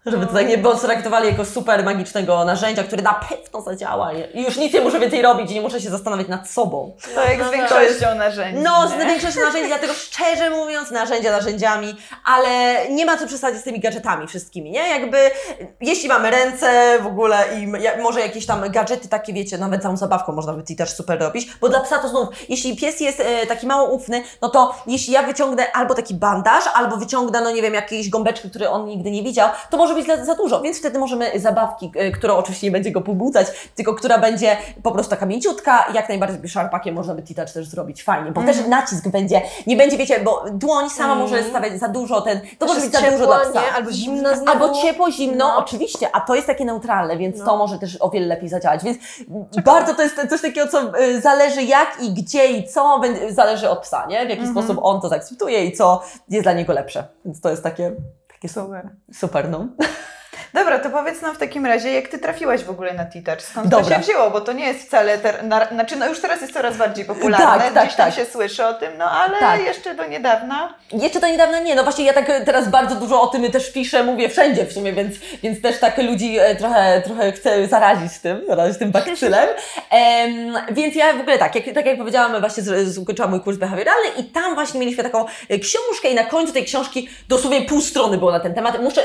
[0.07, 4.43] Żeby to tak nie było traktowali jako super magicznego narzędzia, które na pewno zadziała i
[4.45, 6.97] już nic nie muszę więcej robić i nie muszę się zastanawiać nad sobą.
[7.15, 7.59] To jak No z tak.
[7.59, 8.63] większością narzędzi.
[8.63, 13.65] No, z większością narzędzi, dlatego szczerze mówiąc, narzędzia narzędziami, ale nie ma co przesadzić z
[13.65, 14.89] tymi gadżetami wszystkimi, nie?
[14.89, 15.19] Jakby,
[15.81, 17.67] jeśli mamy ręce w ogóle i
[18.03, 21.69] może jakieś tam gadżety takie, wiecie, nawet całą zabawką można by też super robić, bo
[21.69, 25.23] dla psa to znów, jeśli pies jest e, taki mało ufny, no to jeśli ja
[25.23, 29.23] wyciągnę albo taki bandaż, albo wyciągnę, no nie wiem, jakieś gąbeczki, które on nigdy nie
[29.23, 32.71] widział, to może być za, za dużo, więc wtedy możemy zabawki, e, która oczywiście nie
[32.71, 37.23] będzie go pobudzać, tylko która będzie po prostu taka mięciutka, jak najbardziej szarpakiem można by
[37.23, 41.43] T-Touch też zrobić fajnie, bo też nacisk będzie, nie będzie, wiecie, bo dłoń sama może
[41.43, 43.61] stawiać za dużo, ten, to może być za dużo dla psa.
[43.61, 43.73] nie?
[43.73, 44.51] Albo zimno znowu.
[44.51, 45.57] Albo ciepło, zimno, No.
[45.57, 47.45] oczywiście, a to jest takie neutralne, więc No.
[47.45, 48.85] to może też o wiele lepiej zadziałać.
[48.85, 48.99] Więc
[49.65, 53.79] bardzo to jest coś takiego, co y, zależy jak i gdzie i co, zależy od
[53.79, 54.27] psa, nie?
[54.27, 54.51] W jaki Mhm.
[54.65, 57.05] sposób on to zaakceptuje i co jest dla niego lepsze.
[57.25, 57.93] Więc to jest takie,
[58.45, 58.91] takie su- Super.
[59.13, 59.69] super, no.
[60.55, 63.41] Dobra, to powiedz nam w takim razie, jak ty trafiłaś w ogóle na T-Touch?
[63.43, 63.87] Skąd Dobra.
[63.89, 64.31] to się wzięło?
[64.31, 67.47] Bo to nie jest wcale, ter, na, znaczy no już teraz jest coraz bardziej popularne,
[67.65, 68.15] Tak, tak, gdzieś tam tak.
[68.15, 69.61] się słyszy o tym, no ale Tak.
[69.65, 70.75] jeszcze do niedawna.
[70.93, 74.03] Jeszcze do niedawna nie, no właśnie ja tak teraz bardzo dużo o tym też piszę,
[74.05, 78.43] mówię wszędzie w sumie, więc, więc też tak ludzi e, trochę, trochę chcę zarazić tym,
[78.49, 79.49] zarazić tym bakcylem.
[79.91, 83.41] Em, więc ja w ogóle tak, jak, tak jak powiedziałam, właśnie z- z- ukończyłam mój
[83.41, 87.63] kurs behawioralny i tam właśnie mieliśmy taką e, książkę i na końcu tej książki dosłownie
[87.63, 88.83] pół strony było na ten temat.
[88.83, 89.01] Muszę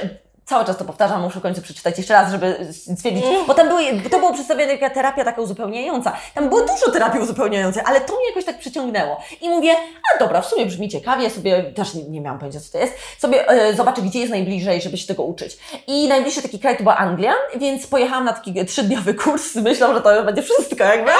[0.50, 3.94] Cały czas to powtarzam, muszę w końcu przeczytać jeszcze raz, żeby stwierdzić, bo tam były,
[4.04, 6.18] bo to było przedstawione jaka terapia taka uzupełniająca.
[6.34, 9.22] Tam było dużo terapii uzupełniającej, ale to mnie jakoś tak przyciągnęło.
[9.42, 9.76] I mówię,
[10.16, 12.94] a dobra, w sumie brzmi ciekawie, sobie też nie, nie miałam pojęcia, co to jest,
[13.18, 15.58] sobie e, zobaczę, gdzie jest najbliżej, żeby się tego uczyć.
[15.88, 20.02] I najbliższy taki kraj to była Anglia, więc pojechałam na taki trzydniowy kurs myślą, że
[20.02, 21.16] to będzie wszystko, jakby, a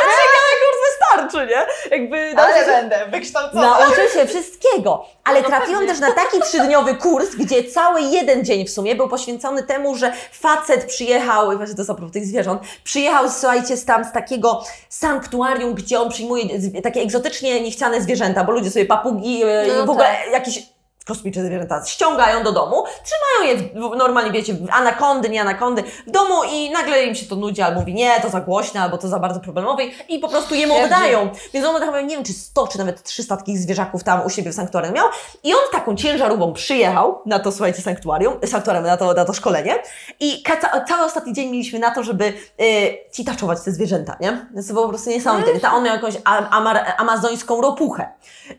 [1.18, 1.92] wystarczy, nie?
[1.98, 3.62] Jakby, Ale się- będę wykształcona.
[3.80, 5.88] Nauczę się wszystkiego, ale No trafiłam pewnie.
[5.88, 10.14] też na taki trzydniowy kurs, gdzie cały jeden dzień w sumie był poświęcony temu, że
[10.32, 14.64] facet przyjechał, i właśnie to jest a propos tych zwierząt, przyjechał, słuchajcie, tam z takiego
[14.90, 16.44] sanktuarium, gdzie on przyjmuje
[16.84, 20.32] takie egzotycznie niechciane zwierzęta, bo ludzie sobie papugi, e, No w ogóle tak.
[20.32, 20.64] jakieś
[21.10, 26.44] kosmiczne zwierzęta ściągają do domu, trzymają je w, normalnie, wiecie, anakondy, nie anakondy, w domu
[26.52, 29.20] i nagle im się to nudzi, albo mówi, nie, to za głośne, albo to za
[29.20, 31.30] bardzo problemowe i po prostu jemu oddają.
[31.54, 34.52] Więc on tam, nie wiem, czy 100, czy nawet 300 takich zwierzaków tam u siebie
[34.52, 35.08] w sanktuarium miał
[35.44, 39.76] i on taką ciężarówką przyjechał na to, słuchajcie, sanktuarium, sanktuarium na to, na to szkolenie
[40.20, 40.44] i
[40.88, 44.48] cały ostatni dzień mieliśmy na to, żeby y, citaczować te zwierzęta, nie?
[44.54, 45.60] Więc to było po prostu niesamowite.
[45.60, 48.10] Ta, on miał jakąś am- amazońską ropuchę.
[48.52, 48.56] Y,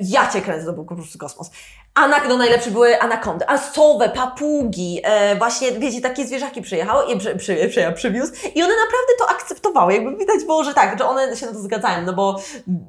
[0.00, 1.50] ja cię kręcę, to był po prostu kosmos.
[1.94, 7.18] Anak, no najlepsze były anakondy, a sowe, papugi, e, właśnie, wiecie, takie zwierzaki przyjechały i
[7.18, 11.08] przy, przy, przy, przywiózł i one naprawdę to akceptowały, jakby widać było, że tak, że
[11.08, 12.40] one się na to zgadzają, no bo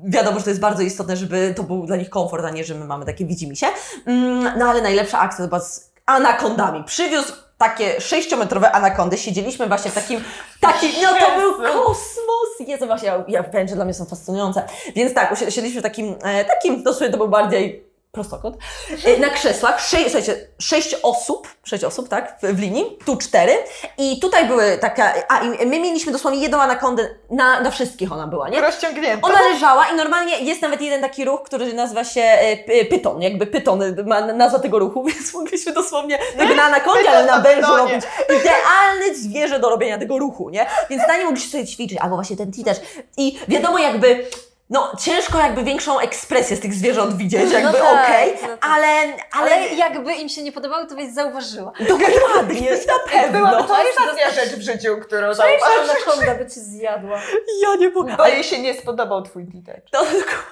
[0.05, 2.75] wiadomo, że to jest bardzo istotne, żeby to był dla nich komfort, a nie, że
[2.75, 3.67] my mamy takie widzimisię.
[4.05, 6.83] Mm, no ale najlepsza akcja to była z anakondami.
[6.83, 10.23] Przywiózł takie sześciometrowe anakondy, siedzieliśmy właśnie w takim,
[10.61, 12.67] takim, no to był kosmos!
[12.67, 14.63] Jezu, właśnie, ja, ja powiem, że dla mnie są fascynujące.
[14.95, 18.57] Więc tak, usi- siedliśmy w takim, e, takim, dosłownie to był bardziej prostokąt,
[19.05, 23.53] e, na krzesłach, sze, słuchajcie, sześć osób, sześć osób, tak, w, w linii, tu cztery
[23.97, 28.27] i tutaj były taka, a i my mieliśmy dosłownie jedną anakondę, na, na wszystkich ona
[28.27, 28.61] była, nie?
[28.61, 29.27] Rozciągnięta.
[29.27, 33.21] Ona leżała i normalnie jest nawet jeden taki ruch, który nazywa się e, p- pyton,
[33.21, 37.39] jakby pyton e, ma nazwa tego ruchu, więc mogliśmy dosłownie jakby na anakondzie, ale na
[37.41, 40.65] wężu robić idealne zwierzę do robienia tego ruchu, nie?
[40.89, 42.77] Więc na nim mogliśmy sobie ćwiczyć, albo właśnie ten też.
[43.17, 44.25] I wiadomo jakby,
[44.69, 48.57] no ciężko jakby większą ekspresję z tych zwierząt widzieć, jakby tak, okej, no tak.
[48.61, 48.87] ale,
[49.31, 51.71] ale, Ale jakby im się nie podobały, to byś zauważyła.
[51.79, 53.63] dokładnie, na Była pewno.
[53.63, 55.89] to ostatnia rzecz w życiu, którą Cześć, zauważyłam.
[56.05, 57.21] anakonda by cię zjadła.
[57.61, 58.15] Ja nie mogę.
[58.17, 59.89] Bo jej się nie spodobał twój T-Touch.
[59.91, 60.05] To,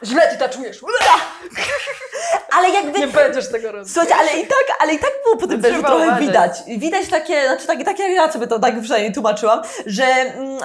[0.06, 0.80] Źle ty taczujesz.
[2.52, 3.92] ale jakby Nie będziesz tego robić.
[3.94, 6.26] Słuchajcie, ale i tak, ale i tak było po tym wężu Trzeba trochę uważać.
[6.28, 6.52] widać.
[6.78, 10.58] Widać takie, znaczy tak, tak jak ja sobie to tak przynajmniej tłumaczyłam, że mm,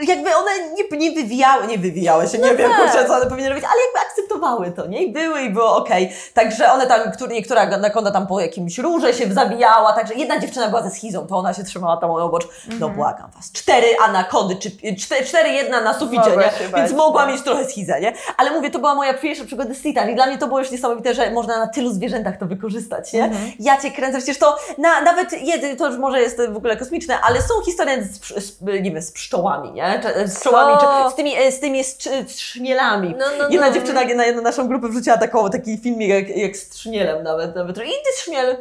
[0.00, 2.80] jakby one nie, nie wywijały, nie wywijały się, nie wiem tak.
[2.80, 5.02] kurczę, co one powinny robić, ale jakby akceptowały to, nie?
[5.02, 6.12] I były i było okej.
[6.34, 10.82] Także one tam, niektóra anakonda tam po jakimś rurze się zawijała, także jedna dziewczyna była
[10.82, 12.42] ze schizą, to ona się trzymała tam obok.
[12.80, 16.68] No błagam was, cztery anakondy, czy cztery, cztery jedna na suficie, Mogła nie?
[16.68, 17.32] bać, Więc mogła no.
[17.32, 18.12] mieć trochę schizę, nie?
[18.36, 20.70] Ale mówię, to była moja pierwsza przygoda z Titan i dla mnie to było już
[20.70, 23.24] niesamowite, że można na tylu zwierzętach to wykorzystać, nie?
[23.24, 23.52] Mhm.
[23.60, 27.20] Ja Cię kręcę, przecież to na, nawet jedy, to już może jest w ogóle kosmiczne,
[27.20, 29.81] ale są historie z, z, nie wiem, z pszczołami, nie?
[30.02, 31.04] Czy, z pszczołami, Co?
[31.04, 33.14] czy z tymi, e, z tymi strz- trzmielami.
[33.18, 33.74] No, no, Jedna no.
[33.74, 37.76] dziewczyna na jedną naszą grupę wrzuciła taką, taki filmik jak, jak z trzmielem nawet, nawet.
[37.78, 38.56] I ty trzmiel.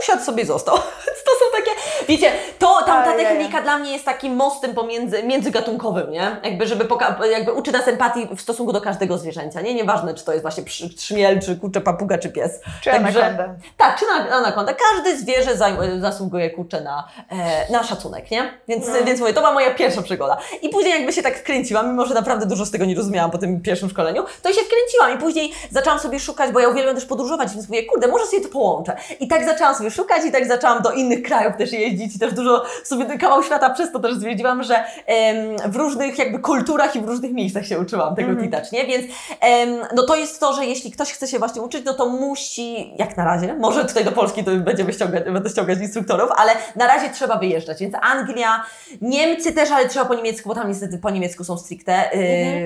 [0.00, 0.76] Usiadł sobie został.
[1.24, 1.70] To są takie,
[2.08, 6.36] wiecie, to tam ta technika dla mnie jest takim mostem pomiędzy, międzygatunkowym, nie?
[6.44, 9.74] Jakby, żeby poka- jakby uczy nas empatii w stosunku do każdego zwierzęcia, nie?
[9.74, 12.60] Nieważne, czy to jest właśnie przy- trzmiel, czy kurczę papuga, czy pies.
[12.80, 13.48] Czy anakonda.
[13.76, 14.74] Tak, czy na, anakonda.
[14.74, 18.58] Każde zwierzę zaj- zasługuje, kurczę, na, e, na szacunek, nie?
[18.68, 18.94] Więc, No.
[19.06, 20.38] więc mówię, to była moja pierwsza przygoda.
[20.62, 23.38] I później jakby się tak wkręciłam, mimo że naprawdę dużo z tego nie rozumiałam po
[23.38, 27.04] tym pierwszym szkoleniu, to się wkręciłam i później zaczęłam sobie szukać, bo ja uwielbiam też
[27.04, 28.96] podróżować, więc mówię, kurde, może sobie to połączę.
[29.20, 32.32] I tak zaczęłam sobie szukać i tak zaczęłam do innych krajów też jeździć i też
[32.34, 37.00] dużo sobie kawał świata przez to też zwiedziłam, że em, w różnych jakby kulturach i
[37.00, 38.46] w różnych miejscach się uczyłam tego Mhm.
[38.50, 38.86] titacz, nie?
[38.86, 39.04] Więc
[39.40, 42.92] em, no to jest to, że jeśli ktoś chce się właśnie uczyć, no to musi,
[42.98, 46.86] jak na razie, może tutaj do Polski to będziemy ściągać, będę ściągać instruktorów, ale na
[46.86, 48.64] razie trzeba wyjeżdżać, więc Anglia,
[49.00, 52.10] Niemcy też, ale trzeba po niemiecku, bo tam niestety po niemiecku są stricte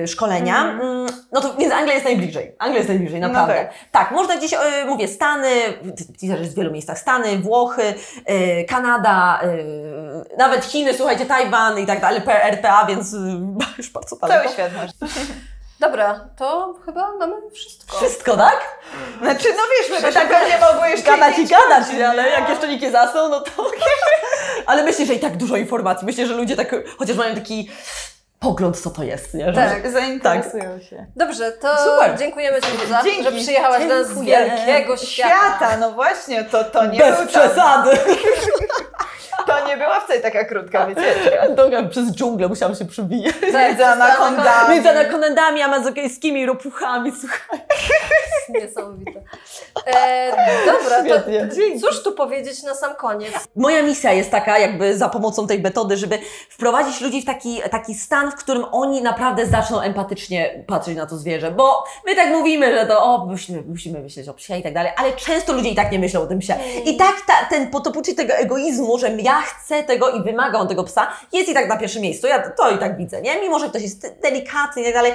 [0.03, 3.53] y, szkolenia, Mm, no to więc Anglia jest najbliżej, Anglia jest najbliżej, No naprawdę.
[3.55, 3.73] tak.
[3.91, 4.11] tak.
[4.11, 4.57] można gdzieś, y,
[4.87, 5.49] mówię, Stany,
[6.21, 7.93] też jest w wielu miejscach, Stany, Włochy,
[8.29, 13.17] y, Kanada, y, nawet Chiny, słuchajcie, Tajwan i tak dalej, RPA, więc y,
[13.77, 14.43] już bardzo daleko.
[14.43, 14.91] Cały świat masz.
[15.79, 17.97] Dobra, to chyba mamy wszystko.
[17.97, 18.79] Wszystko, tak?
[19.21, 22.29] Znaczy, no wiesz, my tak pewnie mogły jeszcze Gadać i gadać, ale nie?
[22.29, 23.51] jak jeszcze nikt nie zasnął, no to...
[24.65, 26.05] ale myślę, że i tak dużo informacji.
[26.05, 27.69] Myślę, że ludzie tak chociaż mają taki
[28.39, 29.45] pogląd, co to jest, nie?
[29.45, 29.53] Że...
[29.53, 29.91] Tak.
[29.91, 31.05] Zainteresują się.
[31.15, 32.17] Dobrze, to Super.
[32.17, 33.23] dziękujemy Ci Zuza, Dzięki.
[33.23, 35.35] że przyjechałaś do nas z wielkiego świata.
[35.35, 37.89] Świata, no właśnie, to, to nie Bez był tam, przesady!
[39.45, 41.49] To nie była wcale taka krótka wycieczka.
[41.49, 43.35] Dobra, przez dżunglę musiałam się przebijać.
[43.53, 44.73] Między anakondami.
[44.73, 47.59] Między anakonendami, amazokejskimi ropuchami, słuchaj.
[48.61, 49.21] Niesamowite.
[49.85, 50.29] E,
[50.65, 51.79] dobra, Świetnie, to dzięki.
[51.81, 53.31] cóż tu powiedzieć na sam koniec?
[53.55, 56.19] Moja misja jest taka, jakby za pomocą tej metody, żeby
[56.49, 61.17] wprowadzić ludzi w taki, taki stan, w którym oni naprawdę zaczną empatycznie patrzeć na to
[61.17, 61.51] zwierzę.
[61.51, 64.91] Bo my tak mówimy, że to o, musimy, musimy myśleć o psie i tak dalej,
[64.97, 66.55] ale często ludzie i tak nie myślą o tym psie.
[66.85, 70.67] I tak ta, ten, po to poczucie tego egoizmu, że ja chcę tego i wymagam
[70.67, 72.27] tego psa, jest i tak na pierwszym miejscu.
[72.27, 73.41] Ja to i tak widzę, nie?
[73.41, 75.13] Mimo, że ktoś jest delikatny i tak dalej,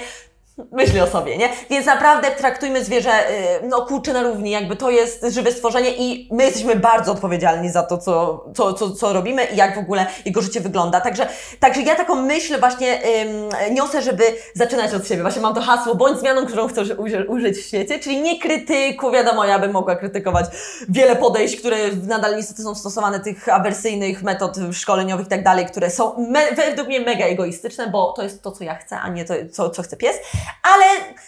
[0.72, 1.48] myśli o sobie, nie?
[1.70, 6.28] Więc naprawdę traktujmy zwierzę, y, no kurczę na równi, jakby to jest żywe stworzenie i
[6.32, 10.06] my jesteśmy bardzo odpowiedzialni za to, co, co, co, co robimy i jak w ogóle
[10.24, 11.00] jego życie wygląda.
[11.00, 11.28] Także,
[11.60, 14.22] także ja taką myśl właśnie ym, niosę, żeby
[14.54, 15.22] zaczynać od siebie.
[15.22, 19.10] Właśnie mam to hasło, bądź zmianą, którą chcesz uży, użyć w świecie, czyli nie krytyku,
[19.10, 20.46] wiadomo, ja bym mogła krytykować
[20.88, 21.76] wiele podejść, które
[22.08, 26.26] nadal niestety są stosowane, tych awersyjnych metod szkoleniowych i tak dalej, które są
[26.56, 29.70] według mnie mega egoistyczne, bo to jest to, co ja chcę, a nie to, co,
[29.70, 30.16] co chce pies.
[30.62, 30.85] Ale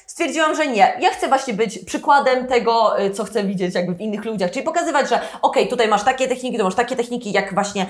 [0.06, 0.96] stwierdziłam, że nie.
[1.00, 4.64] Ja chcę właśnie być przykładem tego, y, co chcę widzieć jakby w innych ludziach, czyli
[4.64, 7.86] pokazywać, że okej, tutaj masz takie techniki, tu masz takie techniki, jak właśnie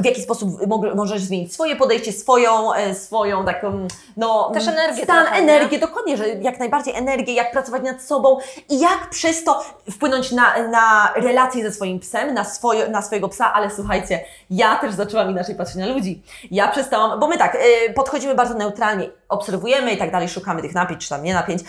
[0.00, 4.50] w jaki sposób mo- możesz zmienić swoje podejście, swoją, e, swoją taką, no...
[4.54, 8.38] Też energię Stan, trochę, energię, dokładnie, że jak najbardziej energię, jak pracować nad sobą
[8.68, 13.28] i jak przez to wpłynąć na, na relacje ze swoim psem, na, swoje, na swojego
[13.28, 14.20] psa, ale słuchajcie,
[14.50, 16.22] ja też zaczęłam inaczej patrzeć na ludzi.
[16.50, 20.74] Ja przestałam, bo my tak, y, podchodzimy bardzo neutralnie, obserwujemy i tak dalej, szukamy tych
[20.74, 21.62] napięć, czy tam nie napięć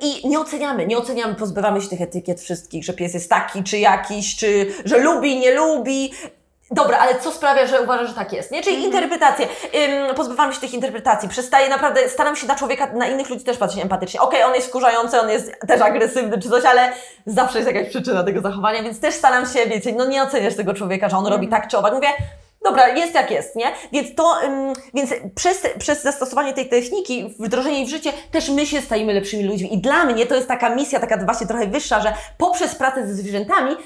[0.00, 3.78] i nie oceniamy, nie oceniamy, pozbywamy się tych etykiet wszystkich, że pies jest taki, czy
[3.78, 6.12] jakiś, czy że lubi, nie lubi,
[6.70, 8.62] Dobra, ale co sprawia, że uważasz, że tak jest, nie?
[8.62, 8.94] Czyli Mhm.
[8.94, 9.46] interpretacje.
[10.08, 11.28] Ym, pozbywamy się tych interpretacji.
[11.28, 14.20] Przestaję naprawdę, staram się na człowieka, na innych ludzi też patrzeć empatycznie.
[14.20, 16.92] Okej, on jest wkurzający, on jest też agresywny czy coś, ale
[17.26, 20.74] zawsze jest jakaś przyczyna tego zachowania, więc też staram się, wiecie, no nie oceniasz tego
[20.74, 21.62] człowieka, że on robi Mhm.
[21.62, 21.94] tak czy owak.
[21.94, 22.08] Mówię,
[22.64, 23.72] dobra, jest jak jest, nie?
[23.92, 24.36] Więc to,
[24.94, 29.44] więc przez, przez zastosowanie tej techniki, wdrożenie jej w życie, też my się stajemy lepszymi
[29.44, 29.74] ludźmi.
[29.74, 33.14] I dla mnie to jest taka misja, taka właśnie trochę wyższa, że poprzez pracę ze
[33.14, 33.76] zwierzętami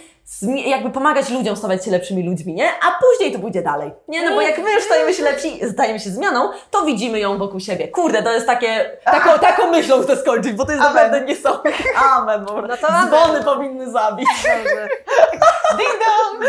[0.66, 2.68] jakby pomagać ludziom stawać się lepszymi ludźmi, nie?
[2.70, 3.92] A później to pójdzie dalej.
[4.08, 7.38] Nie, no bo jak my już stajemy się lepsi, stajemy się zmianą, to widzimy ją
[7.38, 7.88] wokół siebie.
[7.88, 10.94] Kurde, to jest takie, taką, taką myślą chcę skończyć, bo to jest Amen.
[10.94, 11.74] naprawdę niesamowite.
[12.12, 13.08] Amen, bo No to amen.
[13.08, 14.28] dzwony powinny zabić.
[14.44, 14.88] Dobrze.
[15.78, 16.44] Ding dong!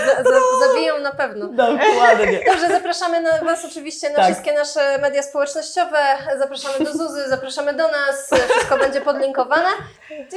[0.68, 1.48] Zabiją na pewno.
[1.48, 2.40] Dokładnie.
[2.52, 4.26] Dobrze, zapraszamy na Was oczywiście na Tak.
[4.26, 6.00] wszystkie nasze media społecznościowe.
[6.38, 8.30] Zapraszamy do Zuzy, zapraszamy do nas.
[8.50, 9.68] Wszystko będzie podlinkowane.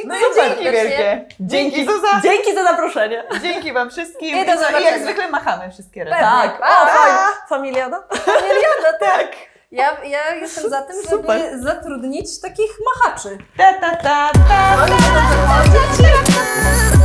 [0.05, 1.25] No i Super, dzięki wielkie.
[1.41, 2.21] Dzięki Zuza.
[2.23, 3.25] Dzięki za zaproszenie.
[3.43, 4.37] Dzięki Wam wszystkim.
[4.37, 4.91] I do zobaczenia.
[4.91, 6.21] jak zwykle machamy wszystkie razem.
[6.21, 6.59] Tak.
[6.61, 6.67] Pa!
[6.83, 7.19] O, fajnie.
[7.49, 7.97] Familiada?
[8.41, 9.27] Emiliana, Tak.
[9.71, 11.59] Ja, ja jestem za tym, żeby Super.
[11.63, 13.39] zatrudnić takich machaczy.
[13.57, 14.83] Ta ta ta ta.
[14.83, 16.96] Oni będą wychodzić.